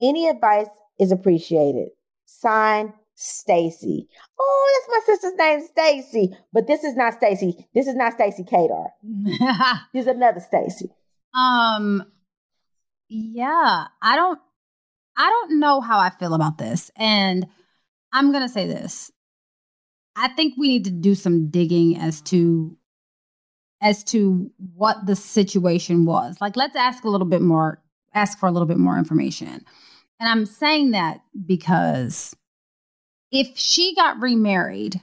Any 0.01 0.28
advice 0.28 0.68
is 0.99 1.12
appreciated. 1.12 1.88
Sign 2.24 2.92
Stacy. 3.14 4.09
Oh, 4.38 4.86
that's 4.86 5.09
my 5.09 5.14
sister's 5.14 5.38
name, 5.38 5.66
Stacy. 5.66 6.36
But 6.53 6.66
this 6.66 6.84
is 6.84 6.94
not 6.94 7.14
Stacy. 7.14 7.66
This 7.74 7.86
is 7.86 7.94
not 7.94 8.12
Stacy 8.12 8.44
Kadar. 8.44 8.88
this 9.92 10.03
is 10.03 10.07
another 10.07 10.40
Stacy. 10.40 10.90
Um 11.34 12.05
yeah, 13.09 13.84
I 14.03 14.16
don't 14.16 14.40
I 15.16 15.28
don't 15.28 15.58
know 15.58 15.80
how 15.80 15.98
I 15.98 16.10
feel 16.10 16.34
about 16.34 16.58
this. 16.58 16.90
And 16.96 17.46
I'm 18.12 18.32
going 18.32 18.42
to 18.42 18.52
say 18.52 18.66
this. 18.66 19.10
I 20.16 20.28
think 20.28 20.54
we 20.56 20.68
need 20.68 20.84
to 20.84 20.90
do 20.90 21.14
some 21.14 21.48
digging 21.48 21.98
as 21.98 22.20
to 22.22 22.76
as 23.82 24.02
to 24.02 24.50
what 24.74 25.04
the 25.04 25.14
situation 25.14 26.06
was. 26.06 26.40
Like 26.40 26.56
let's 26.56 26.76
ask 26.76 27.04
a 27.04 27.10
little 27.10 27.26
bit 27.26 27.42
more 27.42 27.82
ask 28.14 28.38
for 28.38 28.46
a 28.46 28.52
little 28.52 28.66
bit 28.66 28.78
more 28.78 28.98
information. 28.98 29.64
And 30.18 30.28
I'm 30.28 30.46
saying 30.46 30.92
that 30.92 31.20
because 31.44 32.34
if 33.30 33.58
she 33.58 33.94
got 33.94 34.18
remarried 34.20 35.02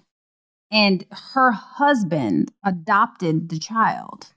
and 0.72 1.05
her 1.11 1.51
husband 1.51 2.51
adopted 2.66 3.49
the 3.49 3.59
child, 3.59 4.34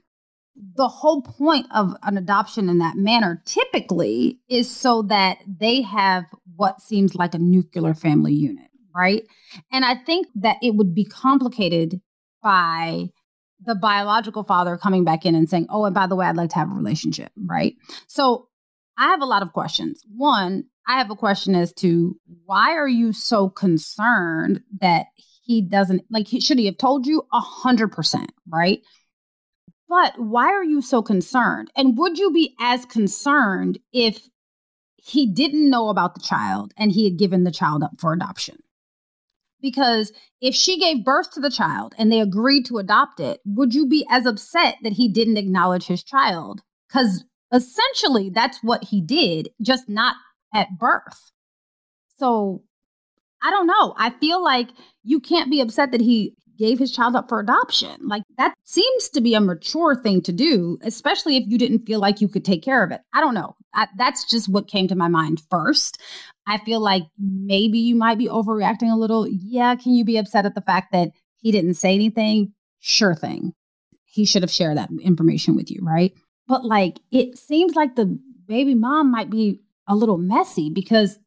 the 0.75 0.89
whole 0.89 1.23
point 1.23 1.67
of 1.75 1.95
an 2.03 2.17
adoption 2.17 2.69
in 2.69 2.79
that 2.79 2.97
manner 2.97 3.43
typically 3.45 4.39
is 4.49 4.71
so 4.71 5.03
that 5.03 5.39
they 5.47 5.83
have 5.83 6.25
what 6.57 6.81
seems 6.81 7.15
like 7.15 7.35
a 7.35 7.39
nuclear 7.39 7.95
family 7.95 8.33
unit, 8.33 8.69
right? 8.95 9.25
And 9.71 9.85
I 9.85 9.95
think 9.95 10.27
that 10.37 10.57
it 10.63 10.75
would 10.75 10.95
be 10.95 11.05
complicated 11.05 12.01
by 12.43 13.09
the 13.65 13.75
biological 13.75 14.45
father 14.45 14.77
coming 14.77 15.05
back 15.05 15.27
in 15.27 15.35
and 15.35 15.49
saying, 15.49 15.67
Oh, 15.71 15.85
and 15.85 15.95
by 15.95 16.07
the 16.07 16.17
way, 16.17 16.27
I'd 16.27 16.37
like 16.37 16.51
to 16.51 16.57
have 16.57 16.71
a 16.71 16.75
relationship, 16.75 17.33
right? 17.37 17.75
So 18.07 18.49
I 18.99 19.09
have 19.09 19.21
a 19.21 19.27
lot 19.27 19.43
of 19.43 19.53
questions. 19.53 20.03
One, 20.09 20.65
I 20.87 20.99
have 20.99 21.11
a 21.11 21.17
question 21.17 21.55
as 21.55 21.73
to 21.75 22.17
why 22.45 22.73
are 22.73 22.89
you 22.89 23.13
so 23.13 23.49
concerned 23.49 24.61
that 24.81 25.07
he 25.43 25.63
doesn't 25.63 26.03
like 26.11 26.27
should 26.29 26.59
he 26.59 26.67
have 26.67 26.79
told 26.79 27.07
you 27.07 27.23
a 27.33 27.41
hundred 27.41 27.93
percent, 27.93 28.33
right? 28.49 28.81
But 29.89 30.18
why 30.18 30.47
are 30.53 30.64
you 30.64 30.82
so 30.82 31.03
concerned? 31.03 31.70
And 31.76 31.97
would 31.97 32.18
you 32.18 32.32
be 32.32 32.55
as 32.61 32.84
concerned 32.84 33.78
if 33.93 34.28
he 34.97 35.26
didn't 35.26 35.70
know 35.70 35.89
about 35.89 36.14
the 36.14 36.20
child 36.20 36.72
and 36.76 36.91
he 36.91 37.05
had 37.05 37.18
given 37.18 37.45
the 37.45 37.53
child 37.53 37.82
up 37.82 37.93
for 37.99 38.12
adoption? 38.12 38.59
Because 39.61 40.12
if 40.41 40.55
she 40.55 40.78
gave 40.78 41.05
birth 41.05 41.30
to 41.32 41.41
the 41.41 41.51
child 41.51 41.95
and 41.99 42.11
they 42.11 42.20
agreed 42.20 42.66
to 42.66 42.78
adopt 42.78 43.20
it, 43.20 43.41
would 43.45 43.74
you 43.74 43.87
be 43.87 44.07
as 44.11 44.26
upset 44.26 44.76
that 44.82 44.93
he 44.95 45.09
didn't 45.09 45.39
acknowledge 45.39 45.87
his 45.87 46.03
child? 46.03 46.62
Because 46.89 47.24
essentially 47.53 48.30
that's 48.30 48.59
what 48.62 48.84
he 48.84 49.01
did, 49.01 49.51
just 49.62 49.89
not 49.89 50.16
at 50.53 50.78
birth. 50.78 51.32
So 52.18 52.62
I 53.43 53.51
don't 53.51 53.66
know. 53.66 53.95
I 53.97 54.11
feel 54.11 54.43
like 54.43 54.70
you 55.05 55.20
can't 55.20 55.51
be 55.51 55.61
upset 55.61 55.93
that 55.93 56.01
he 56.01 56.34
gave 56.57 56.79
his 56.79 56.93
child 56.93 57.17
up 57.17 57.29
for 57.29 57.41
adoption. 57.41 57.97
Like 58.07 58.23
that 58.39 58.55
seems 58.65 59.09
to 59.11 59.21
be 59.21 59.35
a 59.35 59.41
mature 59.41 59.95
thing 59.95 60.23
to 60.23 60.33
do, 60.33 60.79
especially 60.83 61.37
if 61.37 61.45
you 61.47 61.59
didn't 61.59 61.87
feel 61.87 62.01
like 62.01 62.21
you 62.21 62.29
could 62.29 62.45
take 62.45 62.63
care 62.63 62.83
of 62.83 62.91
it. 62.91 63.01
I 63.13 63.21
don't 63.21 63.35
know. 63.35 63.57
I, 63.75 63.89
that's 63.97 64.25
just 64.25 64.49
what 64.49 64.69
came 64.69 64.89
to 64.89 64.95
my 64.95 65.09
mind 65.09 65.43
first. 65.51 66.01
I 66.47 66.59
feel 66.59 66.81
like 66.81 67.05
maybe 67.19 67.79
you 67.79 67.95
might 67.95 68.19
be 68.19 68.29
overreacting 68.29 68.93
a 68.93 68.97
little. 68.97 69.27
Yeah, 69.29 69.75
can 69.75 69.95
you 69.95 70.05
be 70.05 70.17
upset 70.17 70.47
at 70.47 70.55
the 70.55 70.61
fact 70.61 70.93
that 70.93 71.11
he 71.37 71.53
didn't 71.53 71.75
say 71.75 71.95
anything? 71.95 72.53
Sure 72.81 73.15
thing. 73.15 73.53
He 74.05 74.25
should 74.25 74.43
have 74.43 74.51
shared 74.51 74.79
that 74.79 74.91
information 75.03 75.57
with 75.57 75.71
you, 75.71 75.81
right? 75.83 76.13
But 76.49 76.65
like 76.65 77.01
it 77.11 77.37
seems 77.37 77.75
like 77.75 77.97
the 77.97 78.19
baby 78.47 78.75
mom 78.75 79.11
might 79.11 79.31
be 79.31 79.61
a 79.89 79.97
little 79.97 80.19
messy 80.19 80.71
because 80.71 81.19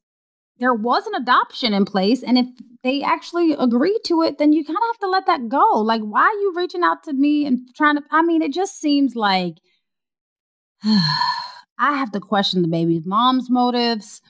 there 0.59 0.73
was 0.73 1.07
an 1.07 1.15
adoption 1.15 1.73
in 1.73 1.85
place 1.85 2.21
and 2.23 2.37
if 2.37 2.45
they 2.83 3.01
actually 3.01 3.53
agree 3.53 3.97
to 4.05 4.21
it 4.21 4.37
then 4.37 4.53
you 4.53 4.63
kind 4.63 4.77
of 4.77 4.83
have 4.83 4.99
to 4.99 5.09
let 5.09 5.25
that 5.25 5.49
go. 5.49 5.81
Like 5.81 6.01
why 6.01 6.21
are 6.21 6.41
you 6.41 6.53
reaching 6.55 6.83
out 6.83 7.03
to 7.03 7.13
me 7.13 7.45
and 7.45 7.59
trying 7.75 7.95
to 7.95 8.03
i 8.11 8.21
mean 8.21 8.41
it 8.41 8.53
just 8.53 8.79
seems 8.79 9.15
like 9.15 9.55
i 10.83 11.17
have 11.79 12.11
to 12.11 12.19
question 12.19 12.61
the 12.61 12.67
baby's 12.67 13.05
mom's 13.05 13.49
motives. 13.49 14.21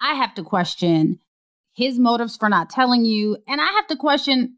I 0.00 0.14
have 0.14 0.34
to 0.34 0.42
question 0.42 1.18
his 1.74 1.98
motives 1.98 2.36
for 2.36 2.48
not 2.48 2.70
telling 2.70 3.04
you 3.04 3.36
and 3.48 3.60
i 3.60 3.66
have 3.66 3.86
to 3.88 3.96
question 3.96 4.56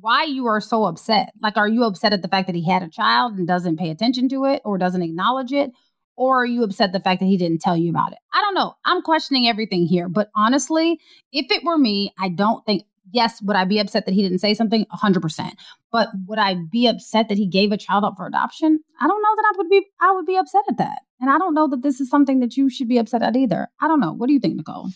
why 0.00 0.24
you 0.24 0.46
are 0.46 0.60
so 0.60 0.84
upset. 0.84 1.32
Like 1.42 1.56
are 1.56 1.68
you 1.68 1.84
upset 1.84 2.12
at 2.12 2.22
the 2.22 2.28
fact 2.28 2.48
that 2.48 2.56
he 2.56 2.68
had 2.68 2.82
a 2.82 2.88
child 2.88 3.38
and 3.38 3.46
doesn't 3.46 3.78
pay 3.78 3.90
attention 3.90 4.28
to 4.28 4.44
it 4.44 4.60
or 4.64 4.76
doesn't 4.76 5.02
acknowledge 5.02 5.52
it 5.52 5.70
or 6.18 6.42
are 6.42 6.46
you 6.46 6.64
upset 6.64 6.92
the 6.92 6.98
fact 6.98 7.20
that 7.20 7.26
he 7.26 7.36
didn't 7.36 7.60
tell 7.60 7.76
you 7.76 7.90
about 7.90 8.10
it? 8.10 8.18
I 8.34 8.40
don't 8.42 8.54
know. 8.54 8.74
I'm 8.84 9.02
questioning 9.02 9.46
everything 9.46 9.86
here. 9.86 10.08
But 10.08 10.30
honestly, 10.34 11.00
if 11.32 11.46
it 11.50 11.62
were 11.64 11.78
me, 11.78 12.12
I 12.18 12.28
don't 12.28 12.66
think, 12.66 12.82
yes, 13.12 13.40
would 13.40 13.54
I 13.54 13.64
be 13.64 13.78
upset 13.78 14.04
that 14.04 14.14
he 14.14 14.22
didn't 14.22 14.40
say 14.40 14.52
something? 14.52 14.84
100%. 14.92 15.52
But 15.92 16.08
would 16.26 16.40
I 16.40 16.56
be 16.72 16.88
upset 16.88 17.28
that 17.28 17.38
he 17.38 17.46
gave 17.46 17.70
a 17.70 17.76
child 17.76 18.02
up 18.02 18.14
for 18.16 18.26
adoption? 18.26 18.80
I 19.00 19.06
don't 19.06 19.22
know 19.22 19.36
that 19.36 19.44
I 19.46 19.56
would 19.58 19.70
be, 19.70 19.86
I 20.00 20.12
would 20.12 20.26
be 20.26 20.36
upset 20.36 20.64
at 20.68 20.76
that. 20.78 20.98
And 21.20 21.30
I 21.30 21.38
don't 21.38 21.54
know 21.54 21.68
that 21.68 21.82
this 21.82 22.00
is 22.00 22.10
something 22.10 22.40
that 22.40 22.56
you 22.56 22.68
should 22.68 22.88
be 22.88 22.98
upset 22.98 23.22
at 23.22 23.36
either. 23.36 23.68
I 23.80 23.86
don't 23.86 24.00
know. 24.00 24.12
What 24.12 24.26
do 24.26 24.32
you 24.32 24.40
think, 24.40 24.56
Nicole? 24.56 24.88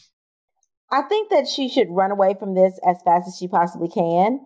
I 0.90 1.02
think 1.02 1.30
that 1.30 1.46
she 1.46 1.68
should 1.68 1.86
run 1.88 2.10
away 2.10 2.34
from 2.38 2.54
this 2.54 2.78
as 2.86 2.96
fast 3.04 3.28
as 3.28 3.36
she 3.38 3.46
possibly 3.46 3.88
can. 3.88 4.40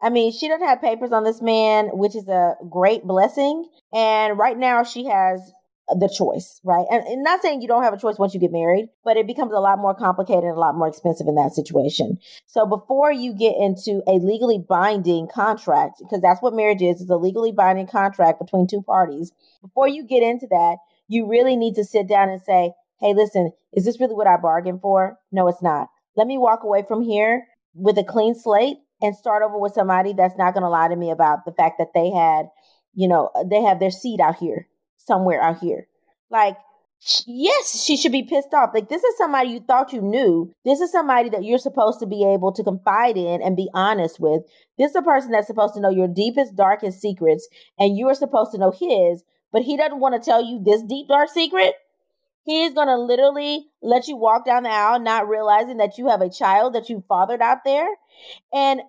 I 0.00 0.10
mean, 0.10 0.32
she 0.32 0.48
doesn't 0.48 0.66
have 0.66 0.80
papers 0.80 1.12
on 1.12 1.24
this 1.24 1.42
man, 1.42 1.88
which 1.92 2.14
is 2.14 2.28
a 2.28 2.54
great 2.70 3.04
blessing. 3.04 3.66
And 3.92 4.38
right 4.38 4.56
now 4.56 4.84
she 4.84 5.06
has 5.06 5.52
the 5.98 6.08
choice, 6.08 6.60
right? 6.64 6.86
And, 6.90 7.04
and, 7.06 7.22
not 7.22 7.42
saying 7.42 7.62
you 7.62 7.68
don't 7.68 7.82
have 7.82 7.94
a 7.94 7.98
choice 7.98 8.18
once 8.18 8.34
you 8.34 8.40
get 8.40 8.52
married, 8.52 8.88
but 9.04 9.16
it 9.16 9.26
becomes 9.26 9.52
a 9.52 9.60
lot 9.60 9.78
more 9.78 9.94
complicated 9.94 10.44
and 10.44 10.56
a 10.56 10.60
lot 10.60 10.74
more 10.74 10.88
expensive 10.88 11.26
in 11.26 11.34
that 11.34 11.54
situation. 11.54 12.18
So 12.46 12.66
before 12.66 13.12
you 13.12 13.34
get 13.34 13.56
into 13.56 14.02
a 14.06 14.12
legally 14.12 14.58
binding 14.58 15.28
contract, 15.28 15.98
because 15.98 16.20
that's 16.20 16.40
what 16.40 16.54
marriage 16.54 16.82
is, 16.82 17.00
it's 17.00 17.10
a 17.10 17.16
legally 17.16 17.52
binding 17.52 17.86
contract 17.86 18.38
between 18.38 18.66
two 18.66 18.82
parties. 18.82 19.32
Before 19.62 19.88
you 19.88 20.04
get 20.04 20.22
into 20.22 20.46
that, 20.48 20.76
you 21.08 21.26
really 21.26 21.56
need 21.56 21.74
to 21.74 21.84
sit 21.84 22.08
down 22.08 22.28
and 22.28 22.40
say, 22.40 22.72
hey, 23.00 23.14
listen, 23.14 23.52
is 23.72 23.84
this 23.84 24.00
really 24.00 24.14
what 24.14 24.26
I 24.26 24.36
bargained 24.36 24.80
for? 24.80 25.18
No, 25.32 25.48
it's 25.48 25.62
not. 25.62 25.88
Let 26.16 26.26
me 26.26 26.38
walk 26.38 26.62
away 26.62 26.84
from 26.86 27.02
here 27.02 27.46
with 27.74 27.98
a 27.98 28.04
clean 28.04 28.34
slate 28.34 28.76
and 29.02 29.16
start 29.16 29.42
over 29.42 29.58
with 29.58 29.72
somebody 29.72 30.12
that's 30.12 30.36
not 30.36 30.54
going 30.54 30.62
to 30.62 30.68
lie 30.68 30.88
to 30.88 30.96
me 30.96 31.10
about 31.10 31.44
the 31.44 31.52
fact 31.52 31.78
that 31.78 31.94
they 31.94 32.10
had, 32.10 32.46
you 32.94 33.08
know, 33.08 33.30
they 33.48 33.62
have 33.62 33.80
their 33.80 33.90
seed 33.90 34.20
out 34.20 34.36
here 34.36 34.66
somewhere 35.06 35.42
out 35.42 35.58
here. 35.58 35.86
Like, 36.30 36.56
yes, 37.26 37.82
she 37.82 37.96
should 37.96 38.12
be 38.12 38.22
pissed 38.22 38.52
off. 38.52 38.70
Like, 38.74 38.88
this 38.88 39.02
is 39.02 39.16
somebody 39.16 39.50
you 39.50 39.60
thought 39.60 39.92
you 39.92 40.00
knew. 40.00 40.54
This 40.64 40.80
is 40.80 40.92
somebody 40.92 41.30
that 41.30 41.44
you're 41.44 41.58
supposed 41.58 42.00
to 42.00 42.06
be 42.06 42.24
able 42.24 42.52
to 42.52 42.62
confide 42.62 43.16
in 43.16 43.42
and 43.42 43.56
be 43.56 43.68
honest 43.74 44.20
with. 44.20 44.42
This 44.78 44.90
is 44.90 44.96
a 44.96 45.02
person 45.02 45.30
that's 45.32 45.46
supposed 45.46 45.74
to 45.74 45.80
know 45.80 45.90
your 45.90 46.08
deepest, 46.08 46.56
darkest 46.56 47.00
secrets, 47.00 47.48
and 47.78 47.96
you're 47.96 48.14
supposed 48.14 48.52
to 48.52 48.58
know 48.58 48.70
his, 48.70 49.24
but 49.52 49.62
he 49.62 49.76
doesn't 49.76 50.00
want 50.00 50.20
to 50.20 50.24
tell 50.24 50.44
you 50.44 50.62
this 50.62 50.82
deep, 50.82 51.08
dark 51.08 51.30
secret. 51.30 51.74
He's 52.44 52.72
going 52.72 52.88
to 52.88 52.96
literally 52.96 53.66
let 53.82 54.08
you 54.08 54.16
walk 54.16 54.46
down 54.46 54.62
the 54.62 54.70
aisle, 54.70 54.98
not 55.00 55.28
realizing 55.28 55.76
that 55.76 55.98
you 55.98 56.08
have 56.08 56.20
a 56.20 56.30
child 56.30 56.74
that 56.74 56.88
you 56.88 57.04
fathered 57.08 57.42
out 57.42 57.64
there. 57.64 57.88
And 58.52 58.80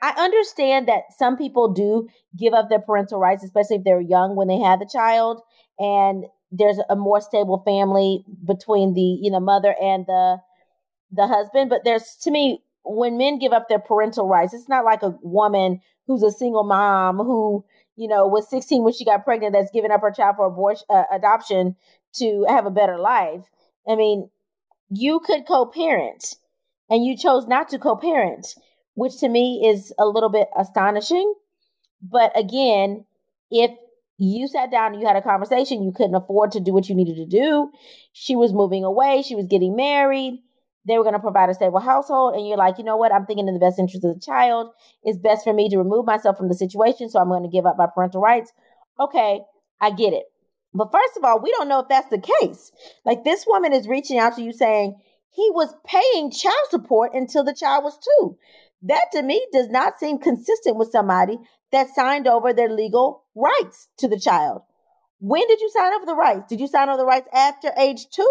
I 0.00 0.10
understand 0.16 0.88
that 0.88 1.04
some 1.16 1.36
people 1.36 1.72
do 1.72 2.08
give 2.36 2.54
up 2.54 2.68
their 2.68 2.78
parental 2.78 3.18
rights, 3.18 3.42
especially 3.42 3.76
if 3.76 3.84
they're 3.84 4.00
young 4.00 4.36
when 4.36 4.48
they 4.48 4.58
have 4.58 4.78
the 4.78 4.88
child 4.90 5.40
and 5.78 6.24
there's 6.50 6.78
a 6.88 6.96
more 6.96 7.20
stable 7.20 7.62
family 7.64 8.24
between 8.46 8.94
the 8.94 9.00
you 9.00 9.30
know 9.30 9.40
mother 9.40 9.74
and 9.80 10.06
the 10.06 10.38
the 11.12 11.26
husband. 11.26 11.70
But 11.70 11.84
there's 11.84 12.16
to 12.22 12.30
me 12.30 12.62
when 12.84 13.18
men 13.18 13.38
give 13.38 13.52
up 13.52 13.68
their 13.68 13.78
parental 13.78 14.28
rights, 14.28 14.54
it's 14.54 14.68
not 14.68 14.84
like 14.84 15.02
a 15.02 15.16
woman 15.22 15.80
who's 16.06 16.22
a 16.22 16.30
single 16.30 16.64
mom 16.64 17.18
who 17.18 17.64
you 17.96 18.08
know 18.08 18.26
was 18.26 18.48
16 18.48 18.84
when 18.84 18.92
she 18.92 19.04
got 19.04 19.24
pregnant 19.24 19.52
that's 19.52 19.70
giving 19.72 19.90
up 19.90 20.00
her 20.00 20.10
child 20.10 20.36
for 20.36 20.46
abortion 20.46 20.86
uh, 20.90 21.04
adoption 21.12 21.76
to 22.14 22.44
have 22.48 22.66
a 22.66 22.70
better 22.70 22.98
life. 22.98 23.44
I 23.88 23.96
mean, 23.96 24.30
you 24.90 25.20
could 25.20 25.46
co-parent 25.46 26.36
and 26.90 27.04
you 27.04 27.16
chose 27.16 27.46
not 27.46 27.68
to 27.70 27.78
co-parent 27.78 28.54
which 28.98 29.18
to 29.18 29.28
me 29.28 29.64
is 29.64 29.94
a 29.96 30.04
little 30.04 30.28
bit 30.28 30.48
astonishing. 30.58 31.32
But 32.02 32.36
again, 32.36 33.04
if 33.48 33.70
you 34.18 34.48
sat 34.48 34.72
down 34.72 34.92
and 34.92 35.00
you 35.00 35.06
had 35.06 35.14
a 35.14 35.22
conversation, 35.22 35.84
you 35.84 35.92
couldn't 35.92 36.16
afford 36.16 36.50
to 36.52 36.60
do 36.60 36.72
what 36.72 36.88
you 36.88 36.96
needed 36.96 37.14
to 37.14 37.24
do. 37.24 37.70
She 38.12 38.34
was 38.34 38.52
moving 38.52 38.82
away, 38.82 39.22
she 39.22 39.36
was 39.36 39.46
getting 39.46 39.76
married. 39.76 40.42
They 40.84 40.98
were 40.98 41.04
going 41.04 41.14
to 41.14 41.20
provide 41.20 41.48
a 41.48 41.54
stable 41.54 41.78
household, 41.80 42.34
and 42.34 42.48
you're 42.48 42.56
like, 42.56 42.78
you 42.78 42.84
know 42.84 42.96
what? 42.96 43.12
I'm 43.12 43.26
thinking 43.26 43.46
in 43.46 43.54
the 43.54 43.60
best 43.60 43.78
interest 43.78 44.04
of 44.04 44.14
the 44.14 44.20
child. 44.20 44.70
It's 45.04 45.18
best 45.18 45.44
for 45.44 45.52
me 45.52 45.68
to 45.68 45.78
remove 45.78 46.06
myself 46.06 46.36
from 46.36 46.48
the 46.48 46.54
situation, 46.54 47.08
so 47.08 47.20
I'm 47.20 47.28
going 47.28 47.42
to 47.42 47.48
give 47.48 47.66
up 47.66 47.76
my 47.78 47.86
parental 47.86 48.22
rights. 48.22 48.52
Okay, 48.98 49.42
I 49.80 49.90
get 49.90 50.12
it. 50.12 50.24
But 50.74 50.90
first 50.90 51.16
of 51.16 51.24
all, 51.24 51.40
we 51.40 51.52
don't 51.52 51.68
know 51.68 51.80
if 51.80 51.88
that's 51.88 52.08
the 52.08 52.24
case. 52.40 52.72
Like 53.04 53.22
this 53.22 53.44
woman 53.46 53.72
is 53.72 53.86
reaching 53.86 54.18
out 54.18 54.36
to 54.36 54.42
you 54.42 54.52
saying 54.52 54.98
he 55.30 55.50
was 55.50 55.72
paying 55.86 56.30
child 56.32 56.66
support 56.70 57.12
until 57.14 57.44
the 57.44 57.54
child 57.54 57.84
was 57.84 57.98
two. 57.98 58.36
That 58.82 59.06
to 59.12 59.22
me 59.22 59.44
does 59.52 59.68
not 59.68 59.98
seem 59.98 60.18
consistent 60.18 60.76
with 60.76 60.90
somebody 60.90 61.38
that 61.72 61.94
signed 61.94 62.28
over 62.28 62.52
their 62.52 62.68
legal 62.68 63.24
rights 63.34 63.88
to 63.98 64.08
the 64.08 64.20
child. 64.20 64.62
When 65.20 65.46
did 65.48 65.60
you 65.60 65.70
sign 65.70 65.92
over 65.94 66.06
the 66.06 66.14
rights? 66.14 66.44
Did 66.48 66.60
you 66.60 66.68
sign 66.68 66.88
over 66.88 66.98
the 66.98 67.04
rights 67.04 67.28
after 67.32 67.72
age 67.76 68.08
two? 68.10 68.30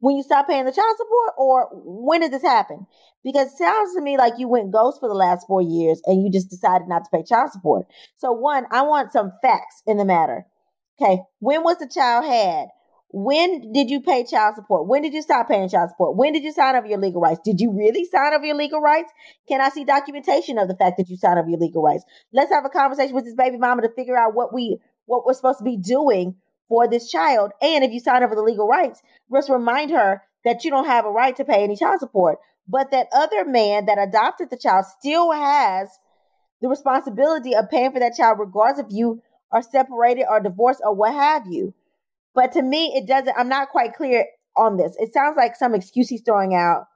When 0.00 0.16
you 0.16 0.22
stopped 0.22 0.50
paying 0.50 0.64
the 0.64 0.72
child 0.72 0.96
support? 0.96 1.32
Or 1.38 1.68
when 1.72 2.20
did 2.20 2.32
this 2.32 2.42
happen? 2.42 2.86
Because 3.24 3.52
it 3.52 3.58
sounds 3.58 3.94
to 3.94 4.02
me 4.02 4.18
like 4.18 4.34
you 4.36 4.48
went 4.48 4.72
ghost 4.72 4.98
for 5.00 5.08
the 5.08 5.14
last 5.14 5.46
four 5.46 5.62
years 5.62 6.02
and 6.06 6.22
you 6.22 6.30
just 6.30 6.50
decided 6.50 6.88
not 6.88 7.04
to 7.04 7.10
pay 7.12 7.22
child 7.22 7.52
support. 7.52 7.86
So, 8.16 8.32
one, 8.32 8.66
I 8.72 8.82
want 8.82 9.12
some 9.12 9.32
facts 9.40 9.82
in 9.86 9.96
the 9.96 10.04
matter. 10.04 10.44
Okay, 11.00 11.22
when 11.38 11.62
was 11.62 11.78
the 11.78 11.88
child 11.88 12.24
had? 12.24 12.66
When 13.14 13.72
did 13.72 13.90
you 13.90 14.00
pay 14.00 14.24
child 14.24 14.54
support? 14.56 14.86
When 14.86 15.02
did 15.02 15.12
you 15.12 15.20
stop 15.20 15.48
paying 15.48 15.68
child 15.68 15.90
support? 15.90 16.16
When 16.16 16.32
did 16.32 16.44
you 16.44 16.50
sign 16.50 16.76
over 16.76 16.86
your 16.86 16.98
legal 16.98 17.20
rights? 17.20 17.40
Did 17.44 17.60
you 17.60 17.70
really 17.70 18.06
sign 18.06 18.32
over 18.32 18.44
your 18.44 18.56
legal 18.56 18.80
rights? 18.80 19.12
Can 19.46 19.60
I 19.60 19.68
see 19.68 19.84
documentation 19.84 20.56
of 20.56 20.66
the 20.66 20.76
fact 20.76 20.96
that 20.96 21.10
you 21.10 21.16
signed 21.18 21.38
over 21.38 21.50
your 21.50 21.58
legal 21.58 21.82
rights? 21.82 22.04
Let's 22.32 22.50
have 22.50 22.64
a 22.64 22.70
conversation 22.70 23.14
with 23.14 23.26
this 23.26 23.34
baby 23.34 23.58
mama 23.58 23.82
to 23.82 23.90
figure 23.90 24.16
out 24.16 24.34
what 24.34 24.54
we 24.54 24.78
what 25.04 25.26
we're 25.26 25.34
supposed 25.34 25.58
to 25.58 25.64
be 25.64 25.76
doing 25.76 26.36
for 26.68 26.88
this 26.88 27.10
child. 27.10 27.52
And 27.60 27.84
if 27.84 27.92
you 27.92 28.00
sign 28.00 28.22
over 28.22 28.34
the 28.34 28.42
legal 28.42 28.66
rights, 28.66 29.02
just 29.30 29.50
remind 29.50 29.90
her 29.90 30.22
that 30.46 30.64
you 30.64 30.70
don't 30.70 30.86
have 30.86 31.04
a 31.04 31.10
right 31.10 31.36
to 31.36 31.44
pay 31.44 31.62
any 31.62 31.76
child 31.76 32.00
support, 32.00 32.38
but 32.66 32.92
that 32.92 33.08
other 33.12 33.44
man 33.44 33.86
that 33.86 33.98
adopted 33.98 34.48
the 34.48 34.56
child 34.56 34.86
still 34.86 35.32
has 35.32 35.90
the 36.62 36.68
responsibility 36.68 37.54
of 37.54 37.68
paying 37.68 37.92
for 37.92 37.98
that 37.98 38.16
child, 38.16 38.38
regardless 38.38 38.86
if 38.86 38.90
you 38.90 39.20
are 39.50 39.62
separated 39.62 40.24
or 40.30 40.40
divorced 40.40 40.80
or 40.82 40.94
what 40.94 41.12
have 41.12 41.46
you. 41.46 41.74
But 42.34 42.52
to 42.52 42.62
me, 42.62 42.92
it 42.94 43.06
doesn't, 43.06 43.34
I'm 43.36 43.48
not 43.48 43.68
quite 43.68 43.94
clear 43.94 44.26
on 44.56 44.76
this. 44.76 44.96
It 44.98 45.12
sounds 45.12 45.36
like 45.36 45.56
some 45.56 45.74
excuse 45.74 46.08
he's 46.08 46.22
throwing 46.22 46.54
out. 46.54 46.86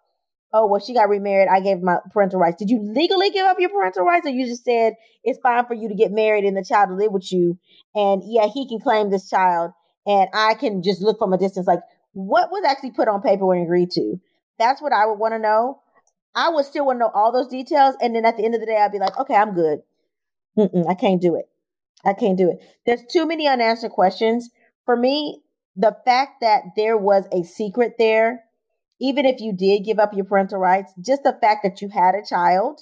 Oh, 0.53 0.67
well, 0.67 0.81
she 0.81 0.95
got 0.95 1.09
remarried. 1.09 1.49
I 1.49 1.61
gave 1.61 1.83
my 1.83 1.99
parental 2.13 2.41
rights. 2.41 2.59
Did 2.59 2.71
you 2.71 2.81
legally 2.81 3.31
give 3.31 3.47
up 3.47 3.59
your 3.61 3.69
parental 3.69 4.05
rights? 4.05 4.27
Or 4.27 4.31
you 4.31 4.47
just 4.47 4.65
said 4.65 4.95
it's 5.23 5.39
fine 5.43 5.67
for 5.67 5.75
you 5.75 5.89
to 5.89 5.95
get 5.95 6.13
married 6.13 6.45
and 6.45 6.57
the 6.57 6.65
child 6.65 6.89
to 6.89 6.95
live 6.95 7.13
with 7.13 7.31
you? 7.31 7.59
And 7.95 8.23
yeah, 8.25 8.47
he 8.47 8.67
can 8.69 8.81
claim 8.81 9.11
this 9.11 9.29
child 9.29 9.73
and 10.07 10.29
I 10.33 10.55
can 10.55 10.83
just 10.83 11.03
look 11.03 11.19
from 11.19 11.33
a 11.33 11.39
distance. 11.39 11.67
Like, 11.67 11.81
what 12.13 12.51
was 12.51 12.65
actually 12.65 12.93
put 12.93 13.09
on 13.09 13.21
paper 13.21 13.53
and 13.53 13.65
agreed 13.65 13.91
to? 13.93 14.19
That's 14.59 14.81
what 14.81 14.93
I 14.93 15.05
would 15.05 15.19
want 15.19 15.35
to 15.35 15.39
know. 15.39 15.81
I 16.35 16.49
would 16.51 16.65
still 16.65 16.87
want 16.87 16.97
to 16.97 17.01
know 17.01 17.11
all 17.15 17.33
those 17.33 17.49
details. 17.49 17.97
And 18.01 18.15
then 18.15 18.25
at 18.25 18.37
the 18.37 18.45
end 18.45 18.55
of 18.55 18.61
the 18.61 18.67
day, 18.67 18.77
I'd 18.77 18.93
be 18.93 18.99
like, 18.99 19.19
okay, 19.19 19.35
I'm 19.35 19.53
good. 19.53 19.81
Mm-mm, 20.57 20.89
I 20.89 20.95
can't 20.95 21.21
do 21.21 21.35
it. 21.35 21.47
I 22.05 22.15
can't 22.15 22.39
do 22.39 22.51
it. 22.51 22.61
There's 22.87 23.05
too 23.11 23.27
many 23.27 23.49
unanswered 23.49 23.91
questions. 23.91 24.49
For 24.87 24.97
me, 24.97 25.43
the 25.77 25.97
fact 26.05 26.41
that 26.41 26.63
there 26.77 26.97
was 26.97 27.27
a 27.33 27.43
secret 27.43 27.97
there, 27.99 28.45
even 29.01 29.27
if 29.27 29.41
you 29.41 29.53
did 29.53 29.85
give 29.85 29.99
up 29.99 30.15
your 30.15 30.25
parental 30.25 30.59
rights, 30.59 30.93
just 31.01 31.23
the 31.23 31.37
fact 31.39 31.63
that 31.65 31.83
you 31.83 31.89
had 31.91 32.15
a 32.15 32.25
child, 32.27 32.81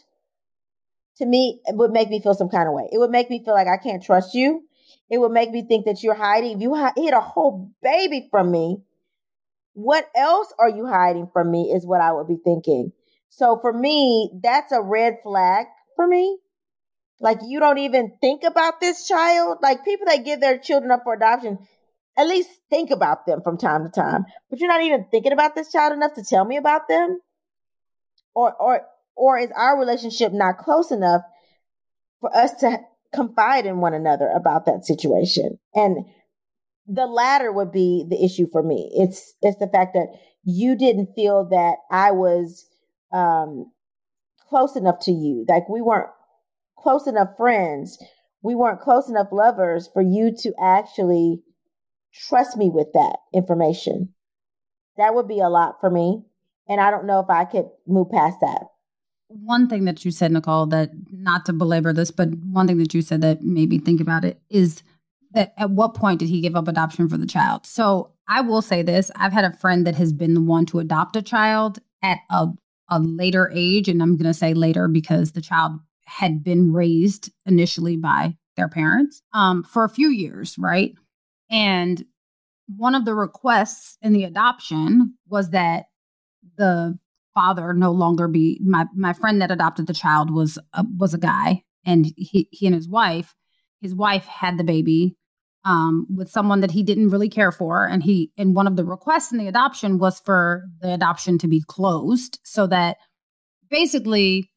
to 1.17 1.27
me, 1.27 1.61
it 1.65 1.77
would 1.77 1.91
make 1.91 2.11
me 2.11 2.21
feel 2.21 2.35
some 2.35 2.49
kind 2.49 2.69
of 2.69 2.75
way. 2.75 2.89
It 2.93 2.99
would 2.99 3.11
make 3.11 3.31
me 3.31 3.43
feel 3.45 3.55
like 3.55 3.69
I 3.69 3.79
can't 3.79 4.03
trust 4.03 4.35
you. 4.35 4.63
It 5.11 5.19
would 5.19 5.33
make 5.33 5.51
me 5.51 5.67
think 5.67 5.87
that 5.87 6.03
you're 6.03 6.15
hiding. 6.15 6.61
You 6.61 6.75
hid 6.75 7.15
a 7.15 7.21
whole 7.21 7.73
baby 7.83 8.29
from 8.31 8.51
me, 8.51 8.83
what 9.75 10.09
else 10.15 10.53
are 10.59 10.69
you 10.69 10.87
hiding 10.87 11.29
from 11.33 11.51
me? 11.51 11.73
Is 11.75 11.85
what 11.85 12.01
I 12.01 12.13
would 12.13 12.29
be 12.29 12.39
thinking. 12.43 12.93
So 13.29 13.59
for 13.61 13.73
me, 13.73 14.31
that's 14.43 14.73
a 14.73 14.81
red 14.81 15.19
flag 15.23 15.67
for 15.97 16.07
me. 16.07 16.39
Like 17.21 17.41
you 17.45 17.59
don't 17.59 17.79
even 17.79 18.13
think 18.21 18.45
about 18.45 18.81
this 18.81 19.07
child. 19.07 19.59
Like 19.63 19.85
people 19.85 20.07
that 20.07 20.25
give 20.25 20.41
their 20.41 20.59
children 20.59 20.93
up 20.93 21.01
for 21.03 21.15
adoption, 21.15 21.59
at 22.17 22.29
least 22.29 22.49
think 22.71 22.91
about 22.91 23.27
them 23.27 23.41
from 23.43 23.59
time 23.59 23.85
to 23.85 23.91
time. 23.91 24.25
But 24.51 24.61
you're 24.61 24.69
not 24.69 24.83
even 24.83 25.07
thinking 25.11 25.33
about 25.33 25.55
this 25.55 25.73
child 25.73 25.93
enough 25.93 26.15
to 26.15 26.25
tell 26.25 26.45
me 26.45 26.57
about 26.57 26.89
them. 26.89 27.21
Or 28.35 28.53
or 28.55 28.83
or 29.17 29.39
is 29.39 29.51
our 29.57 29.79
relationship 29.79 30.33
not 30.33 30.59
close 30.59 30.91
enough 30.91 31.23
for 32.21 32.35
us 32.37 32.53
to 32.61 32.79
confide 33.15 33.67
in 33.67 33.79
one 33.79 33.95
another 33.95 34.29
about 34.29 34.67
that 34.67 34.85
situation? 34.85 35.59
And 35.75 36.05
the 36.87 37.07
latter 37.07 37.51
would 37.53 37.73
be 37.73 38.05
the 38.09 38.23
issue 38.23 38.47
for 38.51 38.63
me. 38.63 38.91
It's 38.95 39.35
it's 39.41 39.59
the 39.59 39.69
fact 39.69 39.95
that 39.95 40.09
you 40.45 40.77
didn't 40.77 41.15
feel 41.15 41.49
that 41.51 41.77
I 41.91 42.11
was 42.13 42.67
um 43.13 43.71
close 44.49 44.77
enough 44.77 45.01
to 45.01 45.13
you. 45.13 45.45
Like 45.49 45.69
we 45.69 45.81
weren't 45.81 46.11
close 46.79 47.07
enough 47.07 47.37
friends, 47.37 47.99
we 48.43 48.55
weren't 48.55 48.81
close 48.81 49.09
enough 49.09 49.29
lovers 49.33 49.89
for 49.93 50.03
you 50.03 50.35
to 50.41 50.53
actually 50.61 51.43
trust 52.15 52.57
me 52.57 52.71
with 52.71 52.93
that 52.95 53.17
information. 53.33 54.15
That 54.97 55.15
would 55.15 55.29
be 55.29 55.41
a 55.41 55.49
lot 55.49 55.81
for 55.81 55.91
me. 55.91 56.23
And 56.69 56.81
I 56.81 56.91
don't 56.91 57.07
know 57.07 57.21
if 57.21 57.29
I 57.29 57.45
could 57.45 57.69
move 57.87 58.11
past 58.11 58.39
that. 58.41 58.67
One 59.29 59.69
thing 59.69 59.85
that 59.85 60.05
you 60.05 60.11
said, 60.11 60.33
Nicole, 60.33 60.67
that 60.67 60.91
not 61.11 61.45
to 61.47 61.53
belabor 61.53 61.93
this, 61.93 62.11
but 62.11 62.31
one 62.35 62.67
thing 62.67 62.79
that 62.79 62.95
you 62.95 63.03
said 63.03 63.21
that 63.23 63.43
made 63.43 63.71
me 63.71 63.79
think 63.79 64.01
about 64.01 64.25
it 64.25 64.41
is 64.49 64.83
that 65.33 65.53
at 65.59 65.71
what 65.71 65.95
point 65.95 66.21
did 66.21 66.29
he 66.29 66.41
give 66.41 66.55
up 66.55 66.69
adoption 66.69 67.09
for 67.09 67.19
the 67.19 67.27
child? 67.27 67.67
So 67.67 68.13
I 68.29 68.41
will 68.41 68.63
say 68.63 68.83
this 68.83 69.11
I've 69.17 69.33
had 69.33 69.45
a 69.45 69.57
friend 69.57 69.87
that 69.87 69.97
has 69.97 70.13
been 70.13 70.35
the 70.35 70.41
one 70.41 70.67
to 70.67 70.79
adopt 70.79 71.17
a 71.17 71.23
child 71.23 71.81
at 72.03 72.19
a, 72.31 72.49
a 72.89 73.01
later 73.01 73.51
age. 73.53 73.89
And 73.89 74.03
I'm 74.03 74.17
going 74.17 74.31
to 74.31 74.35
say 74.35 74.55
later 74.55 74.89
because 74.89 75.33
the 75.33 75.41
child 75.41 75.73
had 76.07 76.45
been 76.45 76.73
raised 76.73 77.33
initially 77.47 77.97
by 77.97 78.37
their 78.57 78.69
parents 78.69 79.23
um, 79.33 79.65
for 79.65 79.85
a 79.85 79.89
few 79.89 80.09
years, 80.09 80.57
right? 80.59 80.95
And 81.55 82.05
one 82.67 82.97
of 82.97 83.05
the 83.05 83.15
requests 83.15 83.97
in 84.03 84.13
the 84.13 84.25
adoption 84.25 85.15
was 85.29 85.51
that 85.51 85.85
the 86.59 86.99
father 87.33 87.73
no 87.73 87.93
longer 87.93 88.27
be 88.27 88.61
my 88.65 88.87
my 88.95 89.13
friend 89.13 89.41
that 89.41 89.53
adopted 89.53 89.87
the 89.87 89.95
child 89.95 90.33
was 90.33 90.59
a, 90.73 90.85
was 90.99 91.15
a 91.15 91.19
guy, 91.19 91.63
and 91.87 92.13
he 92.17 92.49
he 92.51 92.67
and 92.67 92.75
his 92.75 92.89
wife, 92.89 93.37
his 93.81 93.95
wife 93.95 94.25
had 94.25 94.59
the 94.59 94.65
baby 94.65 95.17
um, 95.65 96.09
with 96.13 96.29
someone 96.29 96.61
that 96.61 96.73
he 96.73 96.83
didn't 96.83 97.11
really 97.11 97.29
care 97.29 97.53
for, 97.53 97.87
and 97.87 98.03
he 98.03 98.33
and 98.37 98.57
one 98.57 98.67
of 98.67 98.75
the 98.75 98.85
requests 98.85 99.31
in 99.31 99.39
the 99.39 99.47
adoption 99.47 99.99
was 99.99 100.19
for 100.19 100.65
the 100.81 100.93
adoption 100.93 101.39
to 101.39 101.47
be 101.47 101.63
closed 101.69 102.41
so 102.43 102.67
that 102.67 102.97
basically 103.71 104.51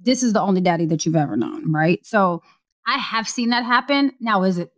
this 0.00 0.22
is 0.22 0.32
the 0.32 0.40
only 0.40 0.60
daddy 0.60 0.86
that 0.86 1.04
you've 1.04 1.16
ever 1.16 1.36
known, 1.36 1.72
right? 1.72 1.98
So 2.06 2.42
I 2.86 2.98
have 2.98 3.28
seen 3.28 3.50
that 3.50 3.64
happen. 3.64 4.12
Now, 4.20 4.42
is 4.44 4.58
it, 4.58 4.70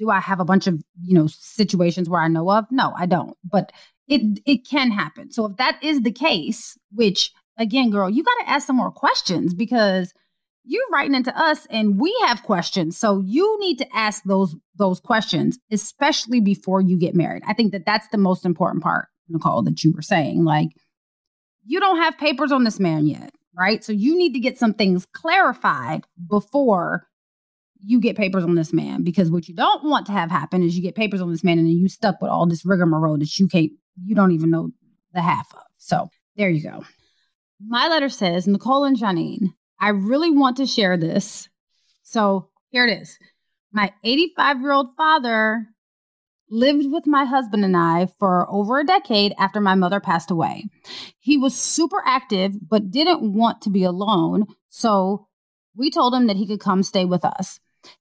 do 0.00 0.10
I 0.10 0.18
have 0.18 0.40
a 0.40 0.44
bunch 0.44 0.66
of, 0.66 0.82
you 1.02 1.14
know, 1.14 1.28
situations 1.28 2.08
where 2.08 2.20
I 2.20 2.26
know 2.26 2.50
of? 2.50 2.64
No, 2.72 2.92
I 2.96 3.06
don't. 3.06 3.36
But 3.44 3.70
it 4.08 4.40
it 4.46 4.68
can 4.68 4.90
happen. 4.90 5.30
So 5.30 5.46
if 5.46 5.56
that 5.58 5.78
is 5.82 6.00
the 6.00 6.10
case, 6.10 6.76
which 6.92 7.30
again, 7.58 7.90
girl, 7.90 8.10
you 8.10 8.24
got 8.24 8.44
to 8.44 8.50
ask 8.50 8.66
some 8.66 8.76
more 8.76 8.90
questions 8.90 9.54
because 9.54 10.12
you're 10.64 10.90
writing 10.90 11.14
into 11.14 11.36
us 11.38 11.66
and 11.70 12.00
we 12.00 12.16
have 12.26 12.42
questions. 12.42 12.96
So 12.96 13.22
you 13.24 13.58
need 13.60 13.78
to 13.78 13.96
ask 13.96 14.24
those 14.24 14.56
those 14.76 14.98
questions, 14.98 15.58
especially 15.70 16.40
before 16.40 16.80
you 16.80 16.98
get 16.98 17.14
married. 17.14 17.42
I 17.46 17.52
think 17.52 17.70
that 17.72 17.86
that's 17.86 18.08
the 18.08 18.18
most 18.18 18.44
important 18.44 18.82
part, 18.82 19.08
Nicole, 19.28 19.62
that 19.62 19.84
you 19.84 19.92
were 19.92 20.02
saying. 20.02 20.44
Like, 20.44 20.70
you 21.66 21.78
don't 21.78 21.98
have 21.98 22.18
papers 22.18 22.50
on 22.50 22.64
this 22.64 22.80
man 22.80 23.06
yet 23.06 23.30
right? 23.60 23.84
So 23.84 23.92
you 23.92 24.16
need 24.16 24.32
to 24.32 24.40
get 24.40 24.58
some 24.58 24.72
things 24.72 25.06
clarified 25.12 26.04
before 26.28 27.06
you 27.82 28.00
get 28.00 28.16
papers 28.16 28.44
on 28.44 28.54
this 28.54 28.72
man 28.72 29.02
because 29.02 29.30
what 29.30 29.48
you 29.48 29.54
don't 29.54 29.84
want 29.84 30.06
to 30.06 30.12
have 30.12 30.30
happen 30.30 30.62
is 30.62 30.76
you 30.76 30.82
get 30.82 30.94
papers 30.94 31.20
on 31.20 31.30
this 31.30 31.44
man 31.44 31.58
and 31.58 31.66
then 31.66 31.76
you 31.76 31.88
stuck 31.88 32.20
with 32.20 32.30
all 32.30 32.46
this 32.46 32.64
rigmarole 32.64 33.18
that 33.18 33.38
you 33.38 33.48
can't 33.48 33.72
you 34.04 34.14
don't 34.14 34.32
even 34.32 34.50
know 34.50 34.70
the 35.12 35.22
half 35.22 35.52
of. 35.54 35.62
So 35.78 36.08
there 36.36 36.50
you 36.50 36.62
go. 36.62 36.84
My 37.66 37.88
letter 37.88 38.08
says, 38.08 38.46
Nicole 38.46 38.84
and 38.84 38.96
Janine, 38.96 39.52
I 39.78 39.90
really 39.90 40.30
want 40.30 40.56
to 40.58 40.66
share 40.66 40.96
this. 40.96 41.48
So 42.02 42.48
here 42.70 42.86
it 42.86 43.00
is. 43.00 43.18
My 43.72 43.92
85 44.02 44.60
year 44.60 44.72
old 44.72 44.96
father 44.96 45.66
lived 46.50 46.90
with 46.90 47.06
my 47.06 47.24
husband 47.24 47.64
and 47.64 47.76
I 47.76 48.06
for 48.18 48.50
over 48.50 48.80
a 48.80 48.84
decade 48.84 49.34
after 49.38 49.60
my 49.60 49.74
mother 49.74 50.00
passed 50.00 50.30
away. 50.30 50.64
He 51.20 51.36
was 51.36 51.54
super 51.54 52.02
active, 52.04 52.56
but 52.68 52.90
didn't 52.90 53.34
want 53.34 53.62
to 53.62 53.70
be 53.70 53.84
alone. 53.84 54.46
So 54.68 55.28
we 55.76 55.90
told 55.90 56.14
him 56.14 56.26
that 56.26 56.36
he 56.36 56.46
could 56.46 56.60
come 56.60 56.82
stay 56.82 57.04
with 57.04 57.24
us. 57.24 57.60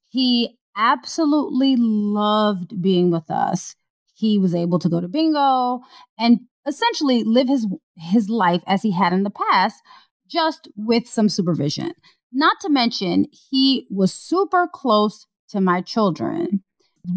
He 0.09 0.57
absolutely 0.75 1.75
loved 1.77 2.81
being 2.81 3.11
with 3.11 3.29
us. 3.29 3.75
He 4.13 4.37
was 4.37 4.55
able 4.55 4.79
to 4.79 4.89
go 4.89 4.99
to 4.99 5.07
bingo 5.07 5.81
and 6.17 6.39
essentially 6.67 7.23
live 7.23 7.47
his 7.47 7.67
his 7.97 8.29
life 8.29 8.61
as 8.67 8.81
he 8.81 8.91
had 8.91 9.13
in 9.13 9.23
the 9.23 9.29
past 9.29 9.81
just 10.29 10.69
with 10.75 11.07
some 11.07 11.27
supervision. 11.27 11.91
Not 12.31 12.57
to 12.61 12.69
mention, 12.69 13.25
he 13.31 13.87
was 13.89 14.13
super 14.13 14.67
close 14.71 15.25
to 15.49 15.59
my 15.59 15.81
children. 15.81 16.63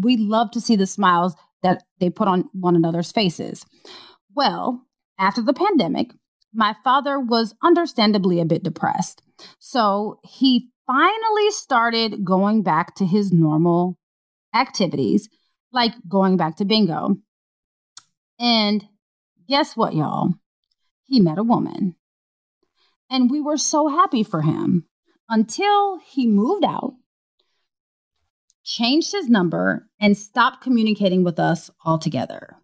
We 0.01 0.17
love 0.17 0.51
to 0.51 0.61
see 0.61 0.75
the 0.75 0.87
smiles 0.87 1.35
that 1.61 1.83
they 1.99 2.09
put 2.09 2.27
on 2.27 2.49
one 2.53 2.75
another's 2.75 3.11
faces. 3.11 3.65
Well, 4.35 4.85
after 5.19 5.41
the 5.41 5.53
pandemic, 5.53 6.11
my 6.53 6.75
father 6.83 7.19
was 7.19 7.55
understandably 7.63 8.39
a 8.39 8.45
bit 8.45 8.63
depressed. 8.63 9.21
So 9.59 10.19
he 10.23 10.69
finally 10.87 11.51
started 11.51 12.23
going 12.23 12.63
back 12.63 12.95
to 12.95 13.05
his 13.05 13.31
normal 13.31 13.97
activities, 14.53 15.29
like 15.71 15.93
going 16.07 16.37
back 16.37 16.57
to 16.57 16.65
bingo. 16.65 17.17
And 18.39 18.85
guess 19.47 19.75
what, 19.75 19.95
y'all? 19.95 20.33
He 21.05 21.19
met 21.19 21.37
a 21.37 21.43
woman. 21.43 21.95
And 23.09 23.29
we 23.29 23.41
were 23.41 23.57
so 23.57 23.87
happy 23.87 24.23
for 24.23 24.41
him 24.41 24.85
until 25.29 25.99
he 25.99 26.27
moved 26.27 26.65
out, 26.65 26.93
changed 28.63 29.11
his 29.11 29.29
number, 29.29 29.87
and 29.99 30.17
stopped 30.17 30.61
communicating 30.61 31.23
with 31.23 31.39
us 31.39 31.69
altogether. 31.85 32.57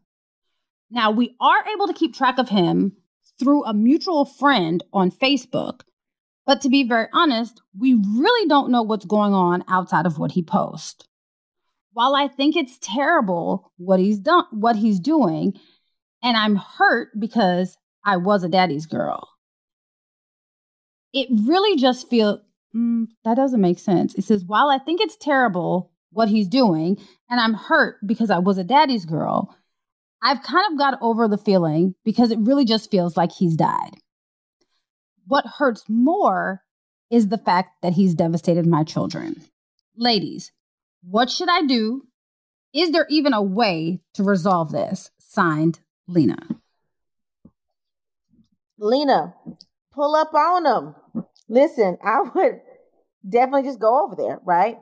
Now, 0.89 1.11
we 1.11 1.35
are 1.39 1.65
able 1.73 1.87
to 1.87 1.93
keep 1.93 2.15
track 2.15 2.39
of 2.39 2.49
him 2.49 2.93
through 3.39 3.63
a 3.65 3.73
mutual 3.73 4.25
friend 4.25 4.83
on 4.91 5.11
Facebook. 5.11 5.81
But 6.49 6.61
to 6.61 6.69
be 6.69 6.81
very 6.81 7.05
honest, 7.13 7.61
we 7.77 7.93
really 7.93 8.47
don't 8.47 8.71
know 8.71 8.81
what's 8.81 9.05
going 9.05 9.35
on 9.35 9.63
outside 9.67 10.07
of 10.07 10.17
what 10.17 10.31
he 10.31 10.41
posts. 10.41 11.05
While 11.93 12.15
I 12.15 12.27
think 12.27 12.55
it's 12.55 12.79
terrible 12.81 13.71
what 13.77 13.99
he's 13.99 14.17
done, 14.17 14.45
what 14.49 14.75
he's 14.75 14.99
doing, 14.99 15.53
and 16.23 16.35
I'm 16.35 16.55
hurt 16.55 17.09
because 17.19 17.77
I 18.03 18.17
was 18.17 18.43
a 18.43 18.49
daddy's 18.49 18.87
girl. 18.87 19.29
It 21.13 21.27
really 21.29 21.79
just 21.79 22.09
feels 22.09 22.39
mm, 22.75 23.05
that 23.25 23.35
doesn't 23.35 23.61
make 23.61 23.77
sense. 23.77 24.15
It 24.15 24.23
says, 24.23 24.43
while 24.43 24.69
I 24.69 24.79
think 24.79 25.01
it's 25.01 25.17
terrible 25.17 25.91
what 26.13 26.29
he's 26.29 26.47
doing, 26.47 26.97
and 27.29 27.39
I'm 27.39 27.53
hurt 27.53 27.97
because 28.07 28.31
I 28.31 28.39
was 28.39 28.57
a 28.57 28.63
daddy's 28.63 29.05
girl, 29.05 29.55
I've 30.23 30.41
kind 30.41 30.65
of 30.71 30.79
got 30.79 30.97
over 30.99 31.27
the 31.27 31.37
feeling 31.37 31.93
because 32.03 32.31
it 32.31 32.39
really 32.39 32.65
just 32.65 32.89
feels 32.89 33.15
like 33.15 33.31
he's 33.31 33.55
died. 33.55 33.97
What 35.29 35.45
hurts 35.45 35.83
more 35.87 36.63
is 37.11 37.27
the 37.27 37.37
fact 37.37 37.83
that 37.83 37.93
he's 37.93 38.15
devastated 38.15 38.65
my 38.65 38.83
children. 38.83 39.39
Ladies, 39.95 40.51
what 41.03 41.29
should 41.29 41.49
I 41.49 41.67
do? 41.67 42.01
Is 42.73 42.89
there 42.89 43.05
even 43.11 43.33
a 43.33 43.41
way 43.41 44.01
to 44.15 44.23
resolve 44.23 44.71
this? 44.71 45.11
Signed, 45.19 45.81
Lena. 46.07 46.39
Lena, 48.79 49.35
pull 49.93 50.15
up 50.15 50.33
on 50.33 50.63
them. 50.63 50.95
Listen, 51.47 51.99
I 52.03 52.21
would 52.33 52.61
definitely 53.27 53.69
just 53.69 53.79
go 53.79 54.03
over 54.03 54.15
there, 54.15 54.39
right? 54.43 54.79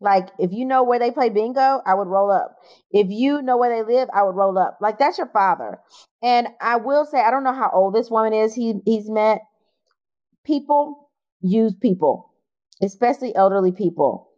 Like 0.00 0.30
if 0.38 0.50
you 0.50 0.64
know 0.64 0.82
where 0.82 0.98
they 0.98 1.10
play 1.10 1.28
bingo, 1.28 1.82
I 1.84 1.92
would 1.92 2.08
roll 2.08 2.30
up. 2.30 2.56
If 2.90 3.08
you 3.10 3.42
know 3.42 3.58
where 3.58 3.68
they 3.68 3.94
live, 3.94 4.08
I 4.14 4.22
would 4.22 4.34
roll 4.34 4.56
up. 4.56 4.78
Like 4.80 4.98
that's 4.98 5.18
your 5.18 5.28
father. 5.28 5.78
And 6.22 6.48
I 6.58 6.76
will 6.76 7.04
say, 7.04 7.20
I 7.20 7.30
don't 7.30 7.44
know 7.44 7.52
how 7.52 7.70
old 7.70 7.94
this 7.94 8.10
woman 8.10 8.32
is. 8.32 8.54
He 8.54 8.80
he's 8.86 9.10
met 9.10 9.42
people 10.44 11.10
use 11.40 11.74
people, 11.74 12.32
especially 12.82 13.34
elderly 13.34 13.72
people. 13.72 14.28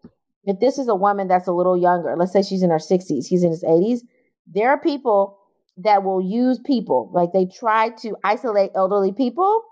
If 0.45 0.61
this 0.61 0.79
is 0.79 0.89
a 0.89 0.95
woman 0.95 1.29
that's 1.29 1.47
a 1.47 1.53
little 1.53 1.77
younger, 1.77 2.17
let's 2.17 2.33
say 2.33 2.43
she's 2.43 2.63
in 2.63 2.71
her 2.71 2.79
60s, 2.79 3.27
he's 3.27 3.45
in 3.45 3.51
his 3.51 3.63
80s, 3.63 4.01
there 4.47 4.71
are 4.71 4.79
people 4.79 5.39
that 5.79 6.03
will 6.03 6.21
use 6.21 6.59
people. 6.59 7.11
Like 7.13 7.33
they 7.33 7.47
try 7.47 7.91
to 8.01 8.17
isolate 8.25 8.73
elderly 8.75 9.13
people 9.13 9.63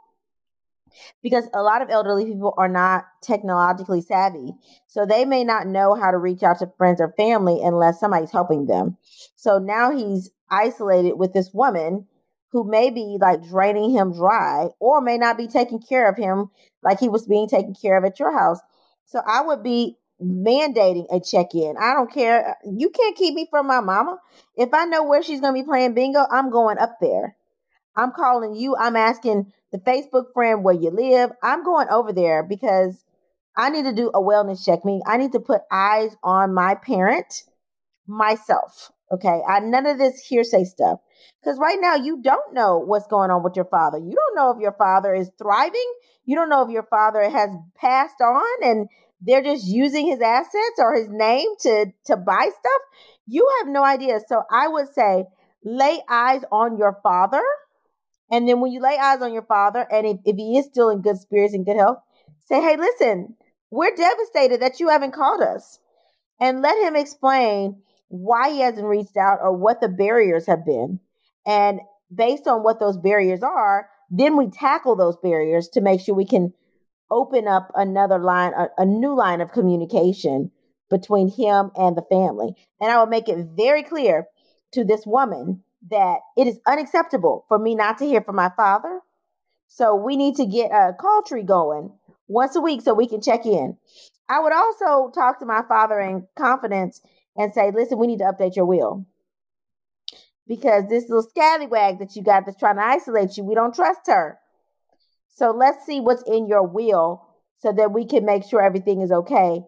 because 1.23 1.49
a 1.55 1.63
lot 1.63 1.83
of 1.83 1.91
elderly 1.91 2.25
people 2.27 2.55
are 2.57 2.69
not 2.69 3.07
technologically 3.23 4.01
savvy. 4.01 4.53
So 4.87 5.07
they 5.07 5.25
may 5.25 5.45
not 5.45 5.67
know 5.67 5.95
how 5.95 6.11
to 6.11 6.19
reach 6.19 6.43
out 6.43 6.59
to 6.61 6.73
friends 6.77 7.01
or 7.01 7.13
family 7.17 7.61
unless 7.63 8.01
somebody's 8.01 8.33
helping 8.33 8.67
them. 8.67 8.97
So 9.37 9.59
now 9.59 9.91
he's 9.91 10.31
isolated 10.51 11.15
with 11.15 11.33
this 11.33 11.51
woman 11.53 12.07
who 12.53 12.69
may 12.69 12.91
be 12.91 13.17
like 13.21 13.47
draining 13.49 13.91
him 13.91 14.13
dry 14.13 14.69
or 14.81 15.01
may 15.01 15.19
not 15.19 15.37
be 15.37 15.47
taking 15.47 15.81
care 15.81 16.09
of 16.09 16.17
him 16.17 16.51
like 16.83 16.99
he 16.99 17.09
was 17.09 17.27
being 17.27 17.49
taken 17.49 17.75
care 17.75 17.97
of 17.97 18.05
at 18.05 18.19
your 18.19 18.37
house. 18.37 18.59
So 19.07 19.21
I 19.25 19.43
would 19.43 19.63
be 19.63 19.97
mandating 20.23 21.07
a 21.11 21.21
check 21.21 21.55
in. 21.55 21.77
I 21.79 21.95
don't 21.95 22.13
care. 22.13 22.57
You 22.65 22.91
can't 22.91 23.17
keep 23.17 23.35
me 23.35 23.47
from 23.51 23.67
my 23.67 23.81
mama. 23.81 24.19
If 24.57 24.75
I 24.75 24.85
know 24.85 25.05
where 25.05 25.23
she's 25.23 25.41
going 25.41 25.55
to 25.55 25.63
be 25.63 25.67
playing 25.67 25.95
bingo, 25.95 26.25
I'm 26.31 26.51
going 26.51 26.79
up 26.79 26.99
there. 27.01 27.37
I'm 27.97 28.13
calling 28.13 28.55
you. 28.55 28.77
I'm 28.77 28.97
asking 28.97 29.53
the 29.73 29.79
Facebook 29.79 30.33
friend 30.33 30.63
where 30.65 30.75
you 30.75 30.91
live. 30.91 31.31
I'm 31.43 31.65
going 31.65 31.89
over 31.89 32.13
there 32.13 32.43
because 32.43 33.03
I 33.57 33.71
need 33.71 33.85
to 33.85 33.93
do 33.93 34.09
a 34.09 34.21
wellness 34.21 34.65
check. 34.65 34.85
Meaning 34.85 35.03
I 35.07 35.17
need 35.17 35.33
to 35.33 35.41
put 35.41 35.63
eyes 35.71 36.17
on 36.23 36.55
my 36.55 36.75
parent 36.75 37.45
myself. 38.07 38.91
Okay. 39.13 39.41
I 39.49 39.61
none 39.61 39.87
of 39.87 39.99
this 39.99 40.21
hearsay 40.21 40.65
stuff. 40.65 41.01
Because 41.43 41.59
right 41.59 41.79
now 41.81 41.97
you 41.97 42.21
don't 42.23 42.55
know 42.55 42.79
what's 42.79 43.07
going 43.07 43.31
on 43.31 43.43
with 43.43 43.57
your 43.57 43.65
father. 43.67 43.99
You 43.99 44.15
don't 44.15 44.37
know 44.37 44.51
if 44.51 44.61
your 44.61 44.73
father 44.73 45.15
is 45.15 45.31
thriving. 45.39 45.93
You 46.25 46.37
don't 46.37 46.49
know 46.49 46.63
if 46.63 46.71
your 46.71 46.85
father 46.85 47.29
has 47.29 47.51
passed 47.77 48.21
on 48.21 48.63
and 48.63 48.89
they're 49.21 49.43
just 49.43 49.67
using 49.67 50.07
his 50.07 50.21
assets 50.21 50.79
or 50.79 50.95
his 50.95 51.09
name 51.11 51.49
to 51.61 51.87
to 52.07 52.17
buy 52.17 52.43
stuff. 52.43 52.83
You 53.27 53.49
have 53.59 53.69
no 53.69 53.85
idea. 53.85 54.21
So 54.29 54.43
I 54.51 54.69
would 54.69 54.89
say 54.95 55.25
lay 55.65 56.01
eyes 56.09 56.43
on 56.51 56.79
your 56.79 56.99
father 57.03 57.43
and 58.31 58.49
then 58.49 58.61
when 58.61 58.73
you 58.73 58.81
lay 58.81 58.97
eyes 58.97 59.23
on 59.23 59.33
your 59.33 59.43
father, 59.43 59.87
and 59.91 60.07
if, 60.07 60.19
if 60.25 60.37
he 60.37 60.57
is 60.57 60.67
still 60.67 60.89
in 60.91 61.03
good 61.03 61.19
spirits 61.19 61.53
and 61.53 61.67
good 61.67 61.77
health, 61.77 61.99
say, 62.47 62.61
hey, 62.61 62.77
listen, 62.77 63.35
we're 63.71 63.95
devastated 63.95 64.61
that 64.63 64.79
you 64.79 64.89
haven't 64.89 65.13
called 65.15 65.43
us. 65.43 65.81
And 66.41 66.63
let 66.63 66.79
him 66.79 66.97
explain 66.97 67.83
why 68.11 68.51
he 68.51 68.61
hasn't 68.61 68.87
reached 68.87 69.17
out 69.17 69.39
or 69.41 69.57
what 69.57 69.81
the 69.81 69.89
barriers 69.89 70.47
have 70.47 70.67
been. 70.67 70.99
And 71.47 71.81
based 72.13 72.47
on 72.47 72.63
what 72.63 72.81
those 72.81 72.99
barriers 72.99 73.43
are, 73.43 73.89
then 74.11 74.37
we 74.37 74.51
tackle 74.51 74.97
those 74.97 75.17
barriers 75.23 75.69
to 75.69 75.81
make 75.81 76.01
sure 76.01 76.15
we 76.15 76.27
can 76.27 76.53
open 77.11 77.47
up 77.47 77.71
another 77.75 78.19
line, 78.19 78.53
a, 78.53 78.69
a 78.79 78.85
new 78.85 79.15
line 79.15 79.41
of 79.41 79.53
communication 79.53 80.51
between 80.91 81.29
him 81.29 81.71
and 81.77 81.97
the 81.97 82.05
family. 82.11 82.55
And 82.81 82.91
I 82.91 82.99
will 82.99 83.07
make 83.07 83.29
it 83.29 83.47
very 83.57 83.85
clear 83.85 84.27
to 84.73 84.85
this 84.85 85.07
woman 85.07 85.63
that 85.89 86.19
it 86.37 86.49
is 86.49 86.59
unacceptable 86.67 87.45
for 87.49 87.59
me 87.59 87.77
not 87.77 87.99
to 87.99 88.05
hear 88.05 88.21
from 88.23 88.37
my 88.37 88.51
father. 88.57 89.01
So 89.69 89.95
we 89.95 90.17
need 90.17 90.35
to 90.37 90.47
get 90.47 90.73
a 90.73 90.95
call 91.01 91.23
tree 91.23 91.45
going 91.45 91.93
once 92.27 92.57
a 92.57 92.61
week 92.61 92.83
so 92.83 92.93
we 92.93 93.07
can 93.07 93.23
check 93.23 93.47
in. 93.47 93.77
I 94.29 94.41
would 94.41 94.53
also 94.53 95.11
talk 95.13 95.39
to 95.39 95.47
my 95.47 95.63
father 95.69 96.01
in 96.01 96.27
confidence 96.37 97.01
and 97.37 97.53
say, 97.53 97.71
listen, 97.75 97.99
we 97.99 98.07
need 98.07 98.19
to 98.19 98.25
update 98.25 98.57
your 98.57 98.67
will. 98.67 99.07
Because 100.47 100.89
this 100.89 101.09
little 101.09 101.29
scallywag 101.29 102.01
that 102.01 102.17
you 102.17 102.23
got 102.23 102.45
that's 102.45 102.59
trying 102.59 102.77
to 102.77 102.83
isolate 102.83 103.37
you, 103.37 103.45
we 103.45 103.55
don't 103.55 103.75
trust 103.75 104.01
her. 104.07 104.39
So 105.29 105.51
let's 105.51 105.87
see 105.87 106.01
what's 106.01 106.25
in 106.27 106.49
your 106.49 106.67
will 106.67 107.27
so 107.61 107.73
that 107.73 107.93
we 107.93 108.05
can 108.05 108.25
make 108.25 108.45
sure 108.45 108.61
everything 108.61 109.01
is 109.01 109.13
okay 109.13 109.63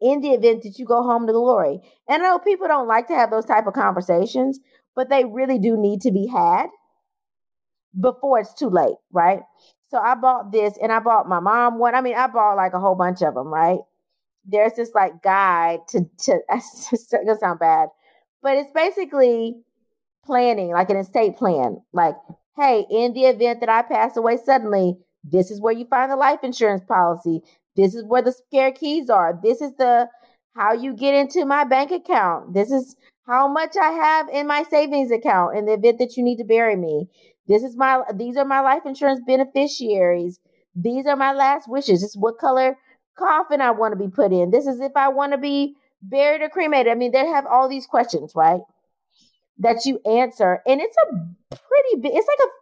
in 0.00 0.20
the 0.20 0.30
event 0.30 0.62
that 0.62 0.78
you 0.78 0.84
go 0.84 1.02
home 1.02 1.26
to 1.26 1.32
glory. 1.32 1.80
And 2.08 2.22
I 2.22 2.26
know 2.26 2.38
people 2.38 2.66
don't 2.66 2.88
like 2.88 3.08
to 3.08 3.14
have 3.14 3.30
those 3.30 3.44
type 3.44 3.66
of 3.66 3.74
conversations, 3.74 4.58
but 4.96 5.08
they 5.08 5.24
really 5.24 5.58
do 5.58 5.76
need 5.76 6.00
to 6.02 6.10
be 6.10 6.26
had 6.26 6.66
before 7.98 8.40
it's 8.40 8.54
too 8.54 8.68
late, 8.68 8.96
right? 9.12 9.40
So 9.90 9.98
I 9.98 10.14
bought 10.14 10.50
this 10.50 10.78
and 10.82 10.90
I 10.90 11.00
bought 11.00 11.28
my 11.28 11.40
mom 11.40 11.78
one. 11.78 11.94
I 11.94 12.00
mean, 12.00 12.16
I 12.16 12.26
bought 12.26 12.56
like 12.56 12.72
a 12.72 12.80
whole 12.80 12.94
bunch 12.94 13.22
of 13.22 13.34
them, 13.34 13.48
right? 13.48 13.78
There's 14.44 14.74
this 14.74 14.92
like 14.94 15.22
guide 15.22 15.80
to 15.88 16.00
to 16.24 16.40
it's 16.50 17.08
gonna 17.10 17.38
sound 17.38 17.60
bad, 17.60 17.88
but 18.42 18.56
it's 18.56 18.72
basically 18.72 19.56
planning, 20.24 20.70
like 20.70 20.90
an 20.90 20.96
estate 20.96 21.36
plan. 21.36 21.80
Like, 21.92 22.16
hey, 22.56 22.86
in 22.90 23.12
the 23.12 23.26
event 23.26 23.60
that 23.60 23.68
I 23.68 23.82
pass 23.82 24.16
away 24.16 24.36
suddenly, 24.36 24.96
this 25.24 25.50
is 25.50 25.60
where 25.60 25.72
you 25.72 25.86
find 25.86 26.10
the 26.10 26.16
life 26.16 26.40
insurance 26.42 26.84
policy. 26.84 27.42
This 27.76 27.94
is 27.94 28.04
where 28.04 28.22
the 28.22 28.32
spare 28.32 28.72
keys 28.72 29.08
are. 29.10 29.38
This 29.42 29.60
is 29.60 29.74
the 29.76 30.08
how 30.54 30.72
you 30.72 30.94
get 30.94 31.14
into 31.14 31.46
my 31.46 31.64
bank 31.64 31.90
account. 31.90 32.52
This 32.54 32.70
is 32.70 32.96
how 33.26 33.48
much 33.48 33.76
I 33.80 33.90
have 33.90 34.28
in 34.28 34.46
my 34.46 34.64
savings 34.64 35.10
account 35.10 35.56
in 35.56 35.66
the 35.66 35.74
event 35.74 35.98
that 35.98 36.16
you 36.16 36.22
need 36.22 36.36
to 36.36 36.44
bury 36.44 36.76
me. 36.76 37.08
This 37.48 37.62
is 37.62 37.76
my 37.76 38.02
these 38.14 38.36
are 38.36 38.44
my 38.44 38.60
life 38.60 38.82
insurance 38.84 39.20
beneficiaries. 39.26 40.38
These 40.74 41.06
are 41.06 41.16
my 41.16 41.32
last 41.32 41.68
wishes. 41.68 42.00
This 42.00 42.10
is 42.10 42.16
what 42.16 42.38
color 42.38 42.76
coffin 43.16 43.60
I 43.60 43.70
want 43.70 43.92
to 43.92 43.98
be 43.98 44.10
put 44.10 44.32
in. 44.32 44.50
This 44.50 44.66
is 44.66 44.80
if 44.80 44.92
I 44.96 45.08
want 45.08 45.32
to 45.32 45.38
be 45.38 45.76
buried 46.02 46.42
or 46.42 46.48
cremated. 46.48 46.90
I 46.90 46.94
mean, 46.94 47.12
they 47.12 47.26
have 47.26 47.46
all 47.46 47.68
these 47.68 47.86
questions, 47.86 48.32
right? 48.34 48.60
That 49.58 49.84
you 49.84 50.00
answer. 50.04 50.60
And 50.66 50.80
it's 50.80 50.96
a 51.06 51.16
pretty 51.50 52.00
big, 52.00 52.12
it's 52.14 52.28
like 52.28 52.48
a 52.48 52.52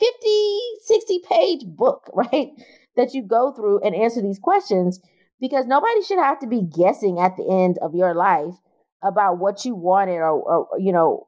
50, 0.00 0.60
60 0.82 1.20
page 1.28 1.66
book, 1.66 2.10
right? 2.14 2.50
That 2.96 3.14
you 3.14 3.22
go 3.22 3.52
through 3.52 3.80
and 3.80 3.94
answer 3.94 4.22
these 4.22 4.38
questions 4.38 5.00
because 5.40 5.66
nobody 5.66 6.02
should 6.02 6.18
have 6.18 6.38
to 6.40 6.46
be 6.46 6.62
guessing 6.62 7.18
at 7.18 7.36
the 7.36 7.46
end 7.48 7.78
of 7.82 7.94
your 7.94 8.14
life 8.14 8.54
about 9.02 9.38
what 9.38 9.64
you 9.64 9.74
wanted 9.74 10.16
or, 10.16 10.30
or 10.30 10.78
you 10.78 10.92
know 10.92 11.26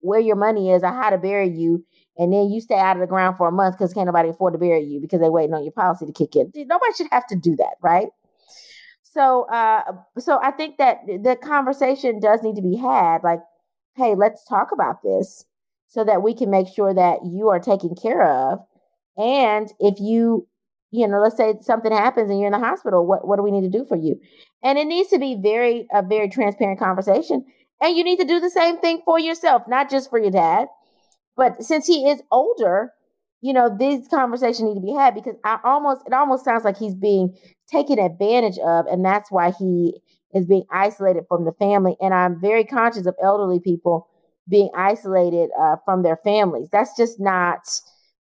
where 0.00 0.20
your 0.20 0.36
money 0.36 0.70
is 0.70 0.82
or 0.82 0.88
how 0.88 1.10
to 1.10 1.18
bury 1.18 1.48
you, 1.48 1.84
and 2.20 2.30
then 2.34 2.50
you 2.50 2.60
stay 2.60 2.78
out 2.78 2.96
of 2.96 3.00
the 3.00 3.06
ground 3.06 3.38
for 3.38 3.48
a 3.48 3.52
month 3.52 3.78
because 3.78 3.94
can't 3.94 4.04
nobody 4.04 4.28
afford 4.28 4.52
to 4.52 4.58
bury 4.58 4.84
you 4.84 5.00
because 5.00 5.20
they're 5.20 5.32
waiting 5.32 5.54
on 5.54 5.64
your 5.64 5.72
policy 5.72 6.04
to 6.04 6.12
kick 6.12 6.36
in. 6.36 6.52
Nobody 6.54 6.92
should 6.94 7.06
have 7.10 7.26
to 7.28 7.34
do 7.34 7.56
that, 7.56 7.76
right? 7.80 8.08
So, 9.02 9.44
uh, 9.44 9.84
so 10.18 10.38
I 10.42 10.50
think 10.50 10.76
that 10.76 10.98
the 11.06 11.34
conversation 11.42 12.20
does 12.20 12.42
need 12.42 12.56
to 12.56 12.62
be 12.62 12.76
had. 12.76 13.24
Like, 13.24 13.40
hey, 13.96 14.14
let's 14.16 14.44
talk 14.44 14.70
about 14.70 15.02
this 15.02 15.46
so 15.88 16.04
that 16.04 16.22
we 16.22 16.34
can 16.34 16.50
make 16.50 16.68
sure 16.68 16.92
that 16.92 17.20
you 17.24 17.48
are 17.48 17.58
taken 17.58 17.94
care 17.94 18.22
of. 18.22 18.58
And 19.16 19.72
if 19.80 19.98
you, 19.98 20.46
you 20.90 21.08
know, 21.08 21.20
let's 21.20 21.38
say 21.38 21.54
something 21.62 21.90
happens 21.90 22.30
and 22.30 22.38
you're 22.38 22.52
in 22.52 22.60
the 22.60 22.66
hospital, 22.66 23.06
what 23.06 23.26
what 23.26 23.36
do 23.36 23.42
we 23.42 23.50
need 23.50 23.72
to 23.72 23.78
do 23.78 23.86
for 23.86 23.96
you? 23.96 24.20
And 24.62 24.78
it 24.78 24.84
needs 24.84 25.08
to 25.08 25.18
be 25.18 25.38
very 25.42 25.88
a 25.90 26.02
very 26.02 26.28
transparent 26.28 26.78
conversation. 26.78 27.46
And 27.80 27.96
you 27.96 28.04
need 28.04 28.18
to 28.18 28.26
do 28.26 28.40
the 28.40 28.50
same 28.50 28.76
thing 28.78 29.00
for 29.06 29.18
yourself, 29.18 29.62
not 29.66 29.88
just 29.88 30.10
for 30.10 30.18
your 30.18 30.30
dad. 30.30 30.68
But 31.36 31.62
since 31.62 31.86
he 31.86 32.08
is 32.08 32.22
older, 32.30 32.92
you 33.40 33.52
know, 33.52 33.74
these 33.74 34.06
conversations 34.08 34.62
need 34.62 34.74
to 34.74 34.80
be 34.80 34.92
had 34.92 35.14
because 35.14 35.36
I 35.44 35.58
almost 35.64 36.02
it 36.06 36.12
almost 36.12 36.44
sounds 36.44 36.64
like 36.64 36.76
he's 36.76 36.94
being 36.94 37.36
taken 37.70 37.98
advantage 37.98 38.58
of, 38.58 38.86
and 38.86 39.04
that's 39.04 39.30
why 39.30 39.52
he 39.58 40.00
is 40.34 40.46
being 40.46 40.64
isolated 40.70 41.24
from 41.28 41.44
the 41.44 41.52
family. 41.52 41.96
And 42.00 42.12
I'm 42.14 42.40
very 42.40 42.64
conscious 42.64 43.06
of 43.06 43.14
elderly 43.22 43.60
people 43.60 44.08
being 44.48 44.70
isolated 44.76 45.50
uh, 45.58 45.76
from 45.84 46.02
their 46.02 46.18
families. 46.18 46.68
That's 46.70 46.96
just 46.96 47.18
not 47.20 47.60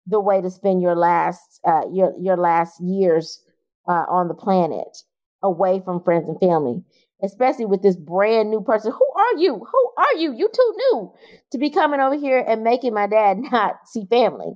the 0.05 0.19
way 0.19 0.41
to 0.41 0.49
spend 0.49 0.81
your 0.81 0.95
last 0.95 1.59
uh, 1.65 1.81
your 1.91 2.13
your 2.19 2.37
last 2.37 2.79
years 2.81 3.41
uh, 3.87 4.05
on 4.09 4.27
the 4.27 4.33
planet, 4.33 4.97
away 5.43 5.81
from 5.83 6.03
friends 6.03 6.29
and 6.29 6.39
family. 6.39 6.83
Especially 7.21 7.65
with 7.65 7.81
this 7.81 7.95
brand 7.95 8.51
new 8.51 8.61
person. 8.61 8.91
Who 8.91 9.07
are 9.15 9.39
you? 9.39 9.55
Who 9.55 9.91
are 9.97 10.13
you? 10.17 10.33
You 10.33 10.49
too 10.53 10.73
new 10.77 11.13
to 11.51 11.57
be 11.57 11.71
coming 11.71 11.99
over 11.99 12.15
here 12.15 12.43
and 12.47 12.63
making 12.63 12.93
my 12.93 13.07
dad 13.07 13.37
not 13.51 13.87
see 13.87 14.05
family. 14.05 14.53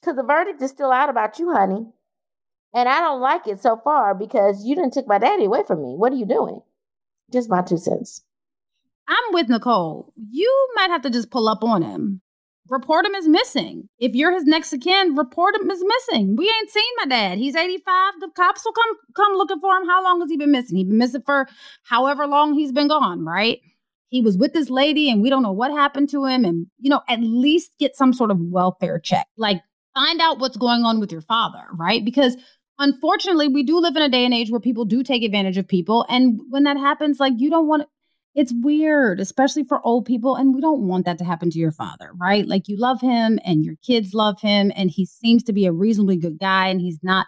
Because 0.00 0.16
the 0.16 0.22
verdict 0.22 0.62
is 0.62 0.70
still 0.70 0.92
out 0.92 1.08
about 1.10 1.38
you, 1.38 1.52
honey. 1.52 1.86
And 2.72 2.88
I 2.88 3.00
don't 3.00 3.20
like 3.20 3.46
it 3.46 3.60
so 3.60 3.80
far 3.82 4.14
because 4.14 4.64
you 4.64 4.74
didn't 4.74 4.92
take 4.92 5.08
my 5.08 5.18
daddy 5.18 5.46
away 5.46 5.62
from 5.66 5.82
me. 5.82 5.94
What 5.96 6.12
are 6.12 6.16
you 6.16 6.26
doing? 6.26 6.60
Just 7.32 7.50
my 7.50 7.62
two 7.62 7.78
cents. 7.78 8.22
I'm 9.08 9.34
with 9.34 9.48
Nicole. 9.48 10.12
You 10.30 10.68
might 10.76 10.90
have 10.90 11.02
to 11.02 11.10
just 11.10 11.30
pull 11.30 11.48
up 11.48 11.64
on 11.64 11.82
him. 11.82 12.20
Report 12.70 13.04
him 13.04 13.16
as 13.16 13.26
missing. 13.26 13.88
If 13.98 14.14
you're 14.14 14.32
his 14.32 14.44
next 14.44 14.72
of 14.72 14.80
kin, 14.80 15.16
report 15.16 15.56
him 15.56 15.68
as 15.68 15.82
missing. 15.84 16.36
We 16.36 16.44
ain't 16.44 16.70
seen 16.70 16.92
my 16.98 17.06
dad. 17.06 17.36
He's 17.36 17.56
85. 17.56 18.14
The 18.20 18.30
cops 18.36 18.64
will 18.64 18.72
come 18.72 18.96
come 19.16 19.32
looking 19.34 19.58
for 19.58 19.76
him. 19.76 19.88
How 19.88 20.04
long 20.04 20.20
has 20.20 20.30
he 20.30 20.36
been 20.36 20.52
missing? 20.52 20.76
He's 20.76 20.86
been 20.86 20.98
missing 20.98 21.22
for 21.26 21.48
however 21.82 22.28
long 22.28 22.54
he's 22.54 22.70
been 22.70 22.86
gone, 22.86 23.24
right? 23.24 23.60
He 24.10 24.22
was 24.22 24.38
with 24.38 24.52
this 24.52 24.70
lady 24.70 25.10
and 25.10 25.20
we 25.20 25.30
don't 25.30 25.42
know 25.42 25.50
what 25.50 25.72
happened 25.72 26.10
to 26.10 26.24
him. 26.24 26.44
And, 26.44 26.68
you 26.78 26.90
know, 26.90 27.00
at 27.08 27.20
least 27.20 27.72
get 27.80 27.96
some 27.96 28.12
sort 28.12 28.30
of 28.30 28.38
welfare 28.38 29.00
check. 29.00 29.26
Like 29.36 29.60
find 29.94 30.20
out 30.20 30.38
what's 30.38 30.56
going 30.56 30.84
on 30.84 31.00
with 31.00 31.10
your 31.10 31.22
father, 31.22 31.64
right? 31.74 32.04
Because 32.04 32.36
unfortunately, 32.78 33.48
we 33.48 33.64
do 33.64 33.80
live 33.80 33.96
in 33.96 34.02
a 34.02 34.08
day 34.08 34.24
and 34.24 34.32
age 34.32 34.50
where 34.52 34.60
people 34.60 34.84
do 34.84 35.02
take 35.02 35.24
advantage 35.24 35.58
of 35.58 35.66
people. 35.66 36.06
And 36.08 36.40
when 36.50 36.62
that 36.64 36.76
happens, 36.76 37.18
like 37.18 37.34
you 37.36 37.50
don't 37.50 37.66
want 37.66 37.88
it's 38.40 38.54
weird, 38.62 39.20
especially 39.20 39.64
for 39.64 39.84
old 39.86 40.06
people. 40.06 40.34
And 40.34 40.54
we 40.54 40.62
don't 40.62 40.88
want 40.88 41.04
that 41.04 41.18
to 41.18 41.24
happen 41.24 41.50
to 41.50 41.58
your 41.58 41.72
father, 41.72 42.10
right? 42.16 42.48
Like 42.48 42.68
you 42.68 42.78
love 42.78 42.98
him 43.00 43.38
and 43.44 43.62
your 43.62 43.74
kids 43.86 44.14
love 44.14 44.40
him, 44.40 44.72
and 44.74 44.90
he 44.90 45.04
seems 45.04 45.42
to 45.44 45.52
be 45.52 45.66
a 45.66 45.72
reasonably 45.72 46.16
good 46.16 46.38
guy, 46.38 46.68
and 46.68 46.80
he's 46.80 46.98
not, 47.02 47.26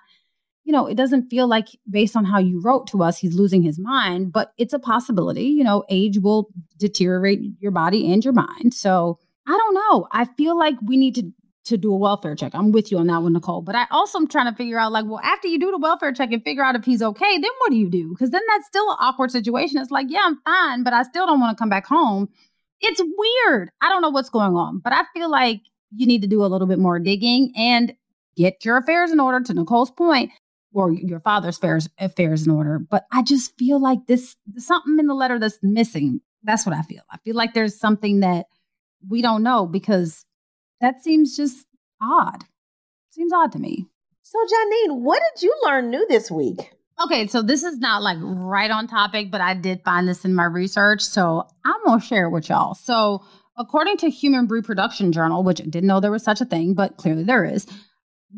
you 0.65 0.73
know, 0.73 0.87
it 0.87 0.97
doesn't 0.97 1.29
feel 1.29 1.47
like 1.47 1.69
based 1.91 2.17
on 2.17 2.25
how 2.25 2.39
you 2.39 2.63
wrote 2.63 2.87
to 2.89 3.03
us, 3.03 3.19
he's 3.19 3.35
losing 3.35 3.63
his 3.63 3.79
mind, 3.79 4.33
but 4.33 4.53
it's 4.57 4.73
a 4.73 4.79
possibility. 4.79 5.45
You 5.45 5.65
know, 5.65 5.85
age 5.91 6.19
will 6.19 6.49
deteriorate 6.79 7.41
your 7.61 7.73
body 7.73 8.11
and 8.11 8.25
your 8.25 8.33
mind. 8.33 8.73
So 8.73 9.19
I 9.47 9.51
don't 9.51 9.75
know. 9.75 10.09
I 10.13 10.25
feel 10.25 10.59
like 10.59 10.77
we 10.87 10.97
need 10.97 11.15
to 11.17 11.31
to 11.65 11.77
do 11.77 11.93
a 11.93 11.97
welfare 11.97 12.35
check. 12.35 12.55
I'm 12.55 12.73
with 12.73 12.91
you 12.91 12.99
on 12.99 13.07
that 13.07 13.23
one, 13.23 13.33
Nicole. 13.33 13.61
But 13.61 13.77
I 13.77 13.87
also 13.91 14.19
am 14.19 14.27
trying 14.27 14.51
to 14.51 14.57
figure 14.57 14.79
out, 14.79 14.93
like, 14.93 15.05
well, 15.07 15.21
after 15.23 15.49
you 15.49 15.59
do 15.59 15.71
the 15.71 15.79
welfare 15.79 16.13
check 16.13 16.33
and 16.33 16.43
figure 16.43 16.65
out 16.65 16.75
if 16.75 16.85
he's 16.85 17.03
okay, 17.03 17.39
then 17.39 17.51
what 17.59 17.71
do 17.71 17.77
you 17.77 17.89
do? 17.89 18.11
Because 18.11 18.31
then 18.31 18.43
that's 18.49 18.67
still 18.67 18.91
an 18.91 18.97
awkward 19.01 19.31
situation. 19.31 19.79
It's 19.79 19.91
like, 19.91 20.07
yeah, 20.11 20.23
I'm 20.25 20.41
fine, 20.45 20.83
but 20.83 20.93
I 20.93 21.03
still 21.05 21.27
don't 21.27 21.41
want 21.41 21.57
to 21.57 21.61
come 21.61 21.69
back 21.69 21.87
home. 21.87 22.29
It's 22.81 23.01
weird. 23.01 23.71
I 23.81 23.89
don't 23.89 24.03
know 24.03 24.11
what's 24.11 24.31
going 24.31 24.57
on, 24.57 24.79
but 24.79 24.93
I 24.93 25.05
feel 25.15 25.31
like 25.31 25.63
you 25.95 26.07
need 26.07 26.23
to 26.23 26.29
do 26.29 26.45
a 26.45 26.49
little 26.49 26.67
bit 26.67 26.81
more 26.81 26.99
digging 26.99 27.53
and 27.57 27.95
get 28.37 28.65
your 28.65 28.77
affairs 28.77 29.13
in 29.13 29.21
order. 29.21 29.41
To 29.41 29.55
Nicole's 29.55 29.91
point, 29.91 30.33
or 30.73 30.91
your 30.91 31.21
father's 31.21 31.59
affairs 31.59 31.89
affairs 31.99 32.47
in 32.47 32.53
order. 32.53 32.79
But 32.79 33.07
I 33.13 33.23
just 33.23 33.57
feel 33.57 33.81
like 33.81 34.07
this 34.09 34.37
something 34.57 34.99
in 34.99 35.07
the 35.07 35.15
letter 35.15 35.39
that's 35.39 35.59
missing. 35.63 36.21
That's 36.43 36.67
what 36.67 36.75
I 36.75 36.83
feel. 36.83 37.03
I 37.11 37.19
feel 37.19 37.37
like 37.37 37.55
there's 37.55 37.79
something 37.79 38.21
that 38.21 38.47
we 39.09 39.23
don't 39.23 39.43
know 39.45 39.67
because 39.67 40.25
that 40.83 41.03
seems 41.03 41.35
just 41.35 41.67
odd. 42.03 42.45
Seems 43.11 43.33
odd 43.33 43.53
to 43.53 43.59
me. 43.59 43.87
So, 44.23 44.39
Janine, 44.39 45.01
what 45.01 45.23
did 45.35 45.43
you 45.43 45.55
learn 45.65 45.91
new 45.91 46.07
this 46.09 46.31
week? 46.31 46.75
Okay, 47.03 47.27
so 47.27 47.41
this 47.41 47.63
is 47.63 47.79
not 47.79 48.03
like 48.03 48.19
right 48.21 48.71
on 48.71 48.87
topic, 48.87 49.31
but 49.31 49.41
I 49.41 49.55
did 49.55 49.83
find 49.85 50.07
this 50.07 50.25
in 50.25 50.35
my 50.35 50.45
research. 50.45 51.01
So 51.01 51.47
I'm 51.65 51.85
going 51.87 52.01
to 52.01 52.07
share 52.07 52.27
it 52.27 52.31
with 52.31 52.49
y'all. 52.49 52.75
So, 52.75 53.25
according 53.57 53.97
to 53.99 54.11
Human 54.11 54.47
Reproduction 54.47 55.13
Journal, 55.13 55.43
which 55.43 55.61
I 55.61 55.65
didn't 55.65 55.87
know 55.87 56.01
there 56.01 56.11
was 56.11 56.25
such 56.25 56.41
a 56.41 56.47
thing, 56.47 56.75
but 56.75 56.97
clearly 56.97 57.25
there 57.25 57.45
is, 57.45 57.67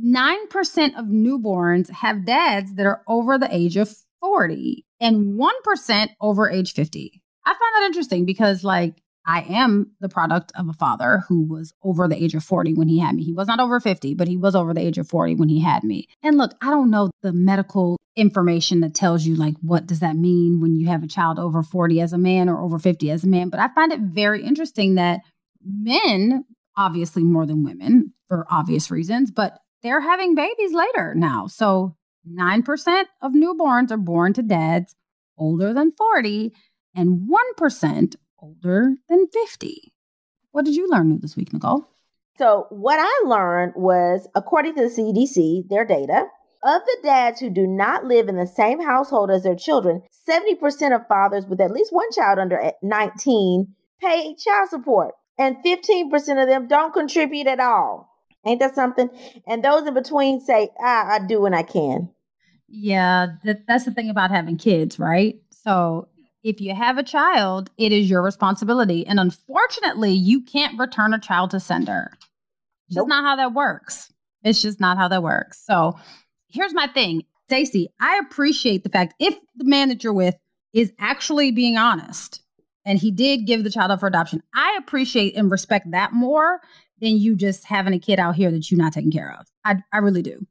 9% 0.04 0.98
of 0.98 1.06
newborns 1.06 1.90
have 1.90 2.26
dads 2.26 2.74
that 2.74 2.86
are 2.86 3.02
over 3.06 3.38
the 3.38 3.54
age 3.54 3.76
of 3.76 3.94
40 4.20 4.84
and 5.00 5.38
1% 5.38 6.08
over 6.20 6.50
age 6.50 6.72
50. 6.72 7.22
I 7.46 7.50
find 7.50 7.60
that 7.76 7.86
interesting 7.86 8.24
because, 8.24 8.64
like, 8.64 8.96
I 9.26 9.42
am 9.42 9.92
the 10.00 10.08
product 10.08 10.52
of 10.58 10.68
a 10.68 10.74
father 10.74 11.22
who 11.28 11.42
was 11.42 11.72
over 11.82 12.06
the 12.08 12.22
age 12.22 12.34
of 12.34 12.44
40 12.44 12.74
when 12.74 12.88
he 12.88 12.98
had 12.98 13.14
me. 13.14 13.22
He 13.22 13.32
was 13.32 13.48
not 13.48 13.60
over 13.60 13.80
50, 13.80 14.14
but 14.14 14.28
he 14.28 14.36
was 14.36 14.54
over 14.54 14.74
the 14.74 14.82
age 14.82 14.98
of 14.98 15.08
40 15.08 15.36
when 15.36 15.48
he 15.48 15.60
had 15.60 15.82
me. 15.82 16.08
And 16.22 16.36
look, 16.36 16.52
I 16.60 16.70
don't 16.70 16.90
know 16.90 17.10
the 17.22 17.32
medical 17.32 17.98
information 18.16 18.80
that 18.80 18.94
tells 18.94 19.26
you 19.26 19.34
like 19.34 19.54
what 19.60 19.86
does 19.86 20.00
that 20.00 20.16
mean 20.16 20.60
when 20.60 20.76
you 20.76 20.86
have 20.86 21.02
a 21.02 21.08
child 21.08 21.38
over 21.38 21.62
40 21.62 22.00
as 22.00 22.12
a 22.12 22.18
man 22.18 22.48
or 22.48 22.60
over 22.60 22.78
50 22.78 23.10
as 23.10 23.24
a 23.24 23.28
man, 23.28 23.48
but 23.48 23.60
I 23.60 23.68
find 23.68 23.92
it 23.92 24.00
very 24.00 24.44
interesting 24.44 24.94
that 24.94 25.20
men, 25.64 26.44
obviously 26.76 27.24
more 27.24 27.46
than 27.46 27.64
women 27.64 28.12
for 28.28 28.46
obvious 28.50 28.90
reasons, 28.90 29.30
but 29.30 29.58
they're 29.82 30.00
having 30.00 30.34
babies 30.34 30.72
later 30.72 31.14
now. 31.14 31.46
So 31.46 31.96
9% 32.30 33.04
of 33.20 33.32
newborns 33.32 33.90
are 33.90 33.96
born 33.96 34.32
to 34.34 34.42
dads 34.42 34.94
older 35.36 35.74
than 35.74 35.90
40 35.90 36.52
and 36.94 37.28
1% 37.58 38.14
older 38.44 38.94
than 39.08 39.26
50. 39.28 39.92
What 40.52 40.64
did 40.64 40.76
you 40.76 40.88
learn 40.88 41.08
new 41.08 41.18
this 41.18 41.36
week, 41.36 41.52
Nicole? 41.52 41.88
So, 42.36 42.66
what 42.70 42.98
I 43.00 43.28
learned 43.28 43.72
was, 43.76 44.28
according 44.34 44.74
to 44.74 44.82
the 44.82 44.88
CDC, 44.88 45.68
their 45.68 45.84
data, 45.84 46.26
of 46.62 46.82
the 46.84 46.96
dads 47.02 47.40
who 47.40 47.50
do 47.50 47.66
not 47.66 48.04
live 48.04 48.28
in 48.28 48.36
the 48.36 48.46
same 48.46 48.82
household 48.82 49.30
as 49.30 49.42
their 49.42 49.54
children, 49.54 50.02
70% 50.28 50.94
of 50.94 51.06
fathers 51.06 51.46
with 51.46 51.60
at 51.60 51.70
least 51.70 51.92
one 51.92 52.10
child 52.12 52.38
under 52.38 52.72
19 52.82 53.74
pay 54.00 54.34
child 54.34 54.68
support, 54.68 55.14
and 55.38 55.56
15% 55.64 56.12
of 56.42 56.48
them 56.48 56.66
don't 56.66 56.92
contribute 56.92 57.46
at 57.46 57.60
all. 57.60 58.10
Ain't 58.46 58.60
that 58.60 58.74
something? 58.74 59.08
And 59.46 59.62
those 59.62 59.86
in 59.86 59.94
between 59.94 60.40
say, 60.40 60.70
ah, 60.80 61.06
I 61.12 61.26
do 61.26 61.40
when 61.42 61.54
I 61.54 61.62
can. 61.62 62.10
Yeah, 62.68 63.28
that, 63.44 63.66
that's 63.66 63.84
the 63.84 63.92
thing 63.92 64.10
about 64.10 64.30
having 64.30 64.58
kids, 64.58 64.98
right? 64.98 65.36
So 65.50 66.08
if 66.44 66.60
you 66.60 66.74
have 66.74 66.98
a 66.98 67.02
child, 67.02 67.70
it 67.78 67.90
is 67.90 68.08
your 68.08 68.22
responsibility. 68.22 69.06
And 69.06 69.18
unfortunately, 69.18 70.12
you 70.12 70.42
can't 70.42 70.78
return 70.78 71.14
a 71.14 71.18
child 71.18 71.50
to 71.50 71.60
sender. 71.60 72.10
It's 72.86 72.96
nope. 72.96 73.04
just 73.04 73.08
not 73.08 73.24
how 73.24 73.36
that 73.36 73.54
works. 73.54 74.12
It's 74.42 74.60
just 74.60 74.78
not 74.78 74.98
how 74.98 75.08
that 75.08 75.22
works. 75.22 75.64
So 75.64 75.98
here's 76.48 76.74
my 76.74 76.86
thing. 76.86 77.24
Stacey, 77.48 77.88
I 77.98 78.20
appreciate 78.24 78.84
the 78.84 78.90
fact 78.90 79.14
if 79.18 79.34
the 79.56 79.64
man 79.64 79.88
that 79.88 80.04
you're 80.04 80.12
with 80.12 80.36
is 80.74 80.92
actually 80.98 81.50
being 81.50 81.78
honest 81.78 82.42
and 82.84 82.98
he 82.98 83.10
did 83.10 83.46
give 83.46 83.64
the 83.64 83.70
child 83.70 83.90
up 83.90 84.00
for 84.00 84.06
adoption, 84.06 84.42
I 84.54 84.76
appreciate 84.78 85.36
and 85.36 85.50
respect 85.50 85.90
that 85.92 86.12
more 86.12 86.60
than 87.00 87.16
you 87.16 87.36
just 87.36 87.64
having 87.64 87.94
a 87.94 87.98
kid 87.98 88.18
out 88.18 88.34
here 88.34 88.50
that 88.50 88.70
you're 88.70 88.78
not 88.78 88.92
taking 88.92 89.10
care 89.10 89.34
of. 89.38 89.46
I, 89.64 89.76
I 89.92 89.98
really 89.98 90.22
do. 90.22 90.46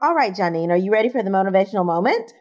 All 0.00 0.14
right, 0.14 0.34
Janine, 0.34 0.70
are 0.70 0.76
you 0.76 0.92
ready 0.92 1.08
for 1.08 1.22
the 1.22 1.30
motivational 1.30 1.84
moment? 1.84 2.32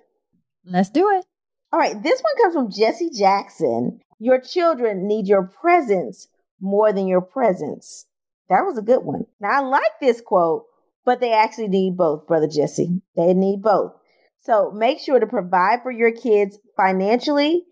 Let's 0.66 0.90
do 0.90 1.10
it. 1.12 1.26
All 1.74 1.80
right, 1.80 2.04
this 2.04 2.22
one 2.22 2.36
comes 2.40 2.54
from 2.54 2.72
Jesse 2.72 3.10
Jackson. 3.10 4.00
Your 4.20 4.40
children 4.40 5.08
need 5.08 5.28
your 5.28 5.48
presence 5.60 6.28
more 6.62 6.94
than 6.94 7.08
your 7.08 7.22
presents. 7.22 8.06
That 8.48 8.62
was 8.62 8.78
a 8.78 8.84
good 8.84 9.04
one. 9.04 9.26
Now, 9.40 9.50
I 9.50 9.60
like 9.62 10.00
this 10.00 10.22
quote, 10.22 10.66
but 11.04 11.20
they 11.20 11.34
actually 11.34 11.70
need 11.70 11.98
both, 11.98 12.28
Brother 12.28 12.48
Jesse. 12.48 13.02
They 13.18 13.34
need 13.34 13.64
both. 13.64 13.94
So 14.42 14.70
make 14.70 15.00
sure 15.00 15.20
to 15.20 15.26
provide 15.26 15.82
for 15.82 15.90
your 15.90 16.12
kids 16.12 16.60
financially 16.78 17.64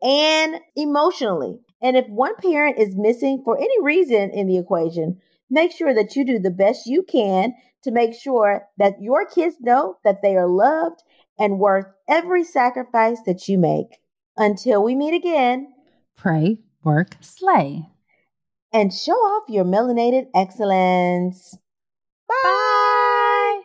and 0.00 0.56
emotionally. 0.74 1.58
And 1.82 1.98
if 1.98 2.08
one 2.08 2.36
parent 2.36 2.78
is 2.78 2.96
missing 2.96 3.42
for 3.44 3.58
any 3.58 3.82
reason 3.82 4.30
in 4.30 4.46
the 4.46 4.56
equation, 4.56 5.20
make 5.50 5.72
sure 5.72 5.92
that 5.92 6.16
you 6.16 6.24
do 6.24 6.38
the 6.38 6.50
best 6.50 6.86
you 6.86 7.02
can 7.02 7.52
to 7.84 7.90
make 7.90 8.14
sure 8.14 8.62
that 8.78 9.02
your 9.02 9.26
kids 9.26 9.56
know 9.60 9.98
that 10.02 10.22
they 10.22 10.34
are 10.34 10.48
loved 10.48 11.02
and 11.40 11.58
worth 11.58 11.86
every 12.08 12.44
sacrifice 12.44 13.18
that 13.26 13.48
you 13.48 13.58
make. 13.58 13.98
Until 14.36 14.84
we 14.84 14.94
meet 14.94 15.14
again, 15.14 15.72
pray, 16.16 16.58
work, 16.84 17.16
slay. 17.20 17.88
and 18.72 18.92
show 18.94 19.12
off 19.12 19.48
your 19.48 19.64
melanated 19.64 20.28
excellence. 20.34 21.56
Bye. 22.28 23.60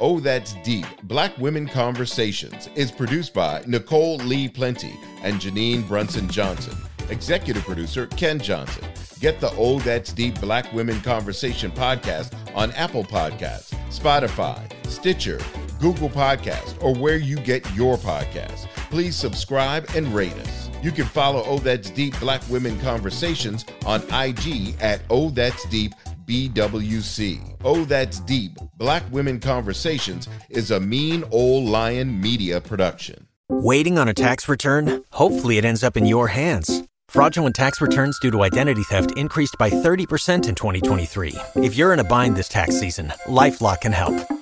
Oh, 0.00 0.18
That's 0.20 0.54
Deep 0.64 0.86
Black 1.04 1.36
Women 1.38 1.66
Conversations 1.68 2.68
is 2.74 2.90
produced 2.90 3.34
by 3.34 3.62
Nicole 3.66 4.16
Lee 4.18 4.48
Plenty 4.48 4.94
and 5.22 5.40
Janine 5.40 5.86
Brunson 5.86 6.28
Johnson. 6.28 6.76
Executive 7.08 7.62
producer 7.64 8.06
Ken 8.06 8.38
Johnson. 8.38 8.84
Get 9.20 9.40
the 9.40 9.52
Oh 9.56 9.78
That's 9.80 10.12
Deep 10.12 10.40
Black 10.40 10.72
Women 10.72 11.00
Conversation 11.02 11.70
podcast 11.70 12.34
on 12.56 12.72
Apple 12.72 13.04
Podcasts, 13.04 13.74
Spotify, 13.90 14.60
Stitcher, 14.86 15.38
Google 15.82 16.08
Podcast, 16.08 16.80
or 16.80 16.94
where 16.94 17.16
you 17.16 17.36
get 17.36 17.68
your 17.74 17.96
podcasts. 17.96 18.68
Please 18.88 19.16
subscribe 19.16 19.84
and 19.96 20.06
rate 20.14 20.32
us. 20.34 20.70
You 20.80 20.92
can 20.92 21.06
follow 21.06 21.42
Oh 21.44 21.58
That's 21.58 21.90
Deep 21.90 22.18
Black 22.20 22.40
Women 22.48 22.78
Conversations 22.80 23.66
on 23.84 24.00
IG 24.12 24.76
at 24.80 25.02
Oh 25.10 25.28
That's 25.30 25.64
Deep 25.68 25.92
BWC. 26.24 27.56
Oh 27.64 27.84
That's 27.84 28.20
Deep 28.20 28.52
Black 28.76 29.02
Women 29.10 29.40
Conversations 29.40 30.28
is 30.50 30.70
a 30.70 30.78
mean 30.78 31.24
old 31.32 31.68
lion 31.68 32.20
media 32.20 32.60
production. 32.60 33.26
Waiting 33.48 33.98
on 33.98 34.06
a 34.08 34.14
tax 34.14 34.48
return? 34.48 35.04
Hopefully, 35.10 35.58
it 35.58 35.64
ends 35.64 35.82
up 35.82 35.96
in 35.96 36.06
your 36.06 36.28
hands. 36.28 36.84
Fraudulent 37.08 37.54
tax 37.56 37.80
returns 37.80 38.18
due 38.20 38.30
to 38.30 38.42
identity 38.42 38.84
theft 38.84 39.18
increased 39.18 39.56
by 39.58 39.68
30% 39.68 40.48
in 40.48 40.54
2023. 40.54 41.34
If 41.56 41.76
you're 41.76 41.92
in 41.92 41.98
a 41.98 42.04
bind 42.04 42.36
this 42.36 42.48
tax 42.48 42.78
season, 42.78 43.12
LifeLock 43.26 43.82
can 43.82 43.92
help. 43.92 44.41